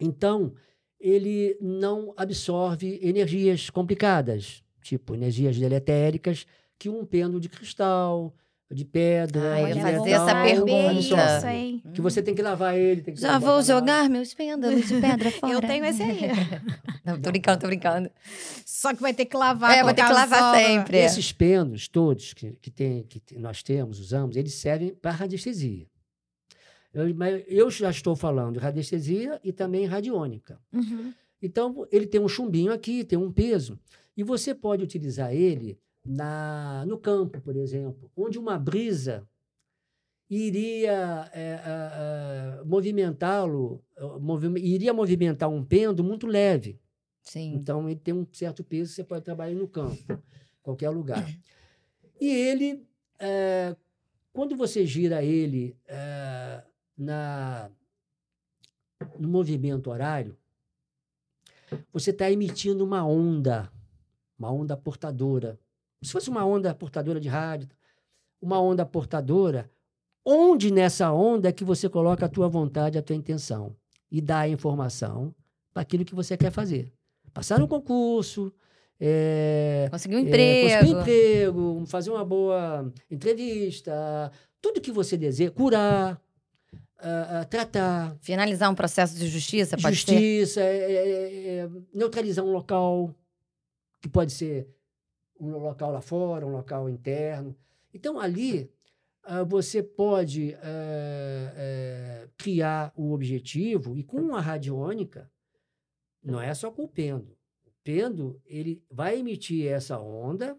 Então, 0.01 0.55
ele 1.01 1.57
não 1.61 2.15
absorve 2.17 3.01
energias 3.03 3.71
complicadas, 3.71 4.63
tipo 4.87 5.15
energias 5.15 5.57
deletéricas, 5.59 6.47
que 6.79 6.89
um 6.89 7.05
pêndulo 7.05 7.41
de 7.41 7.49
cristal, 7.49 8.35
de 8.71 8.85
pedra, 8.85 9.55
Ah, 9.55 9.61
eu 9.61 9.69
ia 9.69 9.75
fazer 9.77 10.01
metal, 10.01 10.29
essa 10.29 10.43
pergunta. 10.43 11.53
hein? 11.53 11.83
Que 11.95 12.01
você 12.01 12.23
tem 12.23 12.35
que 12.35 12.43
lavar 12.43 12.77
ele. 12.77 13.01
Tem 13.01 13.15
que 13.15 13.21
Já 13.21 13.39
vou 13.39 13.63
jogar 13.63 14.09
meus 14.11 14.35
pêndulos 14.35 14.89
de 14.89 15.01
pedra 15.01 15.31
fora. 15.41 15.53
Eu 15.53 15.61
tenho 15.61 15.85
esse 15.85 16.03
aí. 16.03 16.21
Não, 17.05 17.21
tô 17.21 17.31
brincando, 17.31 17.61
tô 17.61 17.67
brincando. 17.69 18.11
Só 18.65 18.93
que 18.93 19.01
vai 19.01 19.15
ter 19.15 19.25
que 19.27 19.37
lavar. 19.37 19.77
É, 19.77 19.83
vou 19.85 19.95
ter 19.95 20.05
que 20.05 20.13
lavar 20.13 20.39
sola. 20.41 20.57
sempre. 20.57 20.99
Esses 20.99 21.31
pêndulos 21.33 21.87
todos 21.89 22.33
que, 22.35 22.59
que, 22.61 22.71
tem, 22.71 23.05
que 23.05 23.23
nós 23.39 23.63
temos, 23.63 24.01
usamos, 24.01 24.37
eles 24.37 24.55
servem 24.55 24.93
para 24.95 25.13
radiestesia. 25.13 25.87
Eu, 26.93 27.15
mas 27.15 27.45
eu 27.47 27.71
já 27.71 27.91
estou 27.91 28.17
falando 28.17 28.55
de 28.55 28.59
radiestesia 28.59 29.39
e 29.45 29.53
também 29.53 29.85
radiônica. 29.87 30.59
Uhum. 30.73 31.13
Então, 31.41 31.87
ele 31.93 32.07
tem 32.07 32.21
um 32.21 32.27
chumbinho 32.29 32.73
aqui, 32.73 33.05
tem 33.05 33.19
um 33.19 33.31
peso. 33.31 33.79
E 34.17 34.23
você 34.23 34.55
pode 34.55 34.83
utilizar 34.83 35.33
ele 35.35 35.79
na, 36.05 36.85
no 36.87 36.99
campo, 36.99 37.41
por 37.41 37.57
exemplo, 37.57 38.11
onde 38.17 38.39
uma 38.39 38.59
brisa 38.59 39.29
iria 40.29 41.31
é, 41.33 42.63
movimentá-lo, 42.65 43.85
movi- 44.21 44.61
iria 44.61 44.93
movimentar 44.93 45.49
um 45.49 45.65
pêndulo 45.65 46.09
muito 46.09 46.27
leve. 46.27 46.81
Sim. 47.23 47.55
Então, 47.55 47.89
ele 47.89 47.99
tem 47.99 48.15
um 48.15 48.27
certo 48.33 48.63
peso, 48.63 48.93
você 48.93 49.03
pode 49.05 49.25
trabalhar 49.25 49.55
no 49.55 49.69
campo, 49.69 49.97
qualquer 50.63 50.91
lugar. 50.91 51.29
E 52.21 52.29
ele, 52.29 52.87
eh, 53.19 53.77
quando 54.33 54.57
você 54.57 54.87
gira 54.87 55.23
ele 55.25 55.77
eh, 55.87 56.65
na, 56.97 57.71
no 59.19 59.29
movimento 59.29 59.91
horário, 59.91 60.37
você 61.93 62.11
está 62.11 62.31
emitindo 62.31 62.85
uma 62.85 63.05
onda, 63.05 63.73
uma 64.39 64.51
onda 64.51 64.77
portadora. 64.77 65.59
Se 66.03 66.13
fosse 66.13 66.29
uma 66.29 66.45
onda 66.45 66.75
portadora 66.75 67.21
de 67.21 67.29
rádio, 67.29 67.69
uma 68.41 68.61
onda 68.61 68.85
portadora, 68.85 69.71
onde 70.25 70.71
nessa 70.71 71.13
onda 71.13 71.49
é 71.49 71.53
que 71.53 71.65
você 71.65 71.89
coloca 71.89 72.27
a 72.27 72.29
tua 72.29 72.49
vontade, 72.49 72.99
a 72.99 73.03
tua 73.03 73.17
intenção 73.17 73.75
e 74.11 74.21
dá 74.21 74.41
a 74.41 74.49
informação 74.49 75.35
para 75.73 75.83
aquilo 75.83 76.05
que 76.05 76.15
você 76.15 76.37
quer 76.37 76.51
fazer. 76.51 76.93
Passar 77.33 77.59
no 77.59 77.69
concurso, 77.69 78.53
é, 78.99 79.89
Conseguiu 79.91 80.19
um 80.19 80.23
é, 80.23 80.25
emprego. 80.25 80.69
conseguir 80.69 80.95
um 80.95 81.01
emprego, 81.01 81.85
fazer 81.87 82.11
uma 82.11 82.25
boa 82.25 82.93
entrevista, 83.11 84.33
tudo 84.61 84.81
que 84.81 84.91
você 84.91 85.17
deseja, 85.17 85.51
curar, 85.51 86.21
ah, 86.99 87.47
tratar, 87.49 88.17
Finalizar 88.21 88.71
um 88.71 88.75
processo 88.75 89.17
de 89.17 89.29
justiça, 89.29 89.77
pode 89.77 89.97
justiça, 89.97 90.61
é, 90.61 90.93
é, 90.93 91.57
é, 91.59 91.69
neutralizar 91.93 92.45
um 92.45 92.53
local, 92.53 93.15
que 94.01 94.09
pode 94.09 94.33
ser 94.33 94.69
um 95.39 95.59
local 95.59 95.93
lá 95.93 96.01
fora, 96.01 96.47
um 96.47 96.53
local 96.53 96.89
interno. 96.89 97.57
Então, 97.93 98.19
ali, 98.19 98.71
ah, 99.23 99.43
você 99.43 99.83
pode 99.83 100.53
eh, 100.53 101.53
eh, 101.57 102.29
criar 102.37 102.93
o 102.97 103.13
objetivo, 103.13 103.97
e 103.97 104.05
com 104.05 104.37
a 104.37 104.41
radiônica, 104.41 105.29
não 106.23 106.41
é 106.41 106.55
só 106.55 106.71
com 106.71 106.85
o 106.85 106.89
pêndulo. 106.89 107.37
O 107.67 107.71
pêndulo, 107.83 108.41
ele 108.47 108.83
vai 108.91 109.19
emitir 109.19 109.67
essa 109.67 109.99
onda, 109.99 110.57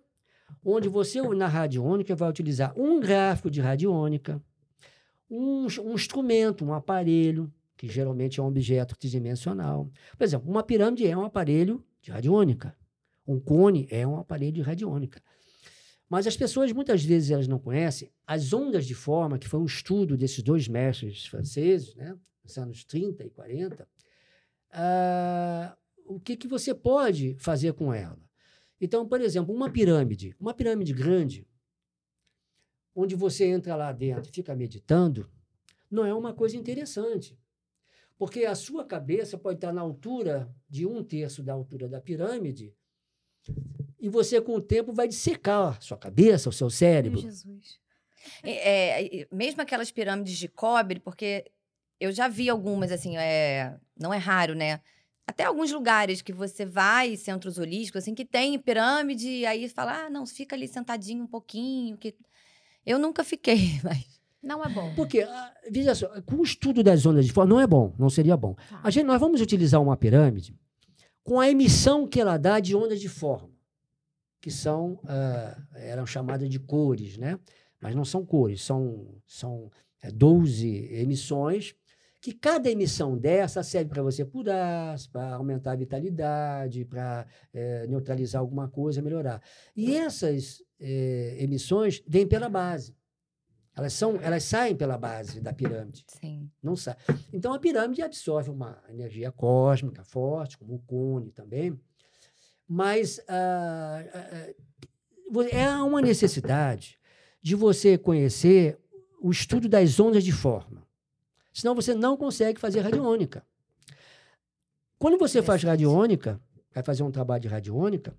onde 0.64 0.90
você, 0.90 1.22
na 1.22 1.48
radiônica, 1.48 2.16
vai 2.16 2.30
utilizar 2.30 2.78
um 2.78 3.00
gráfico 3.00 3.50
de 3.50 3.62
radiônica, 3.62 4.42
um, 5.30 5.68
um 5.84 5.94
instrumento, 5.94 6.66
um 6.66 6.74
aparelho, 6.74 7.52
que 7.78 7.88
geralmente 7.88 8.40
é 8.40 8.44
um 8.44 8.48
objeto 8.48 8.98
tridimensional. 8.98 9.90
Por 10.18 10.24
exemplo, 10.24 10.50
uma 10.50 10.64
pirâmide 10.64 11.08
é 11.08 11.16
um 11.16 11.24
aparelho 11.24 11.84
de 12.02 12.12
radiônica. 12.12 12.76
Um 13.28 13.40
cone 13.40 13.88
é 13.92 14.08
um 14.08 14.18
aparelho 14.18 14.64
radiônica. 14.64 15.22
Mas 16.10 16.26
as 16.26 16.38
pessoas, 16.38 16.72
muitas 16.72 17.04
vezes, 17.04 17.32
elas 17.32 17.48
não 17.48 17.60
conhecem 17.60 18.10
as 18.26 18.54
ondas 18.54 18.86
de 18.86 18.96
forma, 18.96 19.38
que 19.38 19.48
foi 19.48 19.60
um 19.60 19.66
estudo 19.66 20.16
desses 20.16 20.42
dois 20.42 20.68
mestres 20.68 21.26
franceses, 21.26 21.94
né, 21.96 22.18
nos 22.44 22.58
anos 22.58 22.86
30 22.86 23.26
e 23.26 23.30
40, 23.30 23.88
ah, 24.72 25.78
o 26.06 26.20
que, 26.20 26.38
que 26.38 26.48
você 26.48 26.74
pode 26.74 27.36
fazer 27.40 27.74
com 27.74 27.94
ela. 27.94 28.18
Então, 28.80 29.08
por 29.08 29.20
exemplo, 29.20 29.54
uma 29.54 29.70
pirâmide, 29.70 30.36
uma 30.40 30.54
pirâmide 30.54 30.94
grande, 30.94 31.46
onde 32.96 33.16
você 33.16 33.46
entra 33.46 33.76
lá 33.76 33.92
dentro 33.92 34.30
e 34.32 34.34
fica 34.34 34.56
meditando, 34.56 35.30
não 35.92 36.06
é 36.06 36.14
uma 36.14 36.34
coisa 36.34 36.56
interessante. 36.56 37.38
Porque 38.18 38.46
a 38.46 38.56
sua 38.56 38.86
cabeça 38.86 39.38
pode 39.38 39.58
estar 39.58 39.74
na 39.74 39.82
altura 39.82 40.52
de 40.70 40.86
um 40.86 41.04
terço 41.04 41.44
da 41.44 41.54
altura 41.54 41.88
da 41.88 42.02
pirâmide, 42.02 42.74
e 44.00 44.10
você, 44.10 44.40
com 44.40 44.56
o 44.56 44.62
tempo, 44.62 44.94
vai 44.94 45.08
dissecar 45.08 45.78
a 45.78 45.82
sua 45.82 45.98
cabeça, 45.98 46.50
o 46.50 46.54
seu 46.54 46.66
Meu 46.66 46.72
cérebro. 46.72 47.20
Jesus. 47.20 47.80
É, 48.44 49.22
é, 49.22 49.28
mesmo 49.32 49.62
aquelas 49.62 49.92
pirâmides 49.92 50.38
de 50.38 50.48
cobre, 50.48 51.00
porque 51.00 51.46
eu 52.00 52.12
já 52.12 52.28
vi 52.28 52.50
algumas, 52.50 52.92
assim, 52.92 53.18
é, 53.18 53.76
não 54.00 54.14
é 54.14 54.18
raro, 54.18 54.54
né? 54.54 54.82
Até 55.26 55.44
alguns 55.44 55.72
lugares 55.72 56.22
que 56.22 56.32
você 56.32 56.66
vai, 56.66 57.16
centros 57.16 57.58
holísticos, 57.58 58.04
assim, 58.04 58.14
que 58.14 58.24
tem 58.24 58.58
pirâmide, 58.60 59.28
e 59.28 59.46
aí 59.46 59.68
fala, 59.68 60.06
ah, 60.06 60.10
não, 60.10 60.26
fica 60.26 60.56
ali 60.56 60.68
sentadinho 60.68 61.24
um 61.24 61.28
pouquinho, 61.28 61.98
que... 61.98 62.16
Eu 62.86 62.98
nunca 63.00 63.24
fiquei, 63.24 63.80
mas... 63.84 64.18
Não 64.42 64.64
é 64.64 64.70
bom. 64.70 64.94
Porque, 64.96 65.22
ah, 65.22 65.54
veja 65.70 65.94
só, 65.96 66.08
com 66.22 66.38
o 66.38 66.44
estudo 66.44 66.84
das 66.84 67.06
ondas 67.06 67.26
de 67.26 67.34
forma, 67.34 67.54
não 67.54 67.60
é 67.60 67.68
bom, 67.68 67.94
não 67.98 68.10
seria 68.10 68.38
bom. 68.38 68.54
Tá. 68.70 68.80
A 68.84 68.90
gente, 68.90 69.06
nós 69.06 69.20
vamos 69.20 69.42
utilizar 69.42 69.82
uma 69.82 69.98
pirâmide 69.98 70.56
com 71.28 71.42
a 71.42 71.50
emissão 71.50 72.08
que 72.08 72.22
ela 72.22 72.38
dá 72.38 72.58
de 72.58 72.74
ondas 72.74 73.02
de 73.02 73.10
forma, 73.10 73.52
que 74.40 74.50
são, 74.50 74.98
ah, 75.04 75.62
eram 75.74 76.06
chamadas 76.06 76.50
de 76.50 76.58
cores, 76.58 77.18
né? 77.18 77.38
Mas 77.82 77.94
não 77.94 78.06
são 78.06 78.26
cores, 78.26 78.64
são, 78.64 79.22
são 79.28 79.70
é, 80.02 80.10
12 80.10 80.88
emissões, 80.94 81.76
que 82.22 82.32
cada 82.32 82.72
emissão 82.72 83.18
dessa 83.18 83.62
serve 83.62 83.90
para 83.90 84.02
você 84.02 84.24
curar, 84.24 84.96
para 85.12 85.36
aumentar 85.36 85.74
a 85.74 85.76
vitalidade, 85.76 86.86
para 86.86 87.28
eh, 87.54 87.86
neutralizar 87.88 88.42
alguma 88.42 88.68
coisa, 88.68 89.04
melhorar. 89.04 89.42
E 89.76 89.96
essas 89.96 90.64
eh, 90.80 91.38
emissões 91.40 92.02
vêm 92.08 92.28
pela 92.28 92.50
base. 92.50 92.97
Elas, 93.78 93.94
são, 93.94 94.20
elas 94.24 94.44
saem 94.44 94.76
pela 94.76 94.98
base 94.98 95.40
da 95.40 95.54
pirâmide. 95.54 96.04
Sim. 96.08 96.50
Não 96.64 96.76
sai. 96.76 96.96
Então 97.32 97.54
a 97.54 97.60
pirâmide 97.60 98.02
absorve 98.02 98.50
uma 98.50 98.82
energia 98.90 99.32
cósmica 99.32 100.04
forte, 100.04 100.58
como 100.58 100.74
o 100.74 100.80
cone 100.80 101.32
também, 101.32 101.80
mas 102.68 103.22
ah, 103.30 104.04
vo- 105.32 105.44
é 105.44 105.70
uma 105.84 106.02
necessidade 106.02 106.98
de 107.40 107.56
você 107.56 107.98
conhecer 108.00 108.80
o 109.22 109.30
estudo 109.32 109.70
das 109.70 110.00
ondas 110.00 110.24
de 110.24 110.32
forma. 110.32 110.84
Senão 111.54 111.76
você 111.76 111.94
não 111.94 112.18
consegue 112.18 112.60
fazer 112.60 112.80
radiônica. 112.82 113.46
Quando 114.98 115.18
você 115.20 115.42
faz 115.44 115.62
radiônica, 115.64 116.42
vai 116.74 116.84
fazer 116.84 117.04
um 117.04 117.12
trabalho 117.12 117.42
de 117.44 117.48
radiônica, 117.48 118.18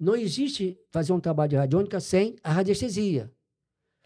não 0.00 0.16
existe 0.16 0.78
fazer 0.90 1.12
um 1.12 1.20
trabalho 1.20 1.50
de 1.50 1.56
radiônica 1.56 2.00
sem 2.00 2.36
a 2.42 2.50
radiestesia. 2.52 3.30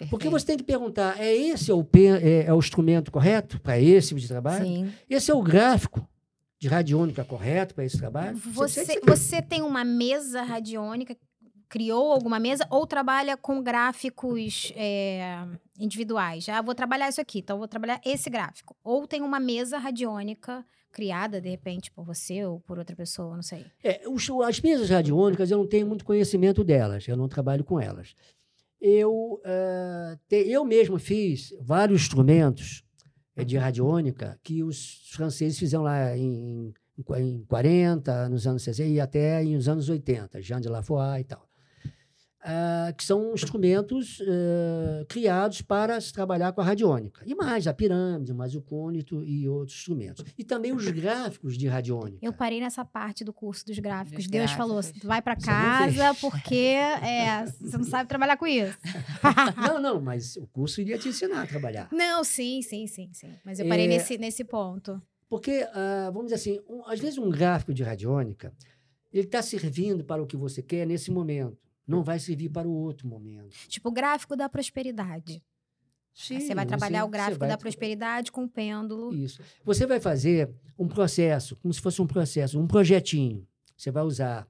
Porque 0.09 0.25
perfeito. 0.25 0.31
você 0.31 0.47
tem 0.47 0.57
que 0.57 0.65
perguntar, 0.65 1.21
é 1.21 1.35
esse 1.35 1.71
é 1.71 1.75
o, 1.75 1.87
é, 2.23 2.45
é 2.47 2.55
o 2.55 2.59
instrumento 2.59 3.11
correto 3.13 3.61
para 3.61 3.79
esse 3.79 4.09
tipo 4.09 4.21
de 4.21 4.29
trabalho? 4.29 4.65
Sim. 4.65 4.93
Esse 5.09 5.31
é 5.31 5.35
o 5.35 5.43
gráfico 5.43 6.07
de 6.59 6.69
radiônica 6.69 7.25
correto 7.25 7.75
para 7.75 7.85
esse 7.85 7.99
trabalho? 7.99 8.37
Você, 8.37 8.85
tem 8.87 9.01
que- 9.01 9.07
você 9.07 9.43
tem 9.43 9.63
uma 9.63 9.85
mesa 9.85 10.43
radiônica, 10.43 11.17
criou 11.69 12.13
alguma 12.13 12.39
mesa, 12.41 12.67
ou 12.71 12.87
trabalha 12.87 13.37
com 13.37 13.63
gráficos 13.63 14.73
é, 14.75 15.45
individuais? 15.79 16.49
Ah, 16.49 16.61
vou 16.63 16.75
trabalhar 16.75 17.09
isso 17.09 17.21
aqui, 17.21 17.39
então 17.39 17.59
vou 17.59 17.69
trabalhar 17.69 18.01
esse 18.05 18.29
gráfico. 18.29 18.75
Ou 18.83 19.07
tem 19.07 19.23
uma 19.23 19.39
mesa 19.41 19.79
radiônica 19.79 20.65
criada, 20.93 21.41
de 21.41 21.49
repente, 21.49 21.91
por 21.93 22.05
você 22.05 22.45
ou 22.45 22.59
por 22.61 22.79
outra 22.79 22.97
pessoa, 22.97 23.37
não 23.37 23.43
sei. 23.43 23.65
É, 23.85 24.03
os- 24.09 24.29
as 24.45 24.61
mesas 24.61 24.91
radiônicas, 24.91 25.51
eu 25.51 25.59
não 25.59 25.67
tenho 25.67 25.87
muito 25.87 26.05
conhecimento 26.05 26.65
delas, 26.65 27.07
eu 27.07 27.17
não 27.17 27.29
trabalho 27.29 27.63
com 27.63 27.79
elas. 27.81 28.15
Eu, 28.81 29.41
ah, 29.45 30.17
te- 30.29 30.49
eu 30.49 30.65
mesmo 30.65 30.99
fiz 30.99 31.55
vários 31.61 32.03
instrumentos 32.03 32.83
eh, 33.37 33.45
de 33.45 33.57
radiônica 33.59 34.39
que 34.43 34.63
os 34.63 35.09
franceses 35.13 35.59
fizeram 35.59 35.85
lá 35.85 36.17
em, 36.17 36.73
em 37.19 37.45
40, 37.45 38.29
nos 38.29 38.47
anos 38.47 38.63
60 38.63 38.89
e 38.89 39.01
até 39.01 39.43
nos 39.43 39.69
anos 39.69 39.89
80, 39.89 40.41
Jean 40.41 40.61
de 40.61 40.69
Lafoy 40.69 41.21
e 41.21 41.25
tal. 41.25 41.50
Ah, 42.43 42.93
que 42.97 43.05
são 43.05 43.35
instrumentos 43.35 44.19
eh, 44.27 45.05
criados 45.09 45.61
para 45.61 46.01
se 46.01 46.13
trabalhar 46.13 46.53
com 46.53 46.61
a 46.61 46.65
radiônica. 46.65 47.23
E 47.27 47.35
mais, 47.35 47.67
a 47.67 47.75
pirâmide, 47.75 48.33
mais 48.33 48.55
o 48.55 48.63
cônito 48.63 49.23
e 49.25 49.47
outros 49.49 49.77
instrumentos. 49.79 50.25
E 50.39 50.43
também 50.45 50.73
os 50.73 50.87
gráficos 50.89 51.59
de 51.59 51.67
radiônica. 51.69 52.19
Eu 52.23 52.33
parei 52.33 52.61
nessa 52.61 52.85
parte 52.85 53.25
do 53.25 53.33
curso 53.33 53.67
dos 53.67 53.79
gráficos. 53.79 54.27
Deus 54.27 54.53
falou: 54.53 54.81
vai 55.05 55.23
não 55.27 55.37
casa 55.37 56.15
porque 56.21 56.55
é, 56.55 57.45
você 57.47 57.77
não 57.77 57.85
sabe 57.85 58.09
trabalhar 58.09 58.37
com 58.37 58.47
isso. 58.47 58.79
Não, 59.57 59.81
não, 59.81 60.01
mas 60.01 60.37
o 60.37 60.47
curso 60.47 60.81
iria 60.81 60.99
te 60.99 61.09
ensinar 61.09 61.43
a 61.43 61.47
trabalhar. 61.47 61.89
Não, 61.93 62.25
sim, 62.25 62.63
sim, 62.63 62.87
sim, 62.87 63.11
sim. 63.13 63.33
Mas 63.45 63.59
eu 63.61 63.69
parei 63.69 63.85
É, 63.87 63.89
nesse, 63.89 64.17
nesse 64.19 64.45
ponto. 64.45 65.01
Porque, 65.29 65.67
ah, 65.73 66.11
vamos 66.13 66.33
dizer 66.33 66.37
assim, 66.37 66.61
um- 66.69 66.85
às 66.87 66.99
vezes 66.99 67.19
um 67.19 67.31
gráfico 67.31 67.73
de 67.75 67.83
radiônica, 67.83 68.53
ele 69.13 69.27
está 69.27 69.43
servindo 69.43 70.05
para 70.05 70.23
o 70.23 70.27
que 70.27 70.37
você 70.37 70.63
quer 70.63 70.87
nesse 70.87 71.11
momento. 71.11 71.59
Não 71.87 72.03
vai 72.03 72.19
servir 72.19 72.49
para 72.49 72.69
o 72.69 72.73
outro 72.73 73.09
momento. 73.09 73.57
Tipo, 73.69 73.89
o 73.89 73.93
gráfico 73.93 74.37
da 74.37 74.49
prosperidade. 74.49 75.43
Sim, 76.15 76.41
você 76.41 76.55
vai 76.55 76.67
trabalhar 76.67 77.05
o 77.05 77.09
você 77.09 77.13
gráfico 77.13 77.41
vai 77.41 77.49
da 77.49 77.59
prosperidade 77.59 78.33
com 78.33 78.45
o 78.45 78.49
pêndulo. 78.49 79.15
Isso. 79.15 79.43
Você 79.65 79.87
vai 79.87 80.01
fazer 80.01 80.51
um 80.79 80.89
processo, 80.89 81.57
como 81.57 81.73
se 81.73 81.81
fosse 81.81 82.03
um 82.03 82.07
processo, 82.07 82.61
um 82.61 82.67
projetinho. 82.67 83.47
Você 83.77 83.91
vai 83.91 84.03
usar 84.03 84.47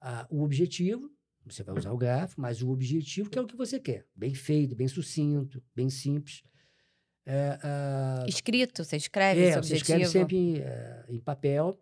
ah, 0.00 0.26
o 0.30 0.42
objetivo, 0.42 1.10
você 1.44 1.62
vai 1.62 1.76
usar 1.76 1.92
o 1.92 1.96
gráfico, 1.96 2.40
mas 2.40 2.62
o 2.62 2.70
objetivo 2.70 3.30
que 3.30 3.38
é 3.38 3.42
o 3.42 3.46
que 3.46 3.56
você 3.56 3.78
quer. 3.78 4.04
Bem 4.14 4.34
feito, 4.34 4.74
bem 4.74 4.88
sucinto, 4.88 5.62
bem 5.74 5.88
simples. 5.88 6.42
É, 7.24 7.58
ah, 7.62 8.24
Escrito, 8.28 8.84
você 8.84 8.96
escreve 8.96 9.40
é, 9.40 9.44
esse 9.44 9.52
você 9.52 9.58
objetivo. 9.58 9.82
escreve 9.82 10.06
sempre 10.06 10.36
em, 10.36 10.56
eh, 10.58 11.04
em 11.08 11.20
papel. 11.20 11.78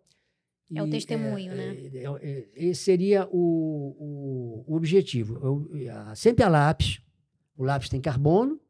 É 0.75 0.83
o 0.83 0.91
testemunho, 0.91 1.55
né? 1.55 1.75
é- 1.95 2.29
é- 2.31 2.49
Esse 2.55 2.83
seria 2.83 3.27
o, 3.31 4.65
o, 4.69 4.75
objetivo. 4.77 5.39
Eu- 5.75 5.91
a- 5.91 6.15
sempre 6.15 6.45
a 6.45 6.49
lápis. 6.49 7.01
O 7.57 7.65
lápis 7.65 7.89
tem 7.89 8.01
carbono 8.01 8.61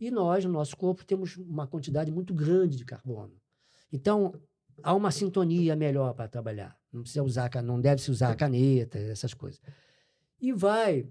e 0.00 0.10
nós, 0.10 0.44
no 0.44 0.52
nosso 0.52 0.76
corpo, 0.76 1.04
temos 1.04 1.36
uma 1.36 1.66
quantidade 1.66 2.10
muito 2.12 2.32
grande 2.34 2.76
de 2.76 2.84
carbono. 2.84 3.32
Então, 3.92 4.34
há 4.82 4.94
uma 4.94 5.10
sintonia 5.10 5.74
melhor 5.74 6.12
para 6.14 6.28
trabalhar. 6.28 6.76
Não 6.92 7.00
precisa 7.02 7.22
usar, 7.22 7.50
não 7.62 7.80
deve 7.80 8.00
se 8.02 8.10
usar 8.10 8.30
a 8.30 8.36
caneta, 8.36 8.98
essas 8.98 9.32
coisas. 9.34 9.60
E 10.40 10.52
vai 10.52 11.08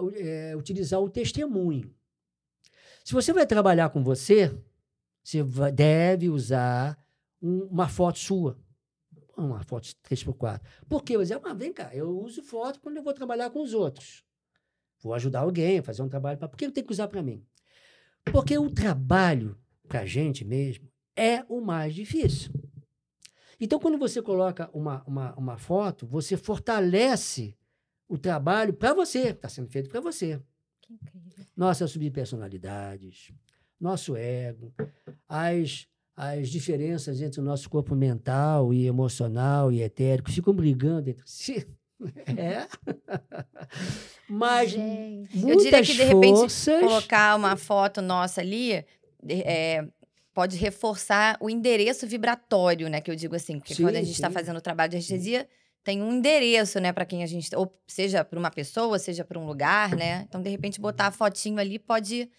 u- 0.00 0.10
eh, 0.14 0.54
utilizar 0.56 1.00
o 1.00 1.08
testemunho. 1.10 1.94
Se 3.04 3.12
você 3.12 3.32
vai 3.32 3.46
trabalhar 3.46 3.90
com 3.90 4.02
você, 4.02 4.52
você 5.22 5.42
deve 5.74 6.28
usar 6.28 6.98
um- 7.40 7.64
uma 7.70 7.88
foto 7.88 8.18
sua. 8.18 8.58
Uma 9.38 9.62
foto 9.62 9.88
3x4. 10.08 10.60
Por 10.88 11.04
quê? 11.04 11.16
Você, 11.16 11.32
ah, 11.32 11.54
vem 11.54 11.72
cá, 11.72 11.94
eu 11.94 12.10
uso 12.18 12.42
foto 12.42 12.80
quando 12.80 12.96
eu 12.96 13.02
vou 13.04 13.14
trabalhar 13.14 13.50
com 13.50 13.62
os 13.62 13.72
outros. 13.72 14.24
Vou 15.00 15.14
ajudar 15.14 15.40
alguém, 15.40 15.80
fazer 15.80 16.02
um 16.02 16.08
trabalho. 16.08 16.36
Pra... 16.38 16.48
Por 16.48 16.56
que 16.56 16.66
eu 16.66 16.72
tenho 16.72 16.86
que 16.86 16.92
usar 16.92 17.06
para 17.06 17.22
mim? 17.22 17.46
Porque 18.32 18.58
o 18.58 18.68
trabalho, 18.68 19.56
para 19.86 20.00
a 20.00 20.06
gente 20.06 20.44
mesmo, 20.44 20.90
é 21.16 21.44
o 21.48 21.60
mais 21.60 21.94
difícil. 21.94 22.52
Então, 23.60 23.78
quando 23.78 23.96
você 23.96 24.20
coloca 24.20 24.68
uma, 24.72 25.02
uma, 25.04 25.34
uma 25.36 25.56
foto, 25.56 26.06
você 26.06 26.36
fortalece 26.36 27.56
o 28.08 28.18
trabalho 28.18 28.72
para 28.72 28.92
você, 28.92 29.28
está 29.28 29.48
sendo 29.48 29.68
feito 29.68 29.88
para 29.88 30.00
você 30.00 30.40
Que 30.80 30.94
incrível. 30.94 31.44
nossas 31.56 31.90
subpersonalidades, 31.90 33.32
nosso 33.80 34.16
ego, 34.16 34.74
as, 35.28 35.86
as 36.20 36.48
diferenças 36.48 37.22
entre 37.22 37.40
o 37.40 37.44
nosso 37.44 37.70
corpo 37.70 37.94
mental 37.94 38.74
e 38.74 38.88
emocional 38.88 39.70
e 39.70 39.82
etérico 39.82 40.32
ficam 40.32 40.52
brigando 40.52 41.10
entre 41.10 41.22
si. 41.24 41.64
É. 42.36 42.68
Mas 44.28 44.70
Gente. 44.70 45.48
Eu 45.48 45.56
diria 45.56 45.82
que, 45.82 45.94
de 45.94 46.04
repente, 46.04 46.38
forças... 46.38 46.80
Colocar 46.80 47.34
uma 47.34 47.56
foto 47.56 48.00
nossa 48.00 48.40
ali 48.40 48.84
é, 49.28 49.84
pode 50.32 50.56
reforçar 50.56 51.36
o 51.40 51.50
endereço 51.50 52.06
vibratório, 52.06 52.88
né? 52.88 53.00
Que 53.00 53.10
eu 53.10 53.16
digo 53.16 53.34
assim, 53.34 53.58
porque 53.58 53.74
Sim, 53.74 53.82
quando 53.82 53.96
a 53.96 54.00
gente 54.00 54.12
está 54.12 54.30
fazendo 54.30 54.58
o 54.58 54.60
trabalho 54.60 54.90
de 54.90 54.96
anestesia, 54.96 55.48
tem 55.82 56.00
um 56.00 56.12
endereço, 56.12 56.78
né, 56.78 56.92
para 56.92 57.04
quem 57.04 57.24
a 57.24 57.26
gente. 57.26 57.54
Ou 57.56 57.76
seja 57.86 58.24
para 58.24 58.38
uma 58.38 58.50
pessoa, 58.50 58.98
seja 58.98 59.24
para 59.24 59.38
um 59.38 59.46
lugar, 59.46 59.96
né? 59.96 60.24
Então, 60.28 60.40
de 60.40 60.50
repente, 60.50 60.80
botar 60.80 61.08
a 61.08 61.10
fotinho 61.10 61.58
ali 61.58 61.78
pode. 61.80 62.30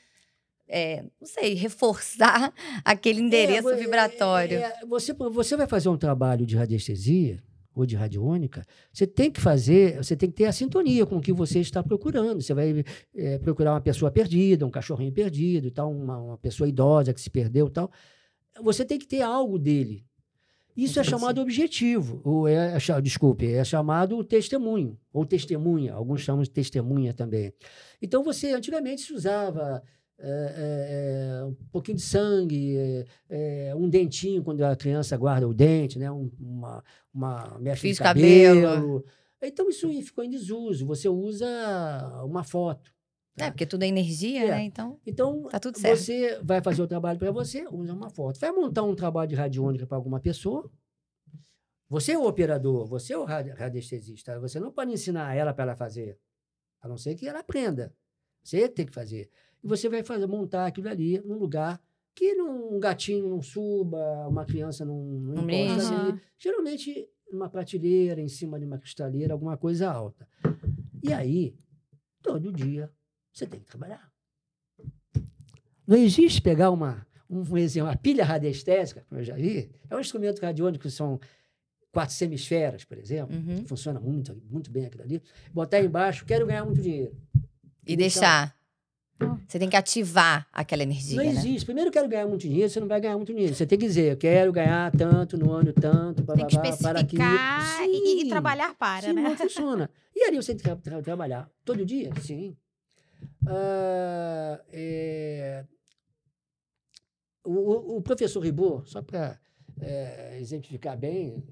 É, 0.70 1.03
não 1.20 1.28
sei, 1.28 1.55
reforçar 1.55 2.53
aquele 2.86 3.20
endereço 3.22 3.70
É, 3.70 3.76
vibratório. 3.76 4.59
é, 4.59 4.61
é, 4.82 4.86
você, 4.86 5.13
você 5.13 5.57
vai 5.57 5.67
fazer 5.67 5.89
um 5.89 5.97
trabalho 5.97 6.45
de 6.45 6.55
radiestesia 6.55 7.41
ou 7.76 7.86
de 7.86 7.95
radiônica, 7.95 8.65
você 8.91 9.07
tem 9.07 9.32
que 9.32 9.39
fazer, 9.39 9.97
você 9.97 10.15
tem 10.15 10.30
que 10.30 10.36
ter 10.36 10.45
a 10.45 10.51
sintonia 10.51 11.05
com 11.05 11.17
o 11.17 11.22
que 11.22 11.32
você 11.32 11.59
está 11.59 11.82
procurando. 11.82 12.41
Você 12.41 12.53
vai 12.53 12.84
é, 13.15 13.38
procurar 13.39 13.74
uma 13.74 13.82
pessoa 13.82 14.11
perdida, 14.11 14.65
um 14.65 14.72
cachorrinho 14.72 15.11
perdido, 15.13 15.72
tal, 15.72 15.91
uma, 15.91 16.17
uma 16.17 16.38
pessoa 16.38 16.67
idosa 16.67 17.13
que 17.13 17.22
se 17.22 17.30
perdeu, 17.30 17.70
tal. 17.70 17.89
Você 18.61 18.84
tem 18.84 18.99
que 18.99 19.07
ter 19.07 19.22
algo 19.22 19.57
dele. 19.57 20.05
Isso 20.76 20.99
é 20.99 21.03
chamado 21.03 21.41
objetivo, 21.41 22.22
ou 22.24 22.47
é, 22.47 22.76
é 22.76 23.01
desculpe, 23.01 23.45
é 23.51 23.63
chamado 23.65 24.24
testemunho, 24.24 24.97
ou 25.11 25.26
testemunha, 25.26 25.93
alguns 25.93 26.22
chamam 26.22 26.41
de 26.43 26.49
testemunha 26.49 27.13
também. 27.13 27.53
Então 28.01 28.24
você, 28.24 28.53
antigamente 28.53 29.01
se 29.01 29.13
usava 29.13 29.84
é, 30.22 30.28
é, 30.57 31.39
é, 31.41 31.45
um 31.45 31.53
pouquinho 31.72 31.97
de 31.97 32.03
sangue, 32.03 32.78
é, 32.78 33.05
é, 33.30 33.76
um 33.76 33.89
dentinho 33.89 34.43
quando 34.43 34.61
a 34.63 34.76
criança 34.76 35.15
guarda 35.17 35.47
o 35.47 35.53
dente, 35.53 35.97
né? 35.97 36.11
Um, 36.11 36.30
uma, 36.39 36.84
uma 37.13 37.57
mecha 37.59 37.82
Fio 37.82 37.93
de 37.93 37.99
cabelo. 37.99 38.61
cabelo. 38.61 39.05
Então 39.41 39.70
isso 39.70 39.88
aí 39.88 40.01
ficou 40.03 40.24
em 40.24 40.30
desuso. 40.30 40.86
Você 40.86 41.07
usa 41.07 41.47
uma 42.26 42.43
foto. 42.43 42.91
É, 43.38 43.49
porque 43.49 43.65
tudo 43.65 43.84
é 43.84 43.88
energia, 43.88 44.45
né? 44.47 44.63
Então, 44.63 44.99
Então 45.05 45.43
tá 45.43 45.59
tudo 45.61 45.80
certo. 45.80 45.97
você 45.97 46.39
vai 46.43 46.61
fazer 46.61 46.82
o 46.82 46.88
trabalho 46.88 47.17
para 47.17 47.32
você, 47.32 47.65
usa 47.72 47.93
uma 47.93 48.09
foto. 48.09 48.38
Vai 48.38 48.51
montar 48.51 48.84
um 48.84 48.93
trabalho 48.93 49.30
de 49.30 49.36
radiônica 49.36 49.88
para 49.88 49.95
alguma 49.95 50.20
pessoa. 50.20 50.70
Você 51.88 52.11
é 52.11 52.17
o 52.17 52.28
operador, 52.28 52.86
você 52.86 53.13
é 53.13 53.17
o 53.17 53.24
radi- 53.24 53.51
radiestesista. 53.51 54.39
Você 54.41 54.59
não 54.59 54.72
pode 54.72 54.91
ensinar 54.91 55.34
ela 55.36 55.53
para 55.53 55.63
ela 55.63 55.76
fazer, 55.76 56.20
a 56.82 56.88
não 56.88 56.97
ser 56.97 57.15
que 57.15 57.28
ela 57.28 57.39
aprenda. 57.39 57.93
Você 58.43 58.67
tem 58.70 58.86
que 58.86 58.93
fazer. 58.93 59.30
E 59.64 59.68
você 59.68 59.89
vai 59.89 60.03
fazer 60.03 60.26
montar 60.28 60.66
aquilo 60.68 60.88
ali 60.89 61.20
num 61.20 61.38
lugar 61.38 61.82
que 62.16 62.34
não- 62.34 62.76
um 62.76 62.80
gatinho 62.80 63.30
não 63.30 63.41
suba, 63.41 64.28
uma 64.28 64.45
criança 64.45 64.84
não, 64.86 64.97
não 65.03 65.49
encosta 65.49 65.95
ali. 66.12 66.22
Geralmente 66.38 67.07
numa 67.32 67.49
prateleira, 67.49 68.20
em 68.20 68.28
cima 68.28 68.60
de 68.60 68.66
uma 68.66 68.78
cristaleira, 68.80 69.34
alguma 69.34 69.55
coisa 69.55 69.89
alta. 69.91 70.28
E 71.03 71.14
aí, 71.14 71.53
todo 72.24 72.51
dia, 72.51 72.91
você 73.32 73.45
tem 73.45 73.60
que 73.60 73.68
trabalhar. 73.68 74.12
Não 75.88 75.95
existe 75.97 76.41
pegar 76.41 76.72
uma, 76.72 77.05
um 77.30 77.57
exemplo, 77.57 77.89
uma 77.89 77.95
pilha 77.97 78.24
radiestésica, 78.26 79.05
como 79.07 79.22
eu 79.22 79.26
já 79.26 79.36
vi, 79.36 79.70
é 79.89 79.95
um 79.95 79.99
instrumento 79.99 80.39
radiônico 80.41 80.84
que 80.84 80.89
são 80.91 81.20
quatro 81.91 82.14
semisferas, 82.16 82.84
por 82.84 82.97
exemplo, 82.97 83.36
Uhum. 83.36 83.57
que 83.62 83.68
funciona 83.68 83.99
muito, 83.99 84.36
muito 84.49 84.70
bem 84.72 84.86
aquilo 84.86 85.03
ali. 85.03 85.22
Botar 85.53 85.80
embaixo, 85.82 86.26
quero 86.26 86.45
ganhar 86.45 86.66
muito 86.66 86.82
dinheiro. 86.82 87.16
E 87.86 87.95
deixar. 87.95 88.55
Você 89.47 89.59
tem 89.59 89.70
que 89.70 89.76
ativar 89.76 90.47
aquela 90.53 90.84
energia, 90.84 91.17
Não 91.17 91.24
né? 91.24 91.30
existe. 91.32 91.65
Primeiro, 91.65 91.89
eu 91.89 91.91
quero 91.91 92.07
ganhar 92.07 92.26
muito 92.28 92.41
dinheiro, 92.41 92.70
você 92.70 92.80
não 92.80 92.88
vai 92.88 93.01
ganhar 93.01 93.17
muito 93.17 93.34
dinheiro. 93.34 93.53
Você 93.53 93.65
tem 93.65 93.78
que 93.78 93.86
dizer, 93.86 94.13
eu 94.13 94.17
quero 94.17 94.51
ganhar 94.53 94.91
tanto 94.91 95.38
no 95.38 95.51
ano, 95.51 95.74
tanto, 95.74 96.24
Tem 96.24 96.45
que 96.47 96.55
bababá, 96.55 96.78
para 96.78 96.99
aquilo. 97.01 97.24
especificar 97.24 97.86
e, 97.89 98.22
e 98.26 98.30
trabalhar 98.30 98.76
para, 98.76 99.07
Sim, 99.07 99.13
né? 99.13 99.22
não 99.22 99.36
funciona. 99.38 99.89
E 100.15 100.24
ali 100.24 100.38
você 100.38 100.53
tem 100.53 100.57
que 100.57 100.63
tra- 100.63 100.76
tra- 100.76 101.01
trabalhar 101.01 101.49
todo 101.65 101.86
dia? 101.86 102.11
Sim. 102.22 102.55
Ah, 103.45 104.61
é, 104.72 105.65
o, 107.43 107.51
o- 107.53 107.97
o 107.97 108.01
professor 108.01 108.39
Ribot, 108.41 108.89
só 108.89 109.01
para 109.01 109.39
exemplificar 110.39 110.97
bem, 110.97 111.43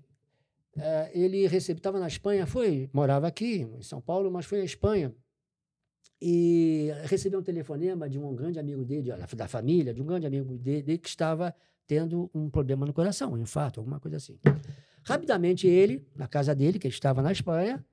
eh, 0.78 1.12
ele 1.14 1.38
estava 1.46 2.00
na 2.00 2.08
Espanha, 2.08 2.46
foi, 2.46 2.90
morava 2.94 3.28
aqui 3.28 3.62
em 3.62 3.82
São 3.82 4.00
Paulo, 4.02 4.30
mas 4.32 4.46
foi 4.46 4.62
à 4.62 4.64
Espanha. 4.66 5.14
E 6.22 6.90
recebeu 7.04 7.40
um 7.40 7.44
telefonema 7.44 8.10
de 8.10 8.18
um 8.18 8.36
grande 8.36 8.60
amigo 8.60 8.84
dele, 8.84 9.12
da 9.36 9.48
família, 9.48 9.94
de 9.94 10.02
um 10.02 10.06
grande 10.06 10.26
amigo 10.26 10.58
dele, 10.58 10.98
que 10.98 11.08
estava 11.08 11.54
tendo 11.86 12.30
um 12.34 12.50
problema 12.50 12.86
no 12.86 12.94
coração, 12.94 13.34
um 13.34 13.38
infarto, 13.38 13.80
alguma 13.80 14.00
coisa 14.00 14.18
assim. 14.18 14.40
Rapidamente 15.04 15.68
ele, 15.68 16.06
na 16.16 16.28
casa 16.28 16.54
dele, 16.56 16.80
que 16.80 16.88
ele 16.88 16.94
estava 16.94 17.22
na 17.22 17.32
Espanha, 17.32 17.86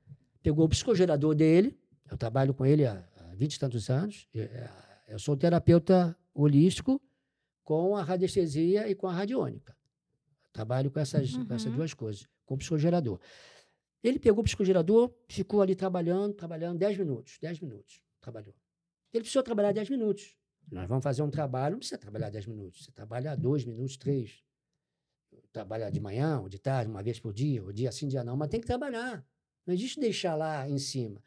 pegou 0.43 0.65
o 0.65 0.69
psicogerador 0.69 1.35
dele, 1.35 1.79
eu 2.11 2.17
trabalho 2.17 2.53
com 2.55 2.65
ele 2.67 2.85
há 2.87 3.07
há 3.17 3.35
20 3.35 3.55
e 3.55 3.59
tantos 3.61 3.91
anos, 3.91 4.27
eu, 4.33 4.43
eh, 4.45 4.71
eu 5.09 5.19
sou 5.19 5.37
terapeuta 5.37 6.17
holístico 6.35 7.01
com 7.63 7.97
a 7.97 8.03
radiestesia 8.03 8.89
e 8.89 8.95
com 8.95 9.07
a 9.07 9.13
radiônica. 9.13 9.77
Trabalho 10.53 10.91
com 10.91 10.99
essas, 11.01 11.37
com 11.37 11.55
essas 11.55 11.67
Uhum. 11.71 11.77
duas 11.77 11.93
coisas, 11.95 12.27
com 12.47 12.55
o 12.55 12.59
psicogerador. 12.59 13.19
Ele 14.03 14.19
pegou 14.19 14.41
o 14.41 14.45
psicogerador, 14.45 15.11
ficou 15.29 15.63
ali 15.63 15.75
trabalhando, 15.75 16.35
trabalhando 16.35 16.79
10 16.79 16.99
minutos, 16.99 17.39
10 17.41 17.59
minutos, 17.61 18.03
trabalhou. 18.25 18.55
Ele 19.13 19.23
precisou 19.23 19.43
trabalhar 19.43 19.73
10 19.73 19.91
minutos. 19.91 20.37
Nós 20.71 20.89
vamos 20.89 21.05
fazer 21.05 21.23
um 21.23 21.31
trabalho, 21.31 21.73
não 21.73 21.79
precisa 21.79 21.99
trabalhar 21.99 22.31
10 22.31 22.47
minutos, 22.47 22.85
você 22.85 22.91
trabalha 22.91 23.37
2 23.37 23.65
minutos, 23.65 23.97
3. 23.97 24.43
Trabalha 25.53 25.91
de 25.91 26.01
manhã 26.01 26.41
ou 26.41 26.49
de 26.49 26.59
tarde, 26.59 26.91
uma 26.91 27.03
vez 27.03 27.21
por 27.21 27.33
dia, 27.33 27.63
ou 27.63 27.73
dia 27.73 27.93
sim, 27.93 28.09
dia 28.09 28.25
não, 28.25 28.37
mas 28.37 28.49
tem 28.49 28.61
que 28.61 28.67
trabalhar. 28.67 29.25
Não 29.67 29.75
existe 29.75 30.01
deixar 30.01 30.35
lá 30.35 30.69
em 30.69 30.79
cima. 30.79 31.23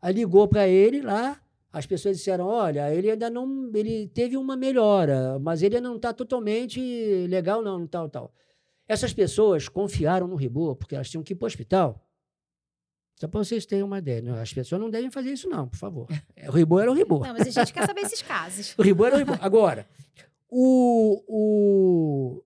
Aí 0.00 0.12
ligou 0.14 0.46
para 0.46 0.68
ele 0.68 1.00
lá, 1.00 1.42
as 1.72 1.86
pessoas 1.86 2.16
disseram: 2.16 2.46
olha, 2.46 2.92
ele 2.94 3.10
ainda 3.10 3.30
não. 3.30 3.70
Ele 3.74 4.08
teve 4.08 4.36
uma 4.36 4.56
melhora, 4.56 5.38
mas 5.38 5.62
ele 5.62 5.80
não 5.80 5.96
está 5.96 6.12
totalmente 6.12 6.80
legal, 7.28 7.62
não, 7.62 7.86
tal, 7.86 8.08
tal. 8.08 8.34
Essas 8.86 9.12
pessoas 9.12 9.68
confiaram 9.68 10.26
no 10.26 10.36
Ribô, 10.36 10.74
porque 10.74 10.94
elas 10.94 11.08
tinham 11.08 11.22
que 11.22 11.32
ir 11.32 11.36
para 11.36 11.46
o 11.46 11.48
hospital. 11.48 12.04
Só 13.20 13.28
para 13.28 13.44
vocês 13.44 13.66
terem 13.66 13.84
uma 13.84 13.98
ideia. 13.98 14.22
né? 14.22 14.40
As 14.40 14.50
pessoas 14.50 14.80
não 14.80 14.88
devem 14.88 15.10
fazer 15.10 15.30
isso, 15.30 15.46
não, 15.46 15.68
por 15.68 15.76
favor. 15.76 16.06
O 16.48 16.52
Ribô 16.52 16.80
era 16.80 16.90
o 16.90 16.94
Ribô. 16.94 17.18
Não, 17.18 17.34
mas 17.34 17.46
a 17.48 17.50
gente 17.50 17.74
quer 17.74 17.84
saber 17.86 18.00
esses 18.00 18.22
casos. 18.22 18.74
O 18.78 18.82
Ribô 18.82 19.04
era 19.04 19.16
o 19.16 19.18
Ribô. 19.18 19.34
Agora, 19.42 19.86
o, 20.48 21.22
o 21.28 22.42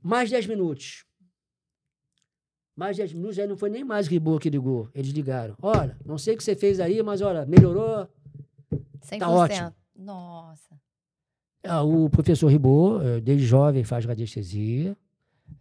mais 0.00 0.30
10 0.30 0.46
minutos. 0.46 1.04
Mais 2.76 2.96
10 2.96 3.14
minutos, 3.14 3.36
aí 3.38 3.48
não 3.48 3.56
foi 3.56 3.68
nem 3.68 3.82
mais 3.82 4.06
o 4.06 4.10
Ribô 4.10 4.38
que 4.38 4.48
ligou. 4.48 4.88
Eles 4.94 5.10
ligaram. 5.10 5.56
Olha, 5.60 5.98
não 6.06 6.16
sei 6.16 6.34
o 6.34 6.36
que 6.36 6.44
você 6.44 6.54
fez 6.54 6.78
aí, 6.78 7.02
mas 7.02 7.20
olha, 7.20 7.44
melhorou. 7.44 8.08
100%. 9.04 9.18
Tá 9.18 9.28
ótimo. 9.28 9.74
Nossa. 9.96 10.80
Ah, 11.64 11.82
o 11.82 12.08
professor 12.08 12.46
Ribô, 12.46 13.00
eh, 13.02 13.20
desde 13.20 13.44
jovem, 13.44 13.82
faz 13.82 14.04
radiestesia. 14.04 14.96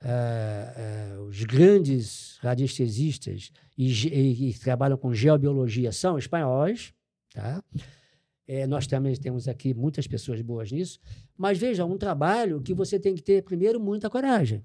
Ah, 0.01 0.73
ah, 1.17 1.21
os 1.23 1.43
grandes 1.43 2.37
radiestesistas 2.41 3.51
e, 3.77 3.91
e- 4.07 4.49
e 4.49 4.53
trabalham 4.53 4.97
com 4.97 5.13
geobiologia 5.13 5.91
são 5.91 6.17
espanhóis. 6.17 6.93
Tá? 7.33 7.63
Eh, 8.47 8.67
nós 8.67 8.85
também 8.87 9.15
temos 9.15 9.47
aqui 9.47 9.73
muitas 9.73 10.07
pessoas 10.07 10.41
boas 10.41 10.71
nisso. 10.71 10.99
Mas 11.37 11.57
veja, 11.57 11.85
um 11.85 11.97
trabalho 11.97 12.61
que 12.61 12.73
você 12.73 12.99
tem 12.99 13.15
que 13.15 13.21
ter, 13.21 13.43
primeiro, 13.43 13.79
muita 13.79 14.09
coragem. 14.09 14.63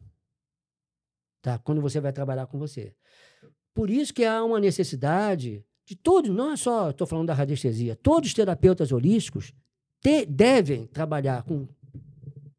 Tá? 1.42 1.58
Quando 1.58 1.80
você 1.80 2.00
vai 2.00 2.12
trabalhar 2.12 2.46
com 2.46 2.58
você. 2.58 2.94
Por 3.74 3.90
isso 3.90 4.12
que 4.12 4.24
há 4.24 4.42
uma 4.42 4.58
necessidade 4.58 5.64
de 5.84 5.94
todos, 5.94 6.30
não 6.34 6.52
é 6.52 6.56
só, 6.56 6.90
estou 6.90 7.06
falando 7.06 7.28
da 7.28 7.34
radiestesia, 7.34 7.94
todos 7.94 8.30
os 8.30 8.34
terapeutas 8.34 8.90
holísticos 8.90 9.52
te- 10.00 10.26
devem 10.26 10.86
trabalhar 10.88 11.44
com, 11.44 11.68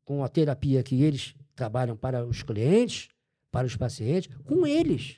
com 0.06 0.24
a 0.24 0.30
terapia 0.30 0.82
que 0.82 1.02
eles 1.04 1.36
trabalham 1.58 1.98
para 1.98 2.24
os 2.26 2.44
clientes, 2.44 3.10
para 3.52 3.66
os 3.68 3.76
pacientes, 3.76 4.34
com 4.46 4.66
eles. 4.66 5.18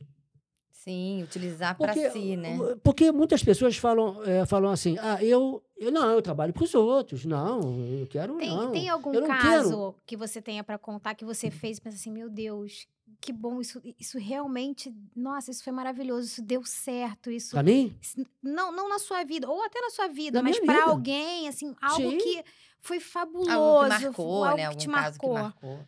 Sim, 0.71 1.21
utilizar 1.23 1.77
para 1.77 1.93
si, 1.93 2.37
né? 2.37 2.57
porque 2.81 3.11
muitas 3.11 3.43
pessoas 3.43 3.75
falam, 3.75 4.23
eh, 4.23 4.45
falam 4.45 4.71
assim, 4.71 4.97
ah, 4.99 5.21
eu, 5.21 5.61
eu 5.77 5.91
não, 5.91 6.09
eu 6.09 6.21
trabalho 6.21 6.53
para 6.53 6.63
os 6.63 6.73
outros, 6.73 7.25
não, 7.25 7.59
eu 7.99 8.07
quero 8.07 8.37
Tem, 8.37 8.49
não. 8.49 8.71
tem 8.71 8.87
algum 8.89 9.27
caso 9.27 9.69
quero. 9.69 9.95
que 10.05 10.15
você 10.15 10.41
tenha 10.41 10.63
para 10.63 10.77
contar 10.77 11.15
que 11.15 11.25
você 11.25 11.51
fez 11.51 11.77
e 11.77 11.81
pensa 11.81 11.97
assim, 11.97 12.09
meu 12.09 12.29
Deus, 12.29 12.87
que 13.19 13.33
bom, 13.33 13.59
isso, 13.59 13.81
isso 13.99 14.17
realmente, 14.17 14.91
nossa, 15.13 15.51
isso 15.51 15.63
foi 15.65 15.73
maravilhoso, 15.73 16.27
isso 16.27 16.41
deu 16.41 16.63
certo, 16.63 17.29
isso, 17.29 17.51
Para 17.51 17.61
mim, 17.63 17.93
isso- 18.01 18.25
não, 18.41 18.71
não 18.71 18.87
na 18.87 18.99
sua 18.99 19.25
vida, 19.25 19.49
ou 19.49 19.61
até 19.61 19.81
na 19.81 19.89
sua 19.89 20.07
vida, 20.07 20.41
Na 20.41 20.49
mas 20.49 20.59
para 20.61 20.85
alguém, 20.85 21.49
assim, 21.49 21.75
algo 21.81 22.09
Sim. 22.11 22.17
que 22.19 22.43
foi 22.79 23.01
fabuloso, 23.01 23.51
Algo 23.51 23.83
que 23.83 23.89
marcou, 24.05 24.43
algo 24.45 24.55
né? 24.57 24.61
que 24.63 24.67
Algum 24.67 24.79
te 24.79 24.87
caso 24.89 25.19
que 25.19 25.27
marcou. 25.27 25.79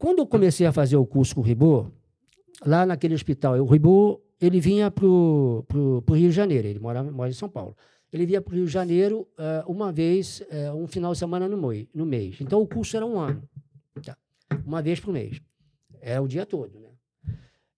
Quando 0.00 0.18
eu 0.20 0.26
comecei 0.26 0.66
a 0.66 0.72
fazer 0.72 0.96
o 0.96 1.04
curso 1.06 1.34
com 1.34 1.40
o 1.42 1.44
Ribô, 1.44 1.86
lá 2.64 2.84
naquele 2.86 3.14
hospital, 3.14 3.58
o 3.60 3.66
Ribô, 3.66 4.20
ele 4.40 4.58
vinha 4.58 4.90
para 4.90 5.04
o 5.06 5.64
Rio 6.10 6.30
de 6.30 6.34
Janeiro, 6.34 6.66
ele 6.66 6.78
mora, 6.80 7.02
mora 7.04 7.28
em 7.30 7.34
São 7.34 7.48
Paulo. 7.48 7.76
Ele 8.12 8.24
vinha 8.26 8.40
para 8.40 8.52
o 8.52 8.56
Rio 8.56 8.64
de 8.66 8.72
Janeiro 8.72 9.28
eh, 9.38 9.62
uma 9.68 9.92
vez, 9.92 10.42
eh, 10.50 10.72
um 10.72 10.86
final 10.86 11.12
de 11.12 11.18
semana 11.18 11.46
no, 11.46 11.56
moi- 11.56 11.86
no 11.94 12.04
mês. 12.06 12.40
Então, 12.40 12.60
o 12.60 12.66
curso 12.66 12.96
era 12.96 13.04
um 13.06 13.20
ano, 13.20 13.42
tá? 14.02 14.16
uma 14.66 14.82
vez 14.82 14.98
por 14.98 15.12
mês. 15.12 15.40
Era 16.00 16.20
o 16.22 16.26
dia 16.26 16.44
todo, 16.46 16.80
né? 16.80 16.88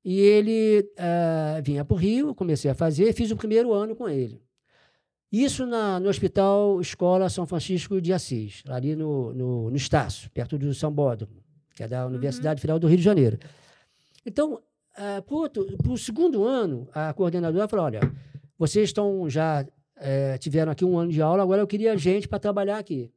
E 0.04 0.18
ele 0.20 0.88
eh, 0.96 1.60
vinha 1.64 1.84
para 1.84 1.94
o 1.94 1.98
Rio, 1.98 2.34
comecei 2.34 2.70
a 2.70 2.74
fazer, 2.74 3.12
fiz 3.12 3.30
o 3.30 3.36
primeiro 3.36 3.72
ano 3.74 3.94
com 3.96 4.08
ele. 4.08 4.40
Isso 5.30 5.66
na, 5.66 5.98
no 6.00 6.08
Hospital 6.08 6.80
Escola 6.80 7.28
São 7.28 7.44
Francisco 7.46 8.00
de 8.00 8.12
Assis, 8.12 8.62
ali 8.68 8.94
no, 8.96 9.34
no, 9.34 9.70
no 9.70 9.76
Estácio, 9.76 10.30
perto 10.30 10.56
do 10.56 10.72
São 10.72 10.90
Bódromo, 10.92 11.41
que 11.82 11.84
é 11.84 11.88
da 11.88 12.06
Universidade 12.06 12.60
Federal 12.60 12.78
do 12.78 12.86
Rio 12.86 12.96
de 12.96 13.02
Janeiro. 13.02 13.38
Então, 14.24 14.60
para 14.94 15.92
o 15.92 15.98
segundo 15.98 16.44
ano, 16.44 16.88
a 16.94 17.12
coordenadora 17.12 17.66
falou: 17.66 17.86
olha, 17.86 18.00
vocês 18.56 18.88
estão 18.90 19.28
já 19.28 19.66
eh, 19.96 20.38
tiveram 20.38 20.70
aqui 20.70 20.84
um 20.84 20.96
ano 20.96 21.10
de 21.10 21.20
aula, 21.20 21.42
agora 21.42 21.60
eu 21.60 21.66
queria 21.66 21.96
gente 21.96 22.28
para 22.28 22.38
trabalhar 22.38 22.78
aqui, 22.78 23.12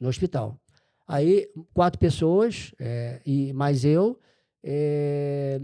no 0.00 0.08
hospital. 0.08 0.58
Aí, 1.06 1.48
quatro 1.72 1.98
pessoas, 2.00 2.74
eh, 2.80 3.20
e 3.24 3.52
mais 3.52 3.84
eu, 3.84 4.18
eh, 4.64 5.60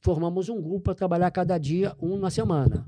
formamos 0.00 0.48
um 0.48 0.60
grupo 0.62 0.80
para 0.80 0.94
trabalhar 0.94 1.30
cada 1.30 1.58
dia, 1.58 1.94
um 2.00 2.16
na 2.16 2.30
semana. 2.30 2.86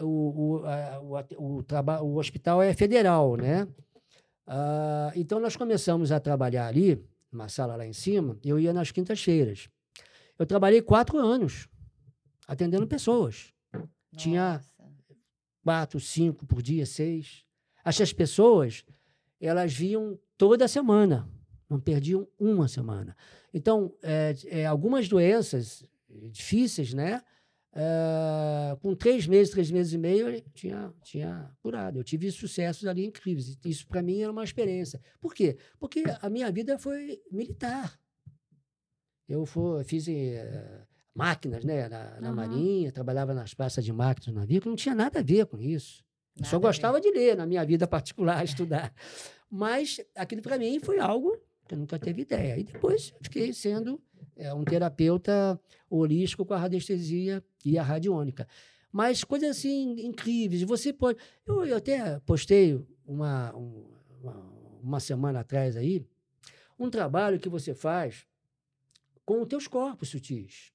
O, 0.00 0.06
o, 0.06 0.66
a- 0.66 1.00
o, 1.00 1.60
o, 1.60 2.04
o 2.06 2.16
hospital 2.18 2.62
é 2.62 2.72
federal, 2.74 3.36
né? 3.36 3.68
Ah, 4.46 5.12
então, 5.14 5.40
nós 5.40 5.56
começamos 5.56 6.12
a 6.12 6.20
trabalhar 6.20 6.66
ali, 6.66 7.02
numa 7.32 7.48
sala 7.48 7.76
lá 7.76 7.86
em 7.86 7.92
cima, 7.92 8.38
eu 8.44 8.58
ia 8.58 8.72
nas 8.72 8.90
quintas-feiras. 8.90 9.68
Eu 10.38 10.46
trabalhei 10.46 10.82
quatro 10.82 11.18
anos 11.18 11.68
atendendo 12.46 12.86
pessoas. 12.86 13.52
Tinha- 14.16 14.54
Nossa. 14.54 14.74
Quatro, 15.62 15.98
cinco 15.98 16.44
por 16.46 16.60
dia, 16.60 16.84
seis. 16.84 17.42
Essas 17.84 18.12
pessoas, 18.12 18.84
elas 19.40 19.72
vinham 19.72 20.18
toda 20.36 20.68
semana. 20.68 21.26
Não 21.70 21.80
perdiam 21.80 22.28
uma 22.38 22.68
semana. 22.68 23.16
Então, 23.52 23.94
é, 24.02 24.34
é, 24.46 24.66
algumas 24.66 25.08
doenças 25.08 25.82
difíceis, 26.30 26.92
né? 26.92 27.22
É, 27.76 28.76
com 28.80 28.94
três 28.94 29.26
meses, 29.26 29.52
três 29.52 29.68
meses 29.68 29.92
e 29.92 29.98
meio, 29.98 30.28
eu 30.28 30.40
tinha, 30.54 30.94
tinha 31.02 31.50
curado. 31.60 31.98
Eu 31.98 32.04
tive 32.04 32.30
sucessos 32.30 32.86
ali 32.86 33.04
incríveis. 33.04 33.58
Isso, 33.64 33.86
para 33.88 34.00
mim, 34.00 34.20
era 34.20 34.30
uma 34.30 34.44
experiência. 34.44 35.00
Por 35.20 35.34
quê? 35.34 35.56
Porque 35.80 36.04
a 36.20 36.30
minha 36.30 36.50
vida 36.52 36.78
foi 36.78 37.20
militar. 37.32 37.98
Eu 39.28 39.44
fui, 39.44 39.82
fiz 39.84 40.06
eh, 40.06 40.86
máquinas 41.14 41.64
né, 41.64 41.88
na, 41.88 42.20
na 42.20 42.28
Aham. 42.28 42.34
Marinha, 42.36 42.92
trabalhava 42.92 43.34
nas 43.34 43.54
praças 43.54 43.84
de 43.84 43.92
máquinas 43.92 44.26
do 44.26 44.38
navio, 44.38 44.60
que 44.60 44.68
não 44.68 44.76
tinha 44.76 44.94
nada 44.94 45.18
a 45.18 45.22
ver 45.22 45.46
com 45.46 45.60
isso. 45.60 46.04
Eu 46.36 46.44
só 46.44 46.56
Nada 46.56 46.58
ver. 46.58 46.66
gostava 46.68 47.00
de 47.00 47.10
ler 47.10 47.36
na 47.36 47.46
minha 47.46 47.64
vida 47.64 47.88
particular, 47.88 48.44
estudar. 48.44 48.94
Mas 49.50 50.00
aquilo 50.14 50.42
para 50.42 50.58
mim 50.58 50.78
foi 50.78 50.98
algo 51.00 51.36
eu 51.70 51.76
nunca 51.78 51.98
teve 51.98 52.22
ideia. 52.22 52.58
E 52.58 52.64
depois 52.64 53.14
fiquei 53.22 53.52
sendo 53.52 54.00
eh, 54.36 54.52
um 54.54 54.64
terapeuta 54.64 55.60
holístico 55.88 56.44
com 56.44 56.54
a 56.54 56.58
radiestesia 56.58 57.42
e 57.64 57.78
a 57.78 57.82
radiônica. 57.82 58.46
Mas 58.92 59.24
coisas 59.24 59.50
assim 59.56 59.92
incríveis. 60.06 60.62
Você 60.62 60.92
pode. 60.92 61.18
Eu, 61.46 61.64
eu 61.64 61.76
até 61.76 62.20
postei 62.20 62.80
uma, 63.06 63.54
um- 63.56 63.84
uma, 64.22 64.52
uma 64.82 65.00
semana 65.00 65.40
atrás 65.40 65.76
aí 65.76 66.04
um 66.78 66.90
trabalho 66.90 67.38
que 67.40 67.48
você 67.48 67.74
faz 67.74 68.26
com 69.24 69.40
os 69.42 69.48
teus 69.48 69.66
corpos 69.66 70.08
sutis. 70.10 70.72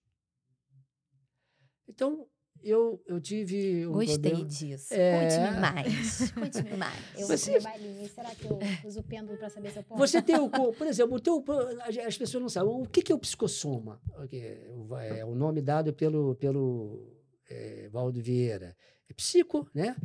Então, 1.87 2.27
eu, 2.63 3.01
eu 3.05 3.19
tive 3.21 3.85
um 3.87 3.91
Gostei 3.93 4.17
problema. 4.17 4.45
disso. 4.45 4.93
É. 4.93 5.21
Conte-me 5.21 5.59
mais. 5.59 6.31
Conte-me 6.31 6.75
mais. 6.77 7.19
Eu 7.19 7.27
Você- 7.27 7.59
balinha. 7.59 8.07
Será 8.09 8.33
que 8.35 8.45
eu 8.45 8.59
uso 8.85 8.99
o 8.99 9.03
pêndulo 9.03 9.37
para 9.37 9.49
saber 9.49 9.71
se 9.71 9.79
eu 9.79 9.83
posso? 9.83 9.99
Você 9.99 10.21
tem 10.21 10.35
o 10.39 10.49
corpo, 10.51 10.77
por 10.77 10.87
exemplo, 10.87 11.15
o 11.15 11.19
teu, 11.19 11.43
as 11.85 11.97
as 11.97 12.17
pessoas 12.17 12.41
não 12.41 12.49
sabem 12.49 12.71
o 12.73 12.85
que 12.85 13.01
que 13.01 13.11
é 13.11 13.15
o 13.15 13.19
psicossoma. 13.19 14.01
É 14.31 14.69
o- 14.71 14.95
É 14.97 15.25
o 15.25 15.35
nome 15.35 15.61
dado 15.61 15.93
pelo, 15.93 16.35
pelo 16.35 17.15
é, 17.49 17.87
Valdo 17.89 18.21
Vieira. 18.21 18.75
É 19.09 19.13
psico, 19.13 19.69
né? 19.73 19.95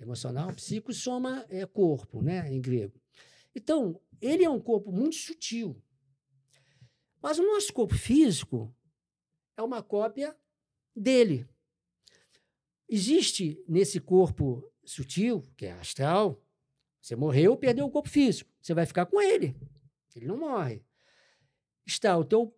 Emocional, 0.00 0.52
psico, 0.54 0.92
soma 0.92 1.44
é 1.48 1.64
corpo, 1.66 2.20
né? 2.22 2.52
Em 2.52 2.60
grego. 2.60 3.00
Então, 3.54 4.00
ele 4.20 4.44
é 4.44 4.50
um 4.50 4.60
corpo 4.60 4.90
muito 4.90 5.16
sutil. 5.16 5.80
Mas 7.22 7.38
o 7.38 7.42
nosso 7.42 7.72
corpo 7.72 7.94
físico 7.94 8.74
é 9.56 9.62
uma 9.62 9.82
cópia 9.82 10.36
dele. 10.94 11.46
Existe 12.94 13.60
nesse 13.68 13.98
corpo 13.98 14.62
sutil, 14.84 15.42
que 15.56 15.66
é 15.66 15.72
astral, 15.72 16.40
você 17.02 17.16
morreu, 17.16 17.56
perdeu 17.56 17.86
o 17.86 17.90
corpo 17.90 18.08
físico. 18.08 18.48
Você 18.62 18.72
vai 18.72 18.86
ficar 18.86 19.04
com 19.06 19.20
ele. 19.20 19.56
Ele 20.14 20.26
não 20.26 20.38
morre. 20.38 20.80
Está 21.84 22.16
o 22.16 22.24
teu 22.24 22.56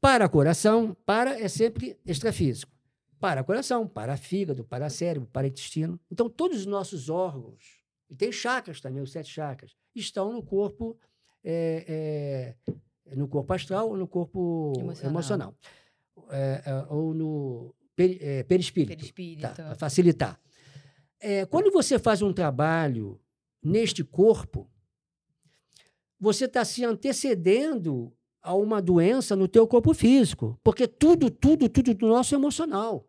para-coração. 0.00 0.96
Para 1.04 1.38
é 1.38 1.46
sempre 1.46 2.00
extrafísico. 2.06 2.72
Para-coração, 3.18 3.86
para-fígado, 3.86 4.64
para-cérebro, 4.64 5.28
para-intestino. 5.30 6.00
Então, 6.10 6.30
todos 6.30 6.60
os 6.60 6.66
nossos 6.66 7.10
órgãos, 7.10 7.84
e 8.08 8.16
tem 8.16 8.32
chakras 8.32 8.80
também, 8.80 9.02
os 9.02 9.12
sete 9.12 9.30
chakras, 9.30 9.76
estão 9.94 10.32
no 10.32 10.42
corpo, 10.42 10.98
é, 11.44 12.56
é, 12.66 13.14
no 13.14 13.28
corpo 13.28 13.52
astral 13.52 13.90
ou 13.90 13.96
no 13.98 14.08
corpo 14.08 14.72
Emocional. 14.78 15.10
emocional. 15.10 15.54
É, 16.30 16.62
é, 16.64 16.86
ou 16.88 17.12
no 17.12 17.74
peri, 18.00 18.18
é, 18.22 18.42
perispírito 18.42 18.96
Perispírito. 18.96 19.42
tá, 19.42 19.52
para 19.52 19.74
facilitar. 19.74 20.40
É, 21.20 21.44
quando 21.44 21.70
você 21.70 21.98
faz 21.98 22.22
um 22.22 22.32
trabalho 22.32 23.20
neste 23.62 24.02
corpo, 24.02 24.70
você 26.18 26.46
está 26.46 26.64
se 26.64 26.82
antecedendo 26.84 28.12
a 28.42 28.54
uma 28.54 28.80
doença 28.80 29.36
no 29.36 29.46
teu 29.46 29.66
corpo 29.66 29.92
físico, 29.92 30.58
porque 30.64 30.88
tudo, 30.88 31.30
tudo, 31.30 31.68
tudo 31.68 31.94
do 31.94 32.08
nosso 32.08 32.34
é 32.34 32.38
emocional. 32.38 33.06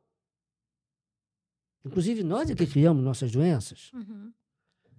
Inclusive, 1.86 2.22
nós 2.22 2.50
é 2.50 2.56
que 2.56 2.68
criamos 2.68 3.04
nossas 3.04 3.32
doenças. 3.32 3.92
Uhum. 3.94 4.32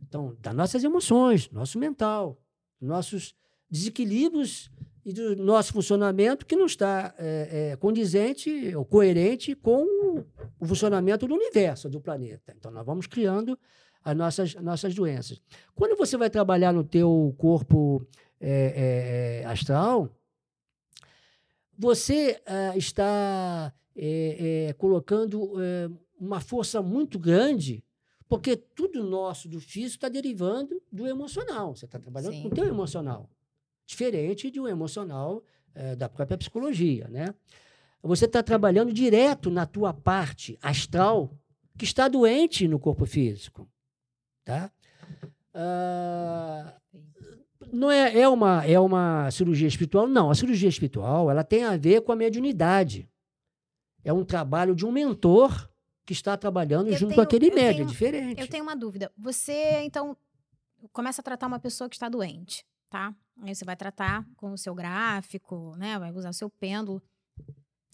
Então, 0.00 0.36
das 0.40 0.54
nossas 0.54 0.82
emoções, 0.82 1.50
nosso 1.50 1.78
mental, 1.78 2.42
nossos 2.80 3.34
desequilíbrios 3.70 4.70
e 5.04 5.12
do 5.12 5.36
nosso 5.36 5.72
funcionamento 5.72 6.46
que 6.46 6.54
não 6.54 6.66
está 6.66 7.12
é, 7.18 7.70
é, 7.72 7.76
condizente 7.76 8.74
ou 8.76 8.84
coerente 8.84 9.54
com 9.54 9.84
o, 10.60 10.66
funcionamento 10.66 11.26
do 11.26 11.34
universo, 11.34 11.88
do 11.88 12.00
planeta. 12.00 12.54
Então, 12.56 12.70
nós 12.70 12.86
vamos 12.86 13.06
criando 13.06 13.58
as 14.04 14.16
nossas, 14.16 14.56
as 14.56 14.62
nossas 14.62 14.94
doenças. 14.94 15.40
Quando 15.74 15.96
você 15.96 16.16
vai 16.16 16.30
trabalhar 16.30 16.72
no 16.72 16.84
teu 16.84 17.34
corpo 17.36 18.06
é, 18.40 19.40
é, 19.40 19.42
é 19.42 19.46
astral, 19.46 20.08
você 21.76 22.40
está 22.76 23.72
é, 23.96 24.68
é, 24.68 24.72
colocando 24.74 25.54
uma 26.18 26.40
força 26.40 26.80
muito 26.80 27.18
grande, 27.18 27.84
porque 28.28 28.56
tudo 28.56 29.02
nosso 29.02 29.48
do 29.48 29.60
físico 29.60 29.96
está 29.96 30.08
derivando 30.08 30.80
do 30.92 31.08
emocional. 31.08 31.74
Você 31.74 31.86
está 31.86 31.98
trabalhando 31.98 32.34
Sim. 32.34 32.42
com 32.42 32.48
o 32.48 32.54
teu 32.54 32.66
emocional, 32.66 33.28
diferente 33.92 34.50
de 34.50 34.58
um 34.60 34.66
emocional 34.66 35.42
da 35.96 36.06
própria 36.06 36.36
psicologia, 36.36 37.08
né? 37.08 37.34
Você 38.02 38.24
está 38.24 38.42
trabalhando 38.42 38.92
direto 38.92 39.48
na 39.48 39.64
tua 39.64 39.94
parte 39.94 40.58
astral 40.60 41.32
que 41.78 41.84
está 41.84 42.08
doente 42.08 42.66
no 42.66 42.78
corpo 42.78 43.06
físico. 43.06 43.68
Tá? 44.44 44.72
Uh, 45.54 46.72
não 47.72 47.90
é, 47.90 48.18
é, 48.18 48.28
uma, 48.28 48.64
é 48.66 48.78
uma 48.78 49.30
cirurgia 49.30 49.68
espiritual? 49.68 50.08
Não, 50.08 50.30
a 50.30 50.34
cirurgia 50.34 50.68
espiritual 50.68 51.30
ela 51.30 51.44
tem 51.44 51.64
a 51.64 51.76
ver 51.76 52.02
com 52.02 52.10
a 52.10 52.16
mediunidade. 52.16 53.08
É 54.04 54.12
um 54.12 54.24
trabalho 54.24 54.74
de 54.74 54.84
um 54.84 54.90
mentor 54.90 55.70
que 56.04 56.12
está 56.12 56.36
trabalhando 56.36 56.88
eu 56.88 56.96
junto 56.96 57.10
tenho, 57.10 57.14
com 57.14 57.22
aquele 57.22 57.50
médium, 57.50 57.86
tenho, 57.86 57.88
é 57.88 57.90
diferente. 57.90 58.40
Eu 58.40 58.48
tenho 58.48 58.64
uma 58.64 58.74
dúvida. 58.74 59.12
Você, 59.16 59.80
então, 59.84 60.16
começa 60.92 61.22
a 61.22 61.24
tratar 61.24 61.46
uma 61.46 61.60
pessoa 61.60 61.88
que 61.88 61.94
está 61.94 62.08
doente, 62.08 62.66
tá? 62.90 63.14
Aí 63.40 63.54
você 63.54 63.64
vai 63.64 63.76
tratar 63.76 64.26
com 64.36 64.52
o 64.52 64.58
seu 64.58 64.74
gráfico, 64.74 65.74
né? 65.76 65.98
Vai 65.98 66.12
usar 66.12 66.30
o 66.30 66.34
seu 66.34 66.50
pêndulo. 66.50 67.02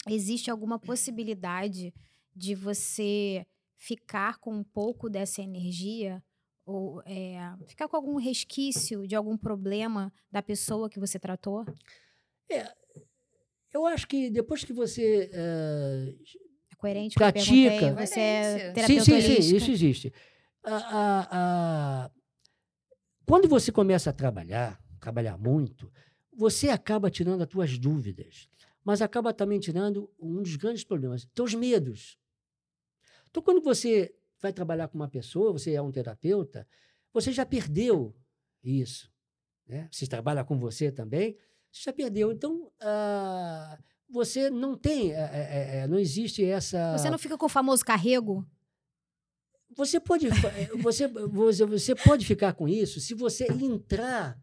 Existe 0.07 0.51
alguma 0.51 0.79
possibilidade 0.79 1.93
de 2.35 2.55
você 2.55 3.45
ficar 3.75 4.37
com 4.39 4.53
um 4.53 4.63
pouco 4.63 5.09
dessa 5.09 5.41
energia 5.41 6.23
ou 6.65 7.01
é, 7.05 7.37
ficar 7.65 7.87
com 7.87 7.95
algum 7.95 8.17
resquício 8.17 9.07
de 9.07 9.15
algum 9.15 9.35
problema 9.35 10.13
da 10.31 10.41
pessoa 10.41 10.89
que 10.89 10.99
você 10.99 11.17
tratou? 11.17 11.65
É, 12.49 12.71
eu 13.73 13.85
acho 13.85 14.07
que 14.07 14.29
depois 14.29 14.63
que 14.63 14.73
você 14.73 15.31
uh, 15.33 16.23
é 16.71 16.75
coerente 16.75 17.15
pratica, 17.15 17.95
você 17.95 18.19
é 18.19 18.71
terapeuta 18.71 19.03
sim, 19.03 19.21
sim, 19.21 19.41
sim, 19.41 19.55
isso 19.55 19.71
existe. 19.71 20.13
quando 23.25 23.47
você 23.47 23.71
começa 23.71 24.09
a 24.09 24.13
trabalhar, 24.13 24.79
trabalhar 24.99 25.37
muito, 25.37 25.91
você 26.33 26.69
acaba 26.69 27.09
tirando 27.09 27.41
as 27.41 27.49
suas 27.49 27.77
dúvidas, 27.77 28.49
mas 28.83 29.01
acaba 29.01 29.33
também 29.33 29.59
tirando 29.59 30.09
um 30.19 30.41
dos 30.41 30.55
grandes 30.55 30.83
problemas, 30.83 31.27
teus 31.33 31.53
medos. 31.53 32.17
Então, 33.29 33.43
quando 33.43 33.61
você 33.61 34.15
vai 34.41 34.53
trabalhar 34.53 34.87
com 34.87 34.97
uma 34.97 35.09
pessoa, 35.09 35.51
você 35.51 35.73
é 35.73 35.81
um 35.81 35.91
terapeuta, 35.91 36.67
você 37.13 37.31
já 37.31 37.45
perdeu 37.45 38.15
isso. 38.63 39.11
Né? 39.67 39.87
Se 39.91 40.07
trabalha 40.07 40.43
com 40.43 40.57
você 40.57 40.91
também, 40.91 41.37
você 41.71 41.83
já 41.83 41.93
perdeu. 41.93 42.31
Então, 42.31 42.71
uh, 42.81 43.83
você 44.09 44.49
não 44.49 44.75
tem, 44.75 45.11
é, 45.11 45.17
é, 45.17 45.77
é, 45.79 45.87
não 45.87 45.99
existe 45.99 46.43
essa. 46.43 46.97
Você 46.97 47.09
não 47.09 47.17
fica 47.19 47.37
com 47.37 47.45
o 47.45 47.49
famoso 47.49 47.85
carrego? 47.85 48.47
Você 49.75 49.99
pode, 49.99 50.27
você, 50.81 51.07
você, 51.07 51.65
você 51.65 51.95
pode 51.95 52.25
ficar 52.25 52.53
com 52.53 52.67
isso 52.67 52.99
se 52.99 53.13
você 53.13 53.45
entrar 53.51 54.37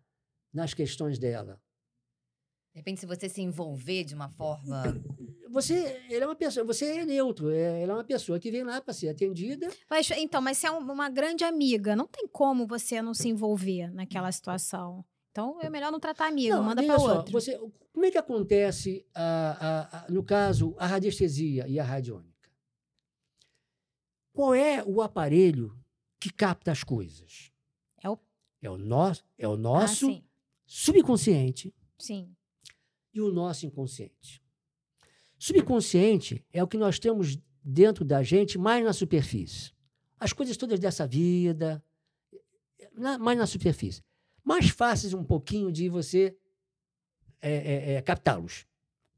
nas 0.57 0.75
questões 0.75 1.19
dela. 1.19 1.61
De 2.73 2.81
repente, 2.81 3.01
se 3.01 3.07
você 3.07 3.29
se 3.29 3.41
envolver 3.41 4.05
de 4.05 4.15
uma 4.15 4.29
forma. 4.29 4.83
Você, 5.49 6.03
ele 6.11 6.23
é 6.23 6.27
uma 6.27 6.35
pessoa, 6.35 6.67
você 6.67 6.99
é 6.99 7.05
neutro, 7.07 7.49
é, 7.51 7.81
ela 7.81 7.93
é 7.93 7.97
uma 7.97 8.05
pessoa 8.05 8.39
que 8.39 8.51
vem 8.51 8.63
lá 8.63 8.79
para 8.79 8.93
ser 8.93 9.09
atendida. 9.09 9.71
Mas, 9.89 10.11
então, 10.11 10.43
mas 10.43 10.59
se 10.59 10.67
é 10.67 10.71
uma 10.71 11.09
grande 11.09 11.45
amiga, 11.45 11.97
não 11.97 12.07
tem 12.07 12.27
como 12.27 12.67
você 12.67 13.01
não 13.01 13.15
se 13.15 13.29
envolver 13.29 13.91
naquela 13.95 14.31
situação. 14.33 15.03
Então, 15.31 15.59
é 15.63 15.71
melhor 15.71 15.91
não 15.91 16.01
tratar 16.01 16.27
amigo, 16.27 16.57
não, 16.57 16.65
manda 16.65 16.83
para 16.83 17.01
outro. 17.01 17.33
Você, 17.33 17.57
como 17.91 18.05
é 18.05 18.11
que 18.11 18.19
acontece, 18.19 19.07
a, 19.15 19.23
a, 19.23 19.99
a, 19.99 20.11
no 20.11 20.23
caso, 20.23 20.75
a 20.77 20.87
radiestesia 20.87 21.67
e 21.67 21.81
a 21.81 21.85
radiônica? 21.85 22.51
Qual 24.35 24.55
é 24.55 24.85
o 24.85 25.01
aparelho 25.01 25.75
que 26.21 26.31
capta 26.31 26.73
as 26.73 26.85
coisas? 26.85 27.51
É 28.03 28.11
o, 28.11 28.19
é 28.61 28.69
o, 28.69 28.77
no, 28.77 29.13
é 29.39 29.49
o 29.49 29.57
nosso 29.57 30.11
ah, 30.11 30.26
subconsciente. 30.67 31.73
Sim 31.99 32.37
e 33.17 33.21
o 33.21 33.33
nosso 33.33 33.65
inconsciente. 33.65 34.43
Subconsciente 35.39 36.45
é 36.53 36.63
o 36.63 36.69
que 36.69 36.77
nós 36.77 36.99
temos 36.99 37.39
dentro 37.65 38.05
da 38.05 38.23
gente 38.23 38.59
mais 38.59 38.85
na 38.85 38.93
superfície. 38.93 39.73
As 40.21 40.35
coisas 40.35 40.57
todas 40.57 40.79
dessa 40.79 41.07
vida, 41.07 41.83
na, 42.93 43.19
mais 43.19 43.39
na 43.39 43.47
superfície. 43.47 44.03
Mais 44.45 44.69
fáceis 44.69 45.15
um 45.15 45.25
pouquinho 45.25 45.73
de 45.73 45.89
você 45.89 46.37
é, 47.41 47.53
é, 47.53 47.93
é, 47.95 48.03
captá-los. 48.03 48.67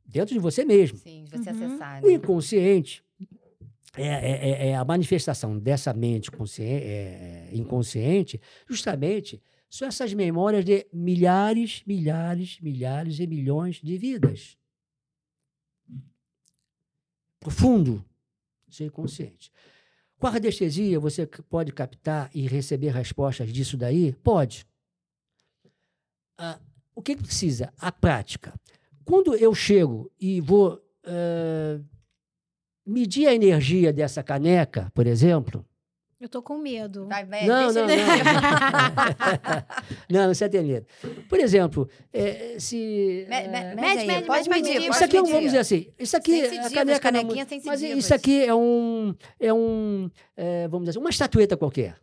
Dentro 0.06 0.32
de 0.32 0.40
você 0.40 0.64
mesmo. 0.64 0.96
Sim, 0.98 1.24
de 1.24 1.30
você 1.30 1.50
uhum. 1.50 1.66
acessar. 1.66 2.00
Né? 2.00 2.08
O 2.08 2.10
inconsciente 2.10 3.04
é, 3.96 4.06
é, 4.06 4.50
é, 4.50 4.68
é, 4.68 4.76
a 4.76 4.84
manifestação 4.84 5.58
dessa 5.58 5.92
mente 5.92 6.30
é, 6.60 7.50
inconsciente, 7.52 8.40
justamente 8.68 9.42
são 9.68 9.86
essas 9.86 10.14
memórias 10.14 10.64
de 10.64 10.86
milhares, 10.92 11.82
milhares, 11.86 12.58
milhares 12.60 13.18
e 13.18 13.26
milhões 13.26 13.76
de 13.76 13.98
vidas. 13.98 14.56
Profundo, 17.38 18.04
ser 18.68 18.90
consciente. 18.90 19.52
Com 20.18 20.26
a 20.26 20.30
radiestesia, 20.30 20.98
você 20.98 21.26
pode 21.26 21.72
captar 21.72 22.30
e 22.34 22.46
receber 22.46 22.90
respostas 22.90 23.52
disso 23.52 23.76
daí? 23.76 24.12
Pode. 24.12 24.66
Ah, 26.36 26.58
o 26.94 27.02
que, 27.02 27.14
que, 27.14 27.22
precisa? 27.22 27.72
A 27.78 27.92
prática. 27.92 28.52
Quando 29.04 29.34
eu 29.36 29.54
chego 29.54 30.10
e 30.20 30.40
vou 30.40 30.74
uh, 30.74 31.84
medir 32.84 33.28
a 33.28 33.34
energia 33.34 33.92
dessa 33.92 34.22
caneca, 34.22 34.90
por 34.94 35.06
exemplo, 35.06 35.64
eu 36.20 36.28
tô 36.28 36.42
com 36.42 36.58
medo. 36.58 37.06
Vai, 37.06 37.24
não, 37.46 37.72
não, 37.72 37.74
não, 37.74 37.86
não. 37.86 37.96
não, 40.10 40.34
você 40.34 40.48
tem 40.48 40.64
medo. 40.64 40.84
Por 41.28 41.38
exemplo, 41.38 41.88
é, 42.12 42.56
se. 42.58 43.24
Mede, 43.28 43.48
mede, 43.48 44.06
mede, 44.06 44.26
pode 44.26 44.48
medir. 44.48 44.90
Isso 44.90 45.04
aqui 45.04 45.16
é 45.16 45.22
um, 45.22 45.26
vamos 45.26 45.44
dizer 45.44 45.58
assim. 45.58 45.86
Isso 45.96 46.16
aqui. 46.16 46.44
A 46.44 46.70
caneca 46.70 47.12
não, 47.12 47.22
mas 47.64 47.82
isso 47.82 48.12
aqui 48.12 48.44
é 48.44 48.54
um. 48.54 49.14
É 49.38 49.54
um. 49.54 50.10
É, 50.36 50.66
vamos 50.66 50.86
dizer 50.86 50.98
assim, 50.98 51.04
uma 51.04 51.10
estatueta 51.10 51.56
qualquer. 51.56 51.96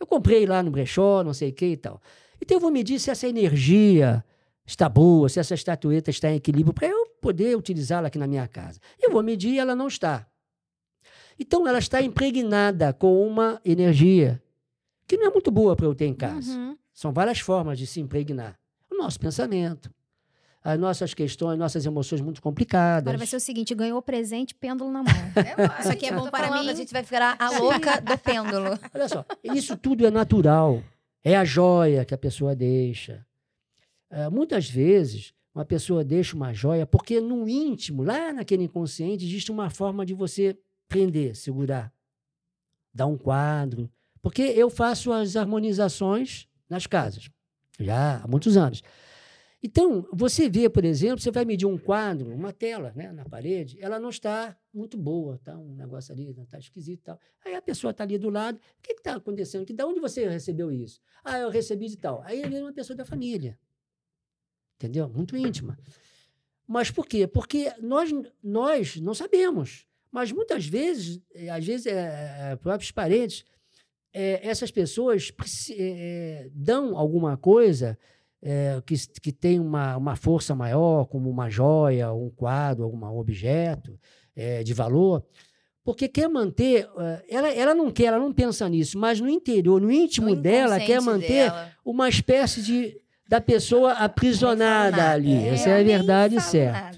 Eu 0.00 0.08
comprei 0.08 0.44
lá 0.44 0.60
no 0.60 0.72
brechó, 0.72 1.22
não 1.22 1.32
sei 1.32 1.50
o 1.50 1.52
que 1.52 1.66
e 1.66 1.76
tal. 1.76 2.02
Então 2.42 2.56
eu 2.56 2.60
vou 2.60 2.70
medir 2.70 2.98
se 2.98 3.10
essa 3.10 3.28
energia 3.28 4.24
está 4.66 4.88
boa, 4.88 5.28
se 5.28 5.38
essa 5.38 5.54
estatueta 5.54 6.10
está 6.10 6.30
em 6.30 6.36
equilíbrio, 6.36 6.74
para 6.74 6.88
eu 6.88 7.06
poder 7.20 7.56
utilizá-la 7.56 8.08
aqui 8.08 8.18
na 8.18 8.26
minha 8.26 8.48
casa. 8.48 8.80
Eu 9.00 9.12
vou 9.12 9.22
medir 9.22 9.54
e 9.54 9.58
ela 9.58 9.76
não 9.76 9.86
está. 9.86 10.26
Então 11.38 11.66
ela 11.66 11.78
está 11.78 12.00
impregnada 12.00 12.92
com 12.92 13.26
uma 13.26 13.60
energia 13.64 14.42
que 15.06 15.16
não 15.16 15.26
é 15.26 15.30
muito 15.30 15.50
boa 15.50 15.76
para 15.76 15.86
eu 15.86 15.94
ter 15.94 16.06
em 16.06 16.14
casa. 16.14 16.52
Uhum. 16.52 16.76
São 16.92 17.12
várias 17.12 17.40
formas 17.40 17.78
de 17.78 17.86
se 17.86 18.00
impregnar. 18.00 18.58
O 18.90 18.96
nosso 18.96 19.18
pensamento, 19.18 19.90
as 20.62 20.78
nossas 20.78 21.12
questões, 21.12 21.58
nossas 21.58 21.84
emoções 21.84 22.20
muito 22.20 22.40
complicadas. 22.40 23.02
Agora 23.02 23.18
vai 23.18 23.26
ser 23.26 23.36
o 23.36 23.40
seguinte: 23.40 23.74
ganhou 23.74 24.00
presente, 24.00 24.54
pêndulo 24.54 24.90
na 24.90 25.02
mão. 25.02 25.12
É, 25.36 25.80
isso 25.80 25.92
aqui 25.92 26.06
é 26.06 26.12
bom 26.12 26.30
para 26.30 26.48
falando, 26.48 26.64
mim. 26.64 26.70
A 26.70 26.74
gente 26.74 26.92
vai 26.92 27.02
virar 27.02 27.36
a 27.38 27.58
louca 27.58 28.00
do 28.00 28.16
pêndulo. 28.16 28.78
Olha 28.94 29.08
só, 29.08 29.24
isso 29.42 29.76
tudo 29.76 30.06
é 30.06 30.10
natural. 30.10 30.82
É 31.22 31.36
a 31.36 31.44
joia 31.44 32.04
que 32.04 32.14
a 32.14 32.18
pessoa 32.18 32.54
deixa. 32.54 33.26
Uh, 34.10 34.30
muitas 34.30 34.68
vezes, 34.68 35.34
uma 35.54 35.64
pessoa 35.64 36.04
deixa 36.04 36.36
uma 36.36 36.52
joia 36.52 36.86
porque 36.86 37.20
no 37.20 37.48
íntimo, 37.48 38.02
lá 38.02 38.32
naquele 38.32 38.64
inconsciente, 38.64 39.24
existe 39.24 39.50
uma 39.50 39.70
forma 39.70 40.06
de 40.06 40.14
você 40.14 40.56
prender, 40.88 41.34
segurar, 41.34 41.92
dar 42.92 43.06
um 43.06 43.16
quadro. 43.16 43.90
Porque 44.22 44.42
eu 44.42 44.70
faço 44.70 45.12
as 45.12 45.36
harmonizações 45.36 46.48
nas 46.68 46.86
casas, 46.86 47.30
já 47.78 48.22
há 48.22 48.28
muitos 48.28 48.56
anos. 48.56 48.82
Então, 49.66 50.06
você 50.12 50.46
vê, 50.46 50.68
por 50.68 50.84
exemplo, 50.84 51.20
você 51.20 51.30
vai 51.30 51.46
medir 51.46 51.64
um 51.64 51.78
quadro, 51.78 52.30
uma 52.34 52.52
tela 52.52 52.92
né, 52.94 53.10
na 53.10 53.24
parede, 53.24 53.78
ela 53.80 53.98
não 53.98 54.10
está 54.10 54.54
muito 54.70 54.98
boa, 54.98 55.40
tá 55.42 55.56
um 55.56 55.74
negócio 55.74 56.12
ali, 56.12 56.36
está 56.38 56.58
esquisito 56.58 57.00
e 57.00 57.02
tal. 57.02 57.18
Aí 57.42 57.54
a 57.54 57.62
pessoa 57.62 57.90
está 57.90 58.04
ali 58.04 58.18
do 58.18 58.28
lado, 58.28 58.56
o 58.56 58.82
que 58.82 58.92
está 58.92 59.14
acontecendo? 59.14 59.64
Que, 59.64 59.72
da 59.72 59.86
onde 59.86 60.00
você 60.00 60.28
recebeu 60.28 60.70
isso? 60.70 61.00
Ah, 61.24 61.38
eu 61.38 61.48
recebi 61.48 61.88
de 61.88 61.96
tal. 61.96 62.22
Aí 62.26 62.42
ele 62.42 62.56
é 62.56 62.60
uma 62.60 62.74
pessoa 62.74 62.94
da 62.94 63.06
família, 63.06 63.58
entendeu? 64.76 65.08
Muito 65.08 65.34
íntima. 65.34 65.78
Mas 66.66 66.90
por 66.90 67.06
quê? 67.06 67.26
Porque 67.26 67.72
nós, 67.80 68.10
nós 68.42 68.96
não 68.96 69.14
sabemos. 69.14 69.86
Mas 70.14 70.30
muitas 70.30 70.64
vezes, 70.64 71.20
eh, 71.34 71.50
às 71.50 71.66
vezes, 71.66 71.86
é, 71.86 72.56
próprios 72.62 72.92
parentes, 72.92 73.44
é, 74.12 74.48
essas 74.48 74.70
pessoas 74.70 75.32
é, 75.76 76.48
dão 76.54 76.96
alguma 76.96 77.36
coisa 77.36 77.98
é, 78.40 78.80
que, 78.86 78.94
que 79.20 79.32
tem 79.32 79.58
uma, 79.58 79.96
uma 79.96 80.14
força 80.14 80.54
maior, 80.54 81.06
como 81.06 81.28
uma 81.28 81.50
joia, 81.50 82.12
um 82.12 82.30
quadro, 82.30 82.84
algum 82.84 83.04
objeto 83.18 83.98
de 84.64 84.74
valor, 84.74 85.24
porque 85.84 86.08
quer 86.08 86.28
manter. 86.28 86.88
Ela, 87.28 87.52
ela 87.52 87.72
não 87.72 87.88
quer, 87.88 88.06
ela 88.06 88.18
não 88.18 88.32
pensa 88.32 88.68
nisso, 88.68 88.98
mas 88.98 89.20
no 89.20 89.28
interior, 89.28 89.80
no 89.80 89.92
íntimo 89.92 90.30
no 90.30 90.36
dela, 90.36 90.80
quer 90.80 91.00
manter 91.00 91.50
dela. 91.50 91.72
uma 91.84 92.08
espécie 92.08 92.60
de 92.60 93.00
da 93.34 93.40
pessoa 93.40 93.94
aprisionada 93.94 95.10
ali. 95.10 95.34
É, 95.34 95.48
Essa 95.48 95.70
é 95.70 95.80
a 95.80 95.82
verdade 95.82 96.40
certa. 96.40 96.96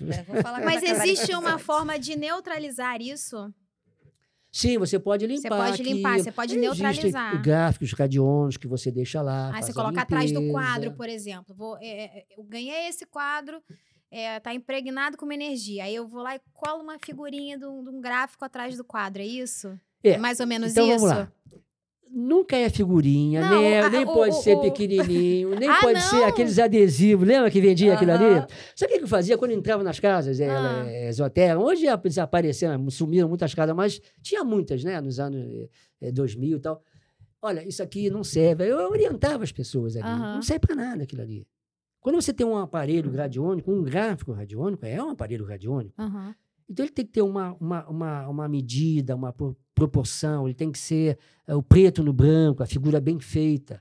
Mas 0.63 0.83
existe 0.83 1.35
uma 1.35 1.59
forma 1.59 1.99
de 1.99 2.15
neutralizar 2.15 3.01
isso? 3.01 3.51
Sim, 4.53 4.77
você 4.77 4.99
pode 4.99 5.27
limpar. 5.27 5.41
Você 5.41 5.49
pode 5.49 5.83
limpar, 5.83 6.19
você 6.19 6.33
pode 6.33 6.57
neutralizar. 6.59 7.43
gráficos 7.43 7.93
radiônicos 7.93 8.59
que 8.59 8.67
você 8.67 8.91
deixa 8.91 9.23
lá. 9.23 9.51
Ah, 9.55 9.63
você 9.63 9.73
coloca 9.73 10.03
atrás 10.03 10.31
do 10.31 10.51
quadro, 10.51 10.93
por 10.93 11.09
exemplo. 11.09 11.55
Vou, 11.55 11.79
é, 11.79 12.05
é, 12.05 12.27
eu 12.37 12.45
ganhei 12.45 12.89
esse 12.89 13.07
quadro, 13.07 13.63
é, 14.11 14.39
tá 14.39 14.53
impregnado 14.53 15.17
com 15.17 15.25
uma 15.25 15.35
energia. 15.35 15.85
Aí 15.85 15.95
eu 15.95 16.07
vou 16.07 16.23
lá 16.23 16.37
e 16.37 16.41
colo 16.53 16.83
uma 16.83 16.99
figurinha 17.03 17.59
de 17.59 17.65
um, 17.65 17.83
de 17.83 17.91
um 17.91 18.01
gráfico 18.01 18.45
atrás 18.45 18.77
do 18.77 18.85
quadro, 18.85 19.23
é 19.23 19.27
isso? 19.27 19.79
É, 20.05 20.19
mais 20.19 20.39
ou 20.39 20.47
menos 20.47 20.73
então, 20.73 20.87
isso? 20.87 21.07
Vamos 21.07 21.19
lá 21.19 21.33
nunca 22.11 22.57
é 22.57 22.69
figurinha, 22.69 23.41
não, 23.41 23.61
nem, 23.61 23.73
é, 23.73 23.91
nem 23.91 24.05
o, 24.05 24.13
pode 24.13 24.35
o, 24.35 24.41
ser 24.41 24.57
o, 24.57 24.61
pequenininho, 24.61 25.51
nem 25.59 25.69
ah, 25.69 25.79
pode 25.81 25.95
não. 25.95 26.01
ser 26.01 26.25
aqueles 26.25 26.59
adesivos. 26.59 27.27
Lembra 27.27 27.51
que 27.51 27.61
vendia 27.61 27.95
aquilo 27.95 28.13
ali? 28.13 28.47
Sabe 28.75 28.95
o 28.95 28.99
que 28.99 29.05
eu 29.05 29.09
fazia 29.09 29.37
quando 29.37 29.51
eu 29.51 29.59
entrava 29.59 29.83
nas 29.83 30.01
casas 30.01 30.41
ah. 30.41 30.85
é, 30.87 31.09
esotéricas? 31.09 31.63
Hoje 31.63 31.87
desapareceram, 32.03 32.89
sumiram 32.91 33.29
muitas 33.29 33.55
casas, 33.55 33.75
mas 33.75 34.01
tinha 34.23 34.45
muitas, 34.45 34.83
né? 34.85 35.01
Nos 35.01 35.21
anos 35.21 35.69
é, 36.01 36.11
2000 36.11 36.57
e 36.57 36.61
tal. 36.61 36.83
Olha, 37.43 37.67
isso 37.67 37.83
aqui 37.83 38.11
não 38.11 38.25
serve. 38.25 38.67
Eu 38.67 38.91
orientava 38.91 39.45
as 39.45 39.53
pessoas 39.53 39.97
ali. 39.97 40.09
Não 40.09 40.43
serve 40.43 40.61
para 40.61 40.75
nada 40.75 41.03
aquilo 41.05 41.23
ali. 41.23 41.47
Quando 42.01 42.21
você 42.21 42.33
tem 42.33 42.47
um 42.47 42.57
aparelho 42.57 43.13
radiônico, 43.13 43.71
um 43.71 43.83
gráfico 43.83 44.33
radiônico, 44.33 44.87
é 44.87 45.03
um 45.03 45.11
aparelho 45.11 45.45
radiônico. 45.45 46.01
Uhum. 46.01 46.35
Então 46.69 46.85
ele 46.85 46.93
tem 46.93 47.05
que 47.05 47.13
ter 47.13 47.23
uma, 47.23 47.57
uma, 47.61 47.89
uma, 47.89 48.29
uma 48.29 48.49
medida, 48.49 49.15
uma 49.15 49.33
proporção, 49.77 50.49
ele 50.49 50.55
tem 50.55 50.73
que 50.73 50.79
ser 50.79 51.19
é, 51.47 51.55
o 51.55 51.63
preto 51.63 52.03
no 52.03 52.13
branco, 52.13 52.63
a 52.63 52.67
figura 52.67 52.99
bem 52.99 53.21
feita. 53.21 53.81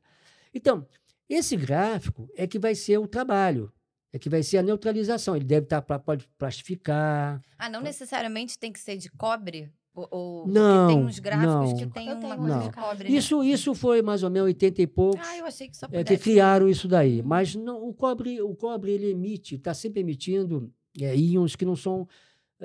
Então, 0.54 0.86
esse 1.28 1.56
gráfico 1.56 2.30
é 2.36 2.46
que 2.46 2.60
vai 2.60 2.76
ser 2.76 3.00
o 3.00 3.08
trabalho, 3.08 3.72
é 4.14 4.20
que 4.20 4.30
vai 4.30 4.44
ser 4.44 4.58
a 4.58 4.62
neutralização. 4.62 5.36
Ele 5.36 5.46
deve 5.46 5.66
estar 5.66 5.82
tá, 5.82 5.98
pode 5.98 6.28
plastificar. 6.38 7.42
Ah, 7.58 7.70
não 7.70 7.82
necessariamente 7.82 8.60
tem 8.60 8.72
que 8.72 8.80
ser 8.80 8.98
de 8.98 9.10
cobre? 9.10 9.72
Ou, 9.96 10.08
ou 10.12 10.48
não, 10.48 10.88
tem 10.88 10.98
uns 10.98 11.20
gráficos 11.20 11.72
não, 11.72 11.78
que 11.78 11.88
tem 11.88 12.12
uma 12.12 12.36
coisa 12.38 12.58
não. 12.58 12.68
de 12.68 12.76
cobre. 12.76 13.10
Né? 13.10 13.16
Isso, 13.16 13.42
isso 13.42 13.74
foi 13.74 14.02
mais 14.02 14.24
ou 14.24 14.30
menos 14.30 14.48
80 14.48 14.82
e 14.82 14.88
poucos. 14.88 15.26
Ah, 15.26 15.38
eu 15.38 15.46
achei 15.46 15.70
que 15.70 15.78
só 15.78 15.88
é, 15.90 16.04
que 16.04 16.18
criaram 16.18 16.68
isso 16.68 16.90
daí. 16.90 17.22
Hum. 17.22 17.26
Mas 17.26 17.56
não, 17.56 17.88
o 17.88 17.94
cobre, 17.94 18.42
o 18.42 18.54
cobre 18.54 18.92
ele 18.92 19.10
emite, 19.10 19.56
está 19.56 19.74
sempre 19.74 20.02
emitindo 20.02 20.70
é, 21.00 21.16
íons 21.16 21.56
que 21.56 21.64
não 21.64 21.78
são 21.78 22.06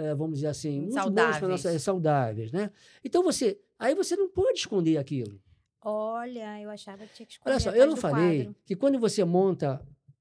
é, 0.00 0.14
vamos 0.14 0.36
dizer 0.36 0.48
assim, 0.48 0.80
muito 0.80 0.94
saudáveis. 0.94 1.50
Nossa, 1.50 1.70
é, 1.70 1.78
saudáveis, 1.78 2.52
né? 2.52 2.70
Então 3.04 3.22
você, 3.22 3.58
aí 3.78 3.94
você 3.94 4.16
não 4.16 4.28
pode 4.28 4.58
esconder 4.58 4.96
aquilo. 4.96 5.40
Olha, 5.82 6.60
eu 6.60 6.70
achava 6.70 7.06
que 7.06 7.14
tinha 7.14 7.26
que 7.26 7.32
esconder. 7.32 7.50
Olha 7.50 7.60
só, 7.60 7.70
eu 7.70 7.86
não 7.86 7.96
falei 7.96 8.44
quadro. 8.44 8.56
que 8.64 8.76
quando 8.76 8.98
você 8.98 9.24
monta 9.24 9.80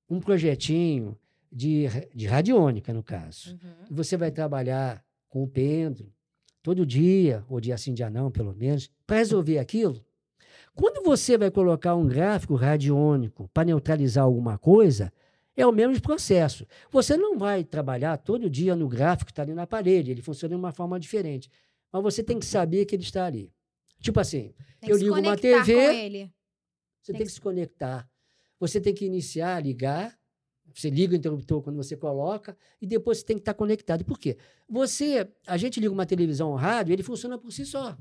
um 0.09 0.19
projetinho 0.19 1.17
de, 1.51 1.85
de 2.13 2.25
radiônica, 2.27 2.93
no 2.93 3.03
caso, 3.03 3.51
uhum. 3.51 3.85
você 3.89 4.15
vai 4.15 4.31
trabalhar 4.31 5.03
com 5.27 5.43
o 5.43 5.47
pêndulo 5.47 6.11
todo 6.61 6.85
dia, 6.85 7.43
ou 7.49 7.59
dia 7.59 7.77
sim, 7.77 7.93
dia 7.93 8.09
não, 8.09 8.31
pelo 8.31 8.53
menos, 8.53 8.89
para 9.05 9.17
resolver 9.17 9.57
aquilo. 9.59 10.03
Quando 10.73 11.03
você 11.03 11.37
vai 11.37 11.51
colocar 11.51 11.95
um 11.95 12.07
gráfico 12.07 12.55
radiônico 12.55 13.49
para 13.53 13.65
neutralizar 13.65 14.23
alguma 14.23 14.57
coisa, 14.57 15.11
é 15.55 15.65
o 15.65 15.71
mesmo 15.71 16.01
processo. 16.01 16.65
Você 16.91 17.17
não 17.17 17.37
vai 17.37 17.63
trabalhar 17.63 18.17
todo 18.17 18.49
dia 18.49 18.75
no 18.75 18.87
gráfico 18.87 19.25
que 19.25 19.31
está 19.31 19.41
ali 19.41 19.53
na 19.53 19.67
parede, 19.67 20.11
ele 20.11 20.21
funciona 20.21 20.55
de 20.55 20.59
uma 20.59 20.71
forma 20.71 20.99
diferente. 20.99 21.49
Mas 21.91 22.03
você 22.03 22.23
tem 22.23 22.39
que 22.39 22.45
saber 22.45 22.85
que 22.85 22.95
ele 22.95 23.03
está 23.03 23.25
ali. 23.25 23.51
Tipo 23.99 24.19
assim, 24.19 24.53
eu 24.81 24.97
ligo 24.97 25.19
uma 25.19 25.37
TV. 25.37 25.73
Você 25.73 25.73
tem, 25.73 26.31
tem 27.05 27.15
que, 27.15 27.23
que 27.25 27.29
se 27.29 27.41
conectar. 27.41 28.09
Você 28.59 28.79
tem 28.79 28.93
que 28.93 29.05
iniciar, 29.05 29.61
ligar. 29.61 30.17
Você 30.73 30.89
liga 30.89 31.13
o 31.13 31.17
interruptor 31.17 31.61
quando 31.61 31.75
você 31.77 31.97
coloca 31.97 32.55
e 32.79 32.85
depois 32.85 33.17
você 33.17 33.25
tem 33.25 33.35
que 33.35 33.41
estar 33.41 33.53
conectado. 33.53 34.05
Por 34.05 34.19
quê? 34.19 34.37
Você, 34.69 35.27
a 35.47 35.57
gente 35.57 35.79
liga 35.79 35.91
uma 35.91 36.05
televisão 36.05 36.49
ou 36.49 36.53
um 36.53 36.57
rádio, 36.57 36.93
ele 36.93 37.03
funciona 37.03 37.37
por 37.37 37.51
si 37.51 37.65
só. 37.65 37.97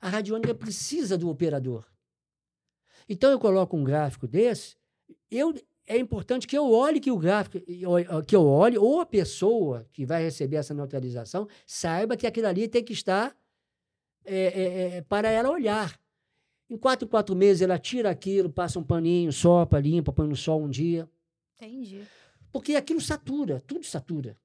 A 0.00 0.08
radiônica 0.08 0.54
precisa 0.54 1.16
do 1.16 1.28
operador. 1.28 1.86
Então 3.08 3.30
eu 3.30 3.40
coloco 3.40 3.76
um 3.76 3.82
gráfico 3.82 4.28
desse, 4.28 4.76
eu 5.30 5.54
é 5.90 5.98
importante 5.98 6.46
que 6.46 6.56
eu 6.56 6.70
olhe 6.70 7.00
que 7.00 7.10
o 7.10 7.18
gráfico, 7.18 7.58
que 8.24 8.36
eu 8.36 8.46
olhe, 8.46 8.78
ou 8.78 9.00
a 9.00 9.06
pessoa 9.06 9.84
que 9.92 10.06
vai 10.06 10.22
receber 10.22 10.54
essa 10.54 10.72
neutralização, 10.72 11.48
saiba 11.66 12.16
que 12.16 12.28
aquilo 12.28 12.46
ali 12.46 12.68
tem 12.68 12.84
que 12.84 12.92
estar 12.92 13.36
é, 14.24 14.36
é, 14.36 14.96
é, 14.98 15.02
para 15.02 15.28
ela 15.28 15.50
olhar. 15.50 16.00
Em 16.70 16.76
quatro, 16.76 17.08
quatro 17.08 17.34
meses, 17.34 17.60
ela 17.60 17.76
tira 17.76 18.08
aquilo, 18.08 18.48
passa 18.48 18.78
um 18.78 18.84
paninho, 18.84 19.32
sopa, 19.32 19.80
limpa, 19.80 20.12
põe 20.12 20.28
no 20.28 20.36
sol 20.36 20.62
um 20.62 20.70
dia. 20.70 21.10
Entendi. 21.56 22.02
Porque 22.52 22.76
aquilo 22.76 23.00
satura, 23.00 23.60
tudo 23.66 23.84
satura. 23.84 24.36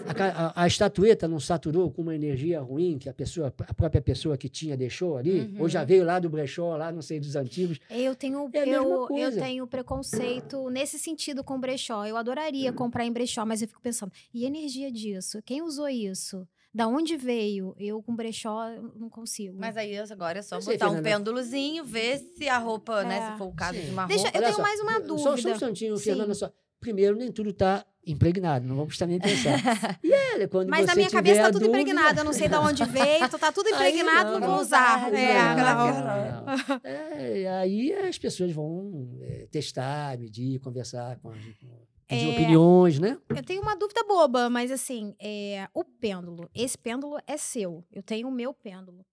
A, 0.00 0.46
a, 0.60 0.64
a, 0.64 0.66
estatueta 0.66 1.28
não 1.28 1.38
saturou 1.38 1.88
com 1.90 2.02
uma 2.02 2.14
energia 2.14 2.60
ruim 2.60 2.98
que 2.98 3.08
a 3.08 3.14
pessoa, 3.14 3.54
a 3.66 3.74
própria 3.74 4.02
pessoa 4.02 4.36
que 4.36 4.48
tinha 4.48 4.76
deixou 4.76 5.16
ali, 5.16 5.40
uhum. 5.40 5.56
ou 5.60 5.68
já 5.68 5.84
veio 5.84 6.04
lá 6.04 6.18
do 6.18 6.28
brechó, 6.28 6.76
lá 6.76 6.90
não 6.90 7.00
sei 7.00 7.20
dos 7.20 7.36
antigos. 7.36 7.78
Eu 7.88 8.14
tenho 8.16 8.50
é 8.52 8.68
eu, 8.68 9.08
eu 9.16 9.32
tenho 9.32 9.66
preconceito 9.66 10.68
nesse 10.68 10.98
sentido 10.98 11.44
com 11.44 11.60
brechó. 11.60 12.04
Eu 12.04 12.16
adoraria 12.16 12.70
uhum. 12.70 12.76
comprar 12.76 13.04
em 13.04 13.12
brechó, 13.12 13.46
mas 13.46 13.62
eu 13.62 13.68
fico 13.68 13.80
pensando, 13.80 14.12
e 14.32 14.44
a 14.44 14.48
energia 14.48 14.90
disso? 14.90 15.40
Quem 15.42 15.62
usou 15.62 15.88
isso? 15.88 16.46
Da 16.74 16.88
onde 16.88 17.16
veio? 17.16 17.72
Eu 17.78 18.02
com 18.02 18.16
brechó 18.16 18.68
não 18.96 19.08
consigo. 19.08 19.56
Mas 19.56 19.76
aí 19.76 19.96
agora 19.96 20.40
é 20.40 20.42
só 20.42 20.58
botar 20.58 20.90
um 20.90 21.00
pêndulozinho, 21.00 21.84
ver 21.84 22.18
se 22.18 22.48
a 22.48 22.58
roupa, 22.58 23.02
é. 23.02 23.04
né, 23.04 23.30
se 23.30 23.38
for 23.38 23.44
o 23.44 23.54
caso 23.54 23.78
Sim. 23.78 23.84
de 23.84 23.90
uma 23.92 24.06
Deixa, 24.06 24.24
roupa. 24.24 24.38
Eu 24.38 24.42
tenho 24.42 24.56
só, 24.56 24.62
mais 24.62 24.80
uma 24.80 24.98
dúvida. 24.98 25.18
Só, 25.18 25.36
só 25.36 25.48
um 25.48 25.52
instantinho, 25.52 25.96
Fernanda, 25.96 26.34
só. 26.34 26.50
Primeiro, 26.84 27.16
nem 27.16 27.32
tudo 27.32 27.48
está 27.48 27.82
impregnado, 28.06 28.66
não 28.66 28.76
vamos 28.76 29.00
nem 29.00 29.18
pensar. 29.18 29.58
E 30.04 30.12
é, 30.12 30.46
quando 30.46 30.68
Mas 30.68 30.84
na 30.84 30.94
minha 30.94 31.08
cabeça 31.08 31.36
está 31.36 31.50
tudo 31.50 31.64
impregnado, 31.64 32.20
eu 32.20 32.24
não 32.24 32.32
sei 32.34 32.46
de 32.46 32.56
onde 32.56 32.84
veio, 32.84 33.24
está 33.24 33.50
tudo 33.50 33.70
impregnado, 33.72 34.32
não, 34.32 34.40
não, 34.40 34.48
vou 34.48 34.60
usar. 34.60 35.10
Não, 35.10 35.18
é, 35.18 35.56
não, 35.56 36.44
não. 36.44 36.80
É, 36.84 37.48
aí 37.58 37.90
as 37.94 38.18
pessoas 38.18 38.52
vão 38.52 39.18
é, 39.22 39.46
testar, 39.50 40.18
medir, 40.18 40.60
conversar 40.60 41.16
com, 41.20 41.30
com 41.30 41.86
pedir 42.06 42.28
é, 42.28 42.32
opiniões, 42.32 42.98
né? 42.98 43.18
Eu 43.30 43.42
tenho 43.42 43.62
uma 43.62 43.74
dúvida 43.74 44.04
boba, 44.04 44.50
mas 44.50 44.70
assim, 44.70 45.14
é, 45.18 45.66
o 45.72 45.82
pêndulo, 45.82 46.50
esse 46.54 46.76
pêndulo 46.76 47.16
é 47.26 47.38
seu, 47.38 47.82
eu 47.90 48.02
tenho 48.02 48.28
o 48.28 48.30
meu 48.30 48.52
pêndulo. 48.52 49.06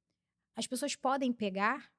As 0.58 0.68
pessoas 0.68 0.94
podem 0.94 1.32
pegar? 1.32 1.90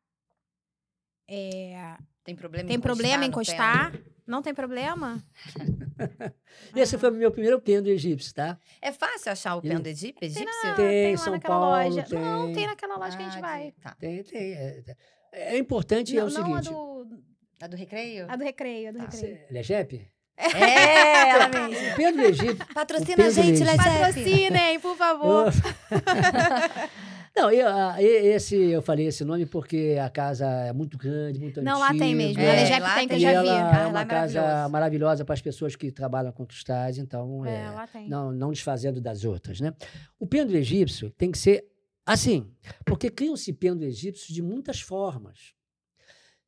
É, 2.22 2.24
tem 2.24 2.36
problema 2.36 2.68
tem 2.68 2.76
encostar 2.76 2.96
problema 2.96 3.24
encostar? 3.26 3.92
Não 4.24 4.40
tem 4.40 4.54
problema? 4.54 5.22
Esse 6.76 6.96
foi 6.96 7.10
o 7.10 7.12
meu 7.12 7.30
primeiro 7.32 7.60
pêndulo 7.60 7.90
egípcio, 7.90 8.32
tá? 8.32 8.56
É 8.80 8.92
fácil 8.92 9.32
achar 9.32 9.56
o 9.56 9.62
pêndulo 9.62 9.88
egípcio? 9.88 10.20
Tem, 10.20 10.44
na, 10.44 10.74
tem, 10.74 10.86
tem 10.86 11.16
São 11.16 11.38
Paulo, 11.40 11.66
loja. 11.66 12.02
Tem... 12.04 12.18
Não, 12.18 12.52
tem 12.52 12.66
naquela 12.66 12.96
loja 12.96 13.14
ah, 13.14 13.16
que 13.16 13.22
a 13.22 13.28
gente 13.28 13.38
ah, 13.38 13.40
vai. 13.40 13.72
Tá. 13.82 13.96
Tem, 13.98 14.22
tem. 14.22 14.52
É, 14.52 14.84
é 15.32 15.58
importante 15.58 16.14
não, 16.14 16.20
é 16.20 16.24
o 16.24 16.30
não 16.30 16.30
seguinte... 16.30 16.68
A 16.68 16.70
do... 16.70 17.24
a 17.62 17.66
do 17.66 17.76
recreio? 17.76 18.26
A 18.30 18.36
do 18.36 18.44
recreio, 18.44 18.88
a 18.88 18.92
do 18.92 19.00
ah, 19.00 19.02
recreio. 19.02 19.38
Legep? 19.50 20.08
É, 20.36 21.28
ela 21.28 21.48
mesmo. 21.48 21.96
Pedro 21.96 22.22
Egito. 22.22 22.66
Patrocina 22.72 23.26
a 23.26 23.30
gente, 23.30 23.64
Legep. 23.64 23.76
Patrocinem, 23.76 24.80
por 24.80 24.96
favor. 24.96 25.52
Não, 27.34 27.50
eu, 27.50 27.66
esse, 27.98 28.54
eu 28.54 28.82
falei 28.82 29.06
esse 29.06 29.24
nome 29.24 29.46
porque 29.46 29.98
a 30.02 30.10
casa 30.10 30.46
é 30.46 30.72
muito 30.72 30.98
grande, 30.98 31.40
muito 31.40 31.62
não, 31.62 31.82
antiga. 31.82 31.92
Não, 31.92 31.98
lá 31.98 32.04
tem 32.06 32.14
mesmo. 32.14 32.42
É, 32.42 32.50
a 32.50 32.54
Legep 32.54 32.94
tem, 32.94 33.08
que 33.08 33.14
eu 33.14 33.20
já 33.20 33.42
vi. 33.42 33.48
é 33.48 33.86
uma 33.86 34.04
casa 34.04 34.68
maravilhosa 34.68 35.24
para 35.24 35.32
as 35.32 35.40
pessoas 35.40 35.74
que 35.74 35.90
trabalham 35.90 36.30
com 36.30 36.44
cristais, 36.44 36.98
então... 36.98 37.46
É, 37.46 37.62
é, 37.62 37.70
lá 37.70 37.86
tem. 37.86 38.08
Não, 38.08 38.30
não 38.32 38.50
desfazendo 38.50 39.00
das 39.00 39.24
outras, 39.24 39.60
né? 39.60 39.72
O 40.18 40.26
pêndulo 40.26 40.58
egípcio 40.58 41.10
tem 41.10 41.30
que 41.30 41.38
ser 41.38 41.64
assim, 42.04 42.52
porque 42.84 43.10
criam-se 43.10 43.52
pêndulos 43.52 43.86
egípcios 43.86 44.28
de 44.28 44.42
muitas 44.42 44.80
formas. 44.80 45.54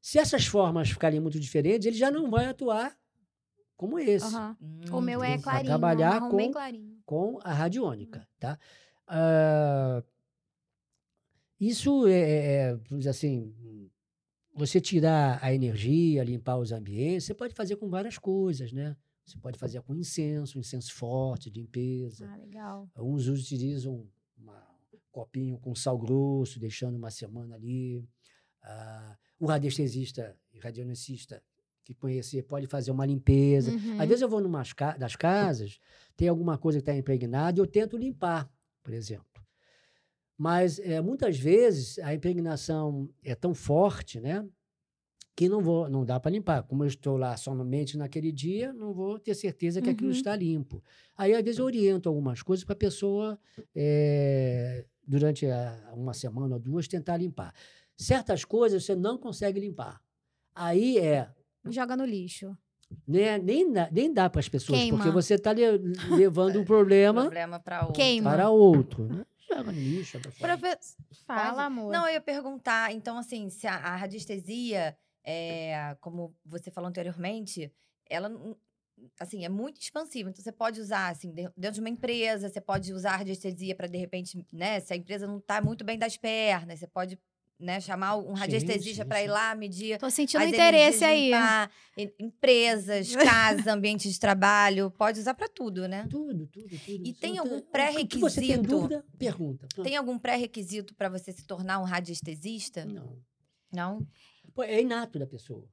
Se 0.01 0.19
essas 0.19 0.47
formas 0.47 0.91
ficarem 0.91 1.19
muito 1.19 1.41
diferentes, 1.41 1.87
ele 1.87 1.97
já 1.97 2.11
não 2.11 2.31
vai 2.31 2.47
atuar 2.47 2.95
como 3.75 3.99
esse. 3.99 4.35
Uhum. 4.35 4.57
Hum, 4.61 4.81
o 4.93 5.01
meu 5.01 5.25
é 5.25 5.39
clarinho, 5.39 5.67
trabalhar 5.67 6.21
com, 6.29 6.53
clarinho. 6.53 6.99
com 7.07 7.39
a 7.43 7.53
radiônica, 7.55 8.27
tá? 8.39 8.59
Uh, 9.09 10.05
isso 11.61 12.07
é, 12.07 12.13
é, 12.13 12.47
é, 12.47 12.75
vamos 12.75 12.99
dizer 12.99 13.11
assim, 13.11 13.55
você 14.55 14.81
tirar 14.81 15.39
a 15.43 15.53
energia, 15.53 16.23
limpar 16.25 16.59
os 16.59 16.73
ambientes, 16.73 17.25
você 17.25 17.35
pode 17.35 17.55
fazer 17.55 17.77
com 17.77 17.89
várias 17.89 18.19
coisas, 18.19 18.73
né? 18.73 18.97
Você 19.25 19.39
pode 19.39 19.59
fazer 19.59 19.81
com 19.83 19.95
incenso, 19.95 20.59
incenso 20.59 20.93
forte, 20.93 21.49
limpeza. 21.49 22.29
Ah, 22.31 22.37
legal. 22.37 22.91
Uns 22.97 23.27
utilizam 23.27 24.07
uma, 24.37 24.63
copinho 25.11 25.59
com 25.59 25.75
sal 25.75 25.97
grosso, 25.97 26.61
deixando 26.61 26.97
uma 26.97 27.11
semana 27.11 27.55
ali. 27.55 28.07
Ah, 28.63 29.17
o 29.39 29.47
radiestesista 29.47 30.37
e 30.53 30.59
radionicista 30.59 31.43
que 31.85 31.95
conhecer 31.95 32.43
pode 32.43 32.67
fazer 32.67 32.91
uma 32.91 33.07
limpeza. 33.07 33.71
Uhum. 33.71 34.01
Às 34.01 34.09
vezes 34.09 34.23
eu 34.23 34.29
vou 34.29 34.41
numa 34.41 34.63
das 34.99 35.17
casas, 35.17 35.79
tem 36.17 36.29
alguma 36.29 36.59
coisa 36.59 36.79
que 36.79 36.83
está 36.83 36.97
impregnada 36.97 37.59
e 37.59 37.63
eu 37.63 37.67
tento 37.67 37.97
limpar, 37.97 38.51
por 38.83 38.93
exemplo. 38.93 39.34
Mas 40.37 40.79
é, 40.81 41.01
muitas 41.01 41.39
vezes 41.39 41.99
a 42.01 42.13
impregnação 42.15 43.09
é 43.23 43.35
tão 43.35 43.55
forte, 43.55 44.21
né? 44.21 44.45
Que 45.37 45.49
não, 45.49 45.61
vou, 45.61 45.89
não 45.89 46.05
dá 46.05 46.19
para 46.21 46.31
limpar. 46.31 46.63
Como 46.63 46.85
eu 46.85 46.89
estou 46.89 47.17
lá 47.17 47.37
somente 47.37 47.97
naquele 47.97 48.31
dia, 48.31 48.73
não 48.73 48.93
vou 48.93 49.19
ter 49.19 49.35
certeza 49.35 49.83
que 49.83 49.91
aquilo 49.91 50.11
Uhum. 50.11 50.17
está 50.17 50.35
limpo. 50.37 50.83
Aí, 51.17 51.35
às 51.35 51.43
vezes, 51.43 51.59
eu 51.59 51.65
oriento 51.65 52.09
algumas 52.09 52.41
coisas 52.43 52.65
para 52.65 52.73
a 52.75 52.77
pessoa, 52.77 53.39
é, 53.75 54.85
durante 55.07 55.47
a- 55.47 55.93
uma 55.95 56.15
semana 56.15 56.55
ou 56.55 56.61
duas, 56.61 56.87
tentar 56.89 57.17
limpar. 57.17 57.53
Certas 57.97 58.45
coisas 58.45 58.85
você 58.85 58.95
não 58.95 59.19
consegue 59.19 59.61
limpar. 59.61 60.01
Aí 60.55 60.99
é 60.99 61.29
Joga 61.69 61.97
no 61.97 62.05
lixo. 62.05 62.57
né, 63.09 63.39
nem, 63.39 63.73
dá- 63.73 63.89
nem 63.91 64.13
dá 64.13 64.29
para 64.31 64.39
as 64.41 64.49
pessoas, 64.49 64.79
Queima. 64.79 64.99
porque 64.99 65.11
você 65.11 65.35
está 65.35 65.53
levando 66.17 66.61
um 66.61 66.65
problema 66.65 67.23
Problema 67.23 67.59
para 67.59 67.81
outro. 67.81 67.95
Queima. 67.95 68.31
para 68.31 68.51
outro. 68.51 69.05
Né? 69.09 69.27
No 69.63 69.71
lixo. 69.73 70.21
Profe... 70.21 70.79
Fala, 71.27 71.65
amor. 71.67 71.93
Não, 71.93 72.07
eu 72.07 72.15
ia 72.15 72.21
perguntar, 72.21 72.93
então, 72.93 73.17
assim, 73.19 73.49
se 73.51 73.67
a, 73.67 73.75
a 73.77 73.97
radiestesia, 73.97 74.97
é, 75.25 75.97
como 76.01 76.35
você 76.45 76.71
falou 76.71 76.89
anteriormente, 76.89 77.73
ela, 78.09 78.29
não- 78.29 78.57
assim, 79.19 79.45
é 79.45 79.49
muito 79.49 79.81
expansiva. 79.81 80.31
Então, 80.31 80.43
você 80.43 80.53
pode 80.53 80.81
usar, 80.81 81.09
assim, 81.09 81.33
de- 81.33 81.51
dentro 81.57 81.75
de 81.75 81.81
uma 81.81 81.89
empresa, 81.89 82.49
você 82.49 82.61
pode 82.61 82.93
usar 82.93 83.15
a 83.15 83.17
radiestesia 83.19 83.75
para, 83.75 83.87
de 83.87 83.99
repente, 83.99 84.45
né, 84.53 84.81
se 84.81 84.93
a 84.93 84.97
empresa 84.97 85.27
não 85.27 85.39
está 85.39 85.61
muito 85.61 85.85
bem 85.85 85.99
das 85.99 86.17
pernas, 86.17 86.79
você 86.81 86.87
pode, 86.87 87.19
né, 87.59 87.81
chamar 87.81 88.17
um 88.17 88.33
radiestesista 88.33 89.05
para 89.05 89.23
ir 89.23 89.29
lá 89.29 89.55
medir 89.55 89.99
Tô 89.99 90.11
sentindo 90.11 90.43
interesse 90.45 91.05
aí. 91.05 91.27
limpar, 91.27 91.71
empresas, 92.19 93.15
casas, 93.17 93.67
ambientes 93.67 94.13
de 94.13 94.19
trabalho, 94.19 94.91
pode 94.91 95.21
usar 95.21 95.35
para 95.35 95.49
tudo, 95.49 95.87
né? 95.89 96.07
Tudo, 96.11 96.47
tudo, 96.47 96.79
tudo. 96.79 97.07
E 97.07 97.13
tem 97.13 97.39
algum 97.39 97.57
O 97.59 97.63
que 98.07 98.19
você 98.19 98.41
tem 98.41 98.49
pré-requisito? 98.49 98.63
dúvida, 98.63 99.05
pergunta. 99.19 99.67
Pronto. 99.73 99.87
Tem 99.87 99.97
algum 99.97 100.19
pré-requisito 100.19 100.95
para 100.95 101.09
você 101.09 101.33
se 101.33 101.45
tornar 101.47 101.79
um 101.79 101.85
radiestesista? 101.85 102.85
Não. 102.85 103.19
Não? 103.73 104.07
Pô, 104.55 104.63
É 104.63 104.81
inato 104.81 105.19
da 105.19 105.27
pessoa. 105.27 105.69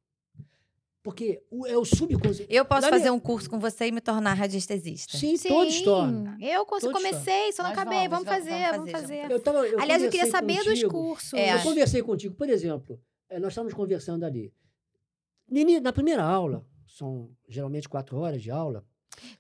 Porque 1.04 1.42
o, 1.50 1.66
é 1.66 1.76
o 1.76 1.84
subconsciente. 1.84 2.46
Eu 2.54 2.64
posso 2.64 2.82
Na 2.82 2.90
fazer 2.90 3.04
minha- 3.06 3.14
um 3.14 3.20
curso 3.20 3.50
com 3.50 3.60
você 3.60 3.88
e 3.88 3.92
me 3.92 4.00
tornar 4.02 4.34
radiestesista. 4.36 5.18
Sim, 5.18 5.36
todos 5.48 5.74
Sim, 5.74 5.84
tornam. 5.84 6.38
Eu 6.40 6.64
Todos 6.64 6.92
comecei, 6.92 7.52
só 7.54 7.64
não 7.64 7.72
acabei. 7.72 8.08
vamos, 8.08 8.24
Vamos, 8.26 8.46
vamos- 8.46 8.50
fazer, 8.50 8.72
vamos 8.78 8.92
fazer 8.92 9.22
fazer. 9.24 9.32
Eu 9.32 9.40
tava, 9.40 9.68
eu 9.68 9.80
Aliás, 9.80 10.04
eu 10.04 10.12
queria 10.12 10.30
saber 10.30 10.58
dos 10.58 10.68
contigo. 10.68 10.92
cursos. 10.92 11.34
É, 11.34 11.52
Eu 11.52 11.56
acho- 11.56 11.64
conversei 11.68 12.04
contigo, 12.04 12.36
por 12.36 12.48
exemplo, 12.50 13.02
eh, 13.30 13.40
nós 13.40 13.52
estávamos 13.54 13.74
conversando 13.74 14.24
ali. 14.26 14.54
Na 15.82 15.92
primeira 15.92 16.24
aula, 16.24 16.66
são 16.88 17.30
geralmente 17.50 17.90
quatro 17.90 18.18
horas 18.18 18.42
de 18.42 18.52
aula, 18.52 18.86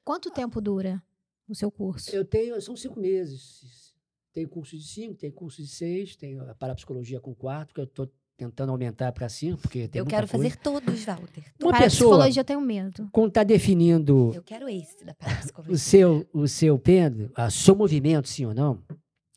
Quanto 0.03 0.29
tempo 0.31 0.59
dura 0.59 1.01
o 1.47 1.53
seu 1.55 1.71
curso? 1.71 2.13
eu 2.13 2.25
tenho, 2.25 2.59
são 2.61 2.75
cinco 2.75 2.99
meses. 2.99 3.93
Tem 4.33 4.47
curso 4.47 4.75
de 4.77 4.83
cinco, 4.87 5.15
tem 5.15 5.29
curso 5.29 5.61
de 5.61 5.67
seis, 5.67 6.15
tem 6.15 6.39
a 6.39 6.55
parapsicologia 6.55 7.19
com 7.19 7.35
quatro, 7.35 7.73
que 7.73 7.81
eu 7.81 7.85
estou 7.85 8.09
tentando 8.41 8.71
aumentar 8.71 9.11
para 9.11 9.29
cinco, 9.29 9.61
porque 9.61 9.87
tem 9.87 9.99
Eu 9.99 10.05
quero 10.05 10.27
coisa. 10.27 10.49
fazer 10.49 10.59
todos, 10.61 11.05
Walter. 11.05 11.43
Uma 11.61 11.69
Para 11.71 11.83
pessoa, 11.83 12.09
psicologia 12.09 12.39
eu 12.41 12.43
tenho 12.45 12.59
medo. 12.61 13.07
quando 13.11 13.27
está 13.27 13.43
definindo 13.43 14.31
Eu 14.33 14.41
quero 14.41 14.67
esse 14.67 15.05
da 15.05 15.15
o 15.69 15.77
seu, 15.77 16.27
o 16.33 16.47
seu 16.47 16.79
pêndulo, 16.79 17.31
o 17.37 17.51
seu 17.51 17.75
movimento, 17.75 18.27
sim 18.27 18.45
ou 18.47 18.53
não, 18.55 18.83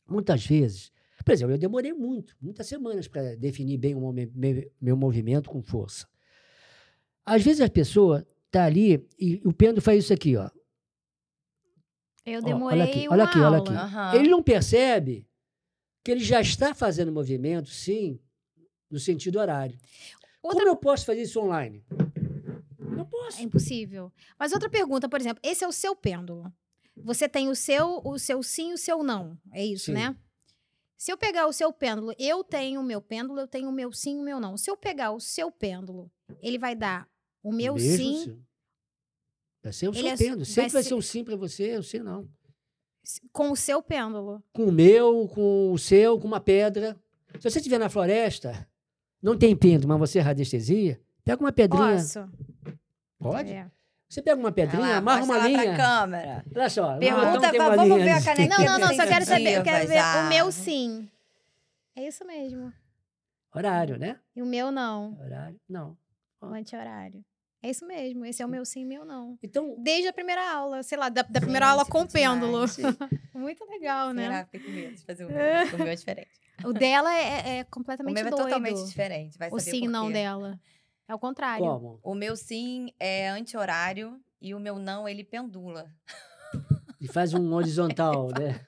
muitas 0.09 0.47
vezes, 0.47 0.91
por 1.23 1.33
exemplo, 1.33 1.53
eu 1.53 1.59
demorei 1.59 1.93
muito, 1.93 2.35
muitas 2.41 2.67
semanas 2.67 3.07
para 3.07 3.37
definir 3.37 3.77
bem 3.77 3.95
o 3.95 4.01
movi- 4.01 4.33
me- 4.35 4.71
meu 4.81 4.97
movimento 4.97 5.51
com 5.51 5.63
força. 5.63 6.07
Às 7.27 7.43
vezes 7.43 7.61
a 7.61 7.69
pessoa 7.69 8.27
está 8.47 8.65
ali 8.65 9.07
e 9.19 9.43
o 9.45 9.53
pêndulo 9.53 9.83
faz 9.83 10.05
isso 10.05 10.15
aqui, 10.15 10.35
ó. 10.37 10.49
Eu 12.25 12.41
Ó, 12.41 12.43
demorei 12.43 12.81
olha 12.81 12.85
aqui, 12.91 13.01
uma 13.07 13.13
olha 13.13 13.25
aqui, 13.25 13.39
olha 13.39 13.59
aqui. 13.59 13.73
Aham. 13.75 14.15
Ele 14.15 14.29
não 14.31 14.43
percebe 14.43 15.29
que 16.03 16.11
ele 16.11 16.21
já 16.25 16.41
está 16.41 16.75
fazendo 16.75 17.13
movimento, 17.13 17.69
sim, 17.69 18.19
no 18.91 18.99
sentido 18.99 19.39
horário. 19.39 19.77
Outra- 20.43 20.61
Como 20.61 20.71
eu 20.73 20.77
posso 20.77 21.07
fazer 21.07 21.23
isso 21.23 21.41
online? 21.41 21.85
Não 22.79 23.07
posso. 23.07 23.39
É 23.41 23.43
impossível. 23.43 24.13
Mas 24.39 24.53
outra 24.53 24.69
pergunta, 24.69 25.09
por 25.09 25.21
exemplo, 25.21 25.41
esse 25.43 25.65
é 25.65 25.69
o 25.69 25.73
seu 25.73 25.97
pêndulo. 25.97 26.53
Você 26.97 27.29
tem 27.29 27.49
o 27.49 27.57
seu, 27.57 28.01
o 28.05 28.19
seu 28.19 28.43
sim 28.43 28.71
e 28.71 28.75
o 28.75 28.79
seu 28.79 29.03
não. 29.03 29.37
É 29.53 29.65
isso, 29.65 29.87
Sim. 29.87 29.93
né? 29.95 30.17
Se 30.97 31.11
eu 31.13 31.19
pegar 31.19 31.47
o 31.47 31.53
seu 31.53 31.73
pêndulo, 31.73 32.13
eu 32.19 32.45
tenho 32.45 32.81
o 32.81 32.85
meu 32.85 33.03
pêndulo, 33.03 33.41
eu 33.41 33.49
tenho 33.49 33.69
o 33.69 33.73
meu 33.73 33.93
sim 33.93 34.17
e 34.19 34.21
o 34.21 34.25
meu 34.25 34.39
não. 34.39 34.57
Se 34.57 34.71
eu 34.71 34.77
pegar 34.77 35.11
o 35.11 35.21
seu 35.21 35.51
pêndulo, 35.51 36.11
ele 36.41 36.57
vai 36.57 36.75
dar 36.77 37.09
o 37.43 37.53
meu 37.53 37.75
Mesmo 37.75 37.97
sim 37.97 38.21
assim. 38.23 38.45
Vai 39.63 39.73
ser 39.73 39.89
o 39.89 39.95
seu 39.95 40.07
é- 40.07 40.17
pêndulo. 40.17 40.45
Sempre 40.45 40.63
vai 40.63 40.71
vai 40.71 40.83
ser- 40.83 40.89
ser 40.91 40.95
o 40.95 41.03
sim 41.03 41.25
para 41.25 41.37
você, 41.37 41.77
o 41.77 41.83
sim 41.83 41.99
não. 41.99 42.29
com 43.33 43.51
o 43.51 43.57
seu 43.57 43.83
pêndulo. 43.83 44.43
com 44.53 44.65
o 44.67 44.73
meu, 44.73 45.29
com 45.29 45.73
o 45.73 45.79
seu, 45.79 46.19
com 46.19 46.27
uma 46.27 46.41
pedra. 46.41 46.97
Se 47.39 47.51
você 47.51 47.59
estiver 47.59 47.79
na 47.79 47.91
floresta, 47.91 48.67
não 49.25 49.37
tem 49.39 49.57
pinto, 49.57 49.89
mas 49.89 49.99
você 49.99 50.19
é 50.19 50.23
radiestesia, 50.23 51.01
pega 51.25 51.41
uma 51.43 51.51
pedrinha. 51.53 51.97
Posso? 51.97 52.29
Pode? 53.19 53.51
É. 53.53 53.71
Você 54.09 54.23
pega 54.23 54.39
uma 54.39 54.53
pedrinha, 54.53 54.83
lá, 54.87 54.97
amarra 54.99 55.25
uma 55.25 55.39
linha. 55.39 55.63
pra 55.75 55.77
câmera. 55.77 56.45
Olha 56.55 56.71
só. 56.71 56.99
Pergunta, 56.99 57.53
uma 57.53 57.75
vamos 57.77 57.97
ver 58.03 58.11
a 58.11 58.19
de- 58.19 58.25
canequinha. 58.25 58.59
Não, 58.59 58.65
não, 58.65 58.79
não, 58.89 58.95
só 58.95 59.07
quero 59.07 59.25
saber, 59.25 59.55
eu 59.59 59.63
quero 59.65 59.89
ver 59.89 59.99
Ah. 59.99 60.23
o 60.25 60.29
meu 60.29 60.53
sim. 60.53 61.09
É 61.97 62.07
isso 62.07 62.25
mesmo. 62.25 62.73
Horário, 63.55 63.99
né? 63.99 64.19
E 64.37 64.43
o 64.43 64.47
meu 64.47 64.71
não, 64.71 65.17
Horário, 65.21 65.59
não. 65.69 65.97
o 66.41 66.47
anti-horário. 66.47 67.25
É 67.63 67.71
isso 67.71 67.87
mesmo, 67.87 68.27
esse 68.27 68.43
é 68.43 68.47
o 68.47 68.49
meu 68.49 68.65
sim 68.65 68.83
e 68.83 68.85
o 68.85 68.89
meu 68.89 69.05
não. 69.07 69.39
Então, 69.43 69.75
Desde 69.79 70.07
a 70.09 70.13
primeira 70.13 70.53
aula, 70.55 70.83
sei 70.83 70.99
lá, 70.99 71.09
da, 71.09 71.23
da 71.23 71.41
primeira 71.41 71.69
aula 71.69 71.83
Gente, 71.85 71.93
com 71.93 72.07
que 72.07 72.13
pêndulo. 72.13 72.65
Muito 73.35 73.65
legal, 73.65 74.13
né? 74.13 74.23
Será? 74.25 74.45
Com 74.45 74.71
medo 74.71 74.95
de 74.97 75.05
fazer 75.05 75.25
o 75.25 75.29
meu. 75.29 75.37
O 75.39 75.79
meu 75.79 75.87
é 75.87 75.95
diferente. 75.95 76.29
O 76.65 76.73
dela 76.73 77.13
é, 77.13 77.59
é 77.59 77.63
O 77.63 77.67
completamente 77.67 78.15
meu 78.15 78.27
é 78.27 78.31
doido. 78.31 78.43
totalmente 78.45 78.85
diferente. 78.87 79.39
Vai 79.39 79.49
O 79.51 79.59
saber 79.59 79.71
sim 79.71 79.81
por 79.83 79.91
não 79.91 80.11
dela. 80.13 80.61
É 81.09 81.15
o 81.15 81.19
contrário. 81.19 81.65
como? 81.65 81.99
O 82.03 82.15
meu 82.15 82.37
sim 82.37 82.91
é 83.01 83.29
anti-horário 83.29 84.21
e 84.41 84.55
o 84.55 84.61
meu 84.61 84.79
não, 84.79 85.09
ele 85.09 85.25
pendula. 85.25 85.91
E 87.01 87.09
faz 87.09 87.35
um 87.35 87.53
horizontal, 87.53 88.29
né? 88.39 88.61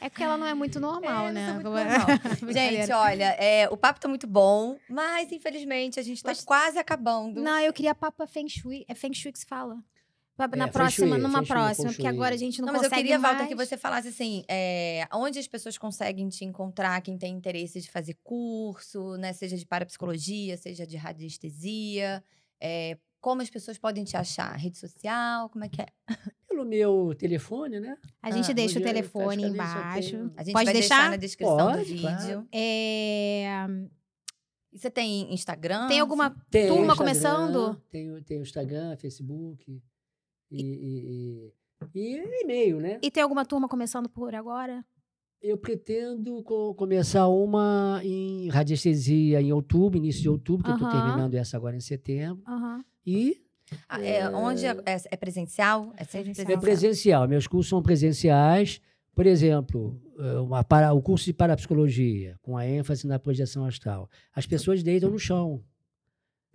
É 0.00 0.08
porque 0.08 0.22
ela 0.22 0.36
não 0.38 0.46
é 0.46 0.54
muito 0.54 0.78
normal, 0.80 1.28
É, 1.28 1.32
né? 1.32 1.52
muito 1.54 1.68
é- 1.76 1.84
normal. 1.84 2.06
Gente, 2.52 2.92
olha, 2.92 3.32
é, 3.38 3.68
o 3.68 3.76
papo 3.76 4.00
tá 4.00 4.08
muito 4.08 4.26
bom, 4.26 4.78
mas 4.88 5.30
infelizmente 5.32 5.98
a 6.00 6.02
gente 6.02 6.22
tá 6.22 6.30
Mas- 6.30 6.44
quase 6.44 6.78
acabando. 6.78 7.40
Não, 7.42 7.58
eu 7.60 7.72
queria 7.72 7.94
papo 7.94 8.26
Feng 8.26 8.48
Shui. 8.48 8.84
É 8.88 8.94
Feng 8.94 9.12
Shui 9.14 9.32
que 9.32 9.38
se 9.40 9.46
fala. 9.46 9.76
Na 10.48 10.66
É, 10.66 10.70
próxima, 10.70 11.08
Shui, 11.08 11.18
numa 11.18 11.38
Shui, 11.40 11.46
próxima, 11.48 11.88
porque 11.92 12.06
agora 12.06 12.34
a 12.34 12.38
gente 12.38 12.60
não, 12.60 12.66
Não, 12.66 12.72
mas 12.74 12.82
eu 12.84 12.88
consegue 12.90 13.02
queria, 13.02 13.18
mais. 13.18 13.36
Walter, 13.38 13.48
que 13.48 13.54
você 13.66 13.76
falasse 13.76 14.08
assim, 14.08 14.42
é, 14.48 15.06
onde 15.12 15.38
as 15.38 15.46
pessoas 15.48 15.76
conseguem 15.78 16.28
te 16.28 16.44
encontrar, 16.44 17.00
quem 17.02 17.16
tem 17.18 17.34
interesse 17.36 17.80
de 17.80 17.90
fazer 17.90 18.16
curso, 18.22 19.16
né? 19.16 19.32
Seja 19.32 19.56
de 19.56 19.66
parapsicologia, 19.66 20.56
seja 20.56 20.86
de 20.86 20.96
radiestesia, 20.96 22.22
é, 22.60 22.96
como 23.20 23.42
as 23.42 23.50
pessoas 23.50 23.76
podem 23.78 24.02
te 24.04 24.16
achar? 24.16 24.54
Rede 24.56 24.78
social, 24.78 25.48
como 25.50 25.64
é 25.64 25.68
que 25.68 25.82
é? 25.82 25.86
Pelo 26.48 26.64
meu 26.64 27.14
telefone, 27.16 27.78
né? 27.78 27.96
A 28.22 28.30
gente 28.30 28.50
Ah, 28.50 28.54
deixa 28.54 28.78
o 28.78 28.82
eu 28.82 28.86
telefone 28.86 29.44
embaixo. 29.44 30.10
tenho- 30.10 30.32
A 30.36 30.42
gente 30.42 30.52
Pode 30.52 30.64
vai 30.64 30.74
deixar? 30.74 30.96
deixar 30.96 31.10
na 31.10 31.16
descrição 31.16 31.56
do 31.56 31.72
Pode, 31.78 31.84
vídeo. 31.84 32.00
claro. 32.02 32.48
É, 32.52 33.66
E 34.72 34.78
você 34.78 34.88
tem 34.90 35.32
Instagram? 35.34 35.88
Tem 35.88 35.98
alguma 36.00 36.30
Tem 36.50 36.68
turma 36.68 36.92
Instagram, 36.92 36.96
começando? 36.96 37.74
Tem, 37.90 38.22
tem 38.22 38.38
o 38.38 38.42
Instagram, 38.42 38.96
Facebook 38.96 39.82
e, 40.50 40.62
e, 40.62 41.52
e, 41.94 42.16
e 42.16 42.42
e-mail, 42.42 42.80
né? 42.80 42.98
E 43.02 43.10
tem 43.10 43.22
alguma 43.22 43.44
turma 43.44 43.68
começando 43.68 44.08
por 44.08 44.34
agora? 44.34 44.84
Eu 45.42 45.56
pretendo 45.56 46.42
co- 46.42 46.74
começar 46.74 47.26
uma 47.28 48.00
em 48.04 48.48
radiestesia 48.48 49.40
em 49.40 49.52
outubro, 49.52 49.96
início 49.98 50.20
de 50.22 50.28
outubro, 50.28 50.64
que 50.64 50.70
eu 50.70 50.74
estou 50.74 50.90
terminando 50.90 51.34
essa 51.34 51.56
agora 51.56 51.74
em 51.76 51.80
setembro. 51.80 52.42
Aham. 52.46 52.84
E 53.06 53.40
Ah, 53.88 54.04
é, 54.04 54.28
onde 54.30 54.66
é, 54.66 54.70
é- 54.84 55.00
é 55.12 55.16
presencial? 55.16 55.92
É 55.96 56.04
sempre 56.04 56.34
Presencial. 56.34 56.42
é 56.42 56.44
presencial. 56.44 56.60
presencial. 56.60 57.28
Meus 57.28 57.46
cursos 57.46 57.70
são 57.70 57.82
presenciais. 57.82 58.80
Por 59.14 59.26
exemplo, 59.26 60.00
eh, 60.18 60.38
uma 60.40 60.62
para, 60.64 60.92
o 60.92 61.00
curso 61.02 61.24
de 61.26 61.32
parapsicologia, 61.32 62.36
com 62.42 62.56
a 62.56 62.66
ênfase 62.66 63.06
na 63.06 63.18
projeção 63.18 63.64
astral. 63.64 64.08
As 64.34 64.46
pessoas 64.46 64.82
deitam 64.82 65.10
no 65.10 65.18
chão. 65.18 65.62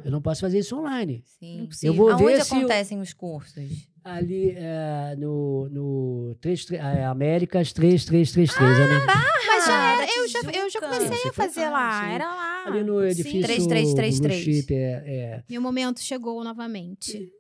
Eu 0.04 0.12
não 0.12 0.22
posso 0.22 0.42
fazer 0.42 0.60
isso 0.60 0.78
online. 0.78 1.24
Sim. 1.26 1.68
Eu 1.82 1.94
vou 1.94 2.10
Aonde 2.12 2.26
ver 2.26 2.44
se 2.44 2.54
o- 2.54 2.58
acontecem 2.58 3.00
os 3.00 3.14
cursos? 3.14 3.64
Ali 4.04 4.52
eh, 4.56 5.16
no, 5.18 5.68
no 5.70 6.36
3, 6.40 6.72
eh, 6.74 7.04
Américas 7.06 7.74
3333. 7.74 8.80
ali, 8.80 9.06
Mas 9.48 9.66
já 9.66 9.74
Ah, 9.74 9.94
era, 10.04 10.12
eu 10.16 10.28
já, 10.28 10.40
eu 10.52 10.70
já 10.70 10.80
comecei 10.80 11.30
a 11.30 11.34
fazer 11.34 11.64
lá, 11.66 11.70
lá. 11.72 12.04
sim. 12.08 12.14
Era 12.14 12.28
lá. 12.28 12.64
ali 12.68 12.84
no 12.84 13.04
edifício 13.04 13.42
3333. 13.42 14.20
Blue 14.20 14.54
Chip, 14.54 14.74
é, 14.76 14.78
é, 15.08 15.44
Meu 15.50 15.60
momento 15.62 16.02
chegou 16.02 16.44
novamente. 16.44 17.32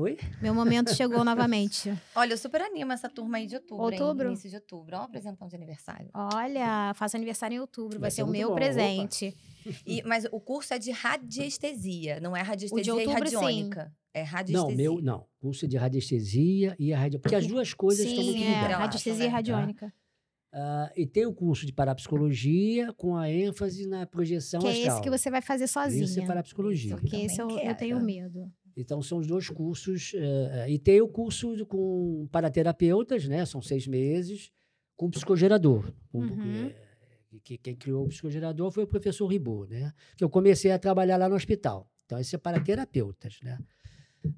Oi? 0.00 0.16
Meu 0.40 0.54
momento 0.54 0.94
chegou 0.94 1.22
novamente. 1.22 1.92
Olha, 2.16 2.32
eu 2.32 2.38
super 2.38 2.62
animo 2.62 2.90
essa 2.90 3.06
turma 3.06 3.36
aí 3.36 3.46
de 3.46 3.56
outubro, 3.56 3.92
hein? 3.92 4.00
Outubro? 4.00 4.28
Início 4.28 4.48
de 4.48 4.56
outubro. 4.56 4.96
Ó, 4.96 5.02
apresentão 5.02 5.46
de 5.46 5.54
aniversário. 5.54 6.08
Olha, 6.14 6.94
faço 6.94 7.18
aniversário 7.18 7.56
em 7.56 7.60
outubro, 7.60 7.98
vai, 7.98 8.02
Vai 8.02 8.10
ser 8.10 8.16
ser 8.16 8.22
o 8.22 8.28
meu 8.28 8.48
bom, 8.48 8.54
presente. 8.54 9.36
E, 9.86 10.02
mas 10.04 10.24
o 10.32 10.40
curso 10.40 10.72
é 10.72 10.78
de 10.78 10.90
radiestesia, 10.90 12.18
não 12.18 12.34
é 12.34 12.40
radiestesia 12.40 12.94
e 12.94 12.96
outubro, 12.96 13.28
sim. 13.28 13.34
radiônica. 13.36 13.92
É 14.14 14.22
Não, 14.22 14.26
radiestesia. 14.30 14.76
meu, 14.76 15.02
não. 15.02 15.26
Curso 15.38 15.68
de 15.68 15.76
radiestesia 15.76 16.74
e 16.78 16.94
a 16.94 16.98
radio... 16.98 17.20
Porque 17.20 17.36
as 17.36 17.46
duas 17.46 17.74
coisas 17.74 18.06
estão 18.06 18.24
muito 18.24 18.38
Sim, 18.38 18.44
é, 18.44 18.54
ligadas. 18.54 18.78
radiestesia 18.78 19.26
né? 19.26 19.30
radiônica. 19.30 19.92
Ah, 20.52 20.90
e 20.96 21.06
tem 21.06 21.26
o 21.26 21.32
curso 21.32 21.64
de 21.64 21.72
parapsicologia 21.72 22.92
com 22.94 23.16
a 23.16 23.30
ênfase 23.30 23.86
na 23.86 24.04
projeção 24.04 24.60
Que 24.60 24.66
é 24.66 24.70
astral. 24.70 24.94
esse 24.94 25.02
que 25.02 25.10
você 25.10 25.30
vai 25.30 25.40
fazer 25.40 25.68
sozinha. 25.68 26.04
Isso 26.04 26.20
é 26.20 26.26
parapsicologia. 26.26 26.96
Porque 26.96 27.16
esse 27.16 27.40
eu, 27.40 27.50
eu 27.50 27.74
tenho 27.76 28.00
medo. 28.00 28.50
Então, 28.80 29.02
são 29.02 29.18
os 29.18 29.26
dois 29.26 29.48
cursos. 29.48 30.12
eh, 30.14 30.66
e 30.70 30.78
tem 30.78 31.00
o 31.00 31.08
curso 31.08 31.56
de- 31.56 31.64
com 31.64 32.26
paraterapeutas, 32.32 33.26
né? 33.28 33.44
São 33.46 33.60
seis 33.62 33.86
meses, 33.86 34.50
com 34.96 35.10
psicogerador. 35.10 35.92
Com- 36.10 36.20
Uhum. 36.20 36.66
eh, 36.66 37.38
que, 37.44 37.56
quem 37.58 37.76
criou 37.76 38.04
o 38.04 38.08
psicogerador 38.08 38.70
foi 38.70 38.84
o 38.84 38.86
professor 38.86 39.26
Ribot, 39.26 39.70
né? 39.70 39.92
Que 40.16 40.24
eu 40.24 40.28
comecei 40.30 40.70
a 40.72 40.78
trabalhar 40.78 41.16
lá 41.16 41.28
no 41.28 41.36
hospital. 41.36 41.88
Então, 42.06 42.18
esse 42.18 42.34
é 42.34 42.38
para 42.38 42.58
terapeutas, 42.60 43.38
né? 43.42 43.58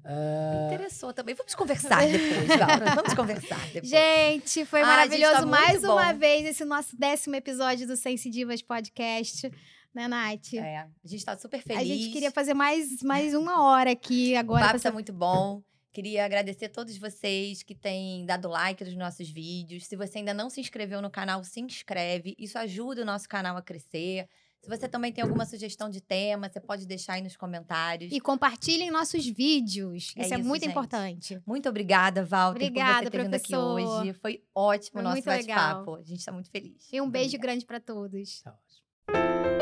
Ah, 0.05 0.69
Interessou 0.71 1.11
também. 1.13 1.35
Vamos 1.35 1.55
conversar 1.55 2.05
depois, 2.07 2.47
Laura. 2.59 2.95
Vamos 2.95 3.13
conversar 3.13 3.59
depois. 3.73 3.89
Gente, 3.89 4.63
foi 4.65 4.81
maravilhoso 4.81 5.33
gente, 5.33 5.41
tá 5.43 5.45
mais 5.45 5.81
muito 5.81 5.91
uma 5.91 6.13
bom. 6.13 6.19
vez 6.19 6.45
esse 6.45 6.63
nosso 6.63 6.95
décimo 6.97 7.35
episódio 7.35 7.85
do 7.85 7.97
Sense 7.97 8.29
Divas 8.29 8.61
Podcast. 8.61 9.51
Né, 9.93 10.07
Nath? 10.07 10.53
É, 10.55 10.77
a 10.79 10.87
gente 11.05 11.23
tá 11.23 11.37
super 11.37 11.61
feliz. 11.61 11.81
A 11.81 11.85
gente 11.85 12.09
queria 12.11 12.31
fazer 12.31 12.53
mais, 12.53 13.01
mais 13.03 13.33
uma 13.33 13.63
hora 13.63 13.91
aqui 13.91 14.33
O 14.35 14.39
agora. 14.39 14.61
papo 14.61 14.71
pra 14.73 14.79
tá 14.79 14.89
sa- 14.89 14.93
muito 14.93 15.13
bom. 15.13 15.61
Queria 15.91 16.25
agradecer 16.25 16.65
a 16.65 16.69
todos 16.69 16.97
vocês 16.97 17.61
que 17.61 17.75
têm 17.75 18.25
dado 18.25 18.47
like 18.49 18.83
nos 18.83 18.95
nossos 18.95 19.29
vídeos. 19.29 19.85
Se 19.85 19.95
você 19.95 20.17
ainda 20.17 20.33
não 20.33 20.49
se 20.49 20.59
inscreveu 20.59 20.99
no 21.03 21.11
canal, 21.11 21.43
se 21.43 21.59
inscreve. 21.61 22.35
Isso 22.39 22.57
ajuda 22.57 23.03
o 23.03 23.05
nosso 23.05 23.29
canal 23.29 23.55
a 23.55 23.61
crescer. 23.61 24.27
Se 24.59 24.67
você 24.67 24.87
também 24.87 25.11
tem 25.11 25.21
alguma 25.23 25.45
sugestão 25.45 25.89
de 25.91 26.01
tema, 26.01 26.49
você 26.49 26.59
pode 26.59 26.87
deixar 26.87 27.13
aí 27.13 27.21
nos 27.21 27.37
comentários. 27.37 28.11
E 28.11 28.19
compartilhem 28.19 28.89
nossos 28.89 29.27
vídeos. 29.27 30.13
É 30.17 30.23
Isso 30.23 30.33
é 30.33 30.37
muito 30.37 30.61
gente. 30.63 30.71
importante. 30.71 31.39
Muito 31.45 31.69
obrigada, 31.69 32.23
Walter, 32.25 32.65
Obrigada, 32.65 32.93
por 32.93 33.03
você 33.03 33.09
ter 33.11 33.23
vindo 33.25 33.35
aqui 33.35 33.55
hoje. 33.55 34.13
Foi 34.13 34.41
ótimo 34.55 34.99
o 34.99 35.03
nosso 35.03 35.21
bate-papo. 35.21 35.95
A 35.97 36.01
gente 36.03 36.25
tá 36.25 36.31
muito 36.31 36.49
feliz. 36.49 36.87
E 36.91 36.99
um 36.99 37.03
Muito 37.03 37.11
beijo 37.13 37.27
obrigada. 37.35 37.47
grande 37.47 37.65
para 37.67 37.79
todos. 37.79 38.41
tá 38.41 38.51
ótimo. 38.51 39.52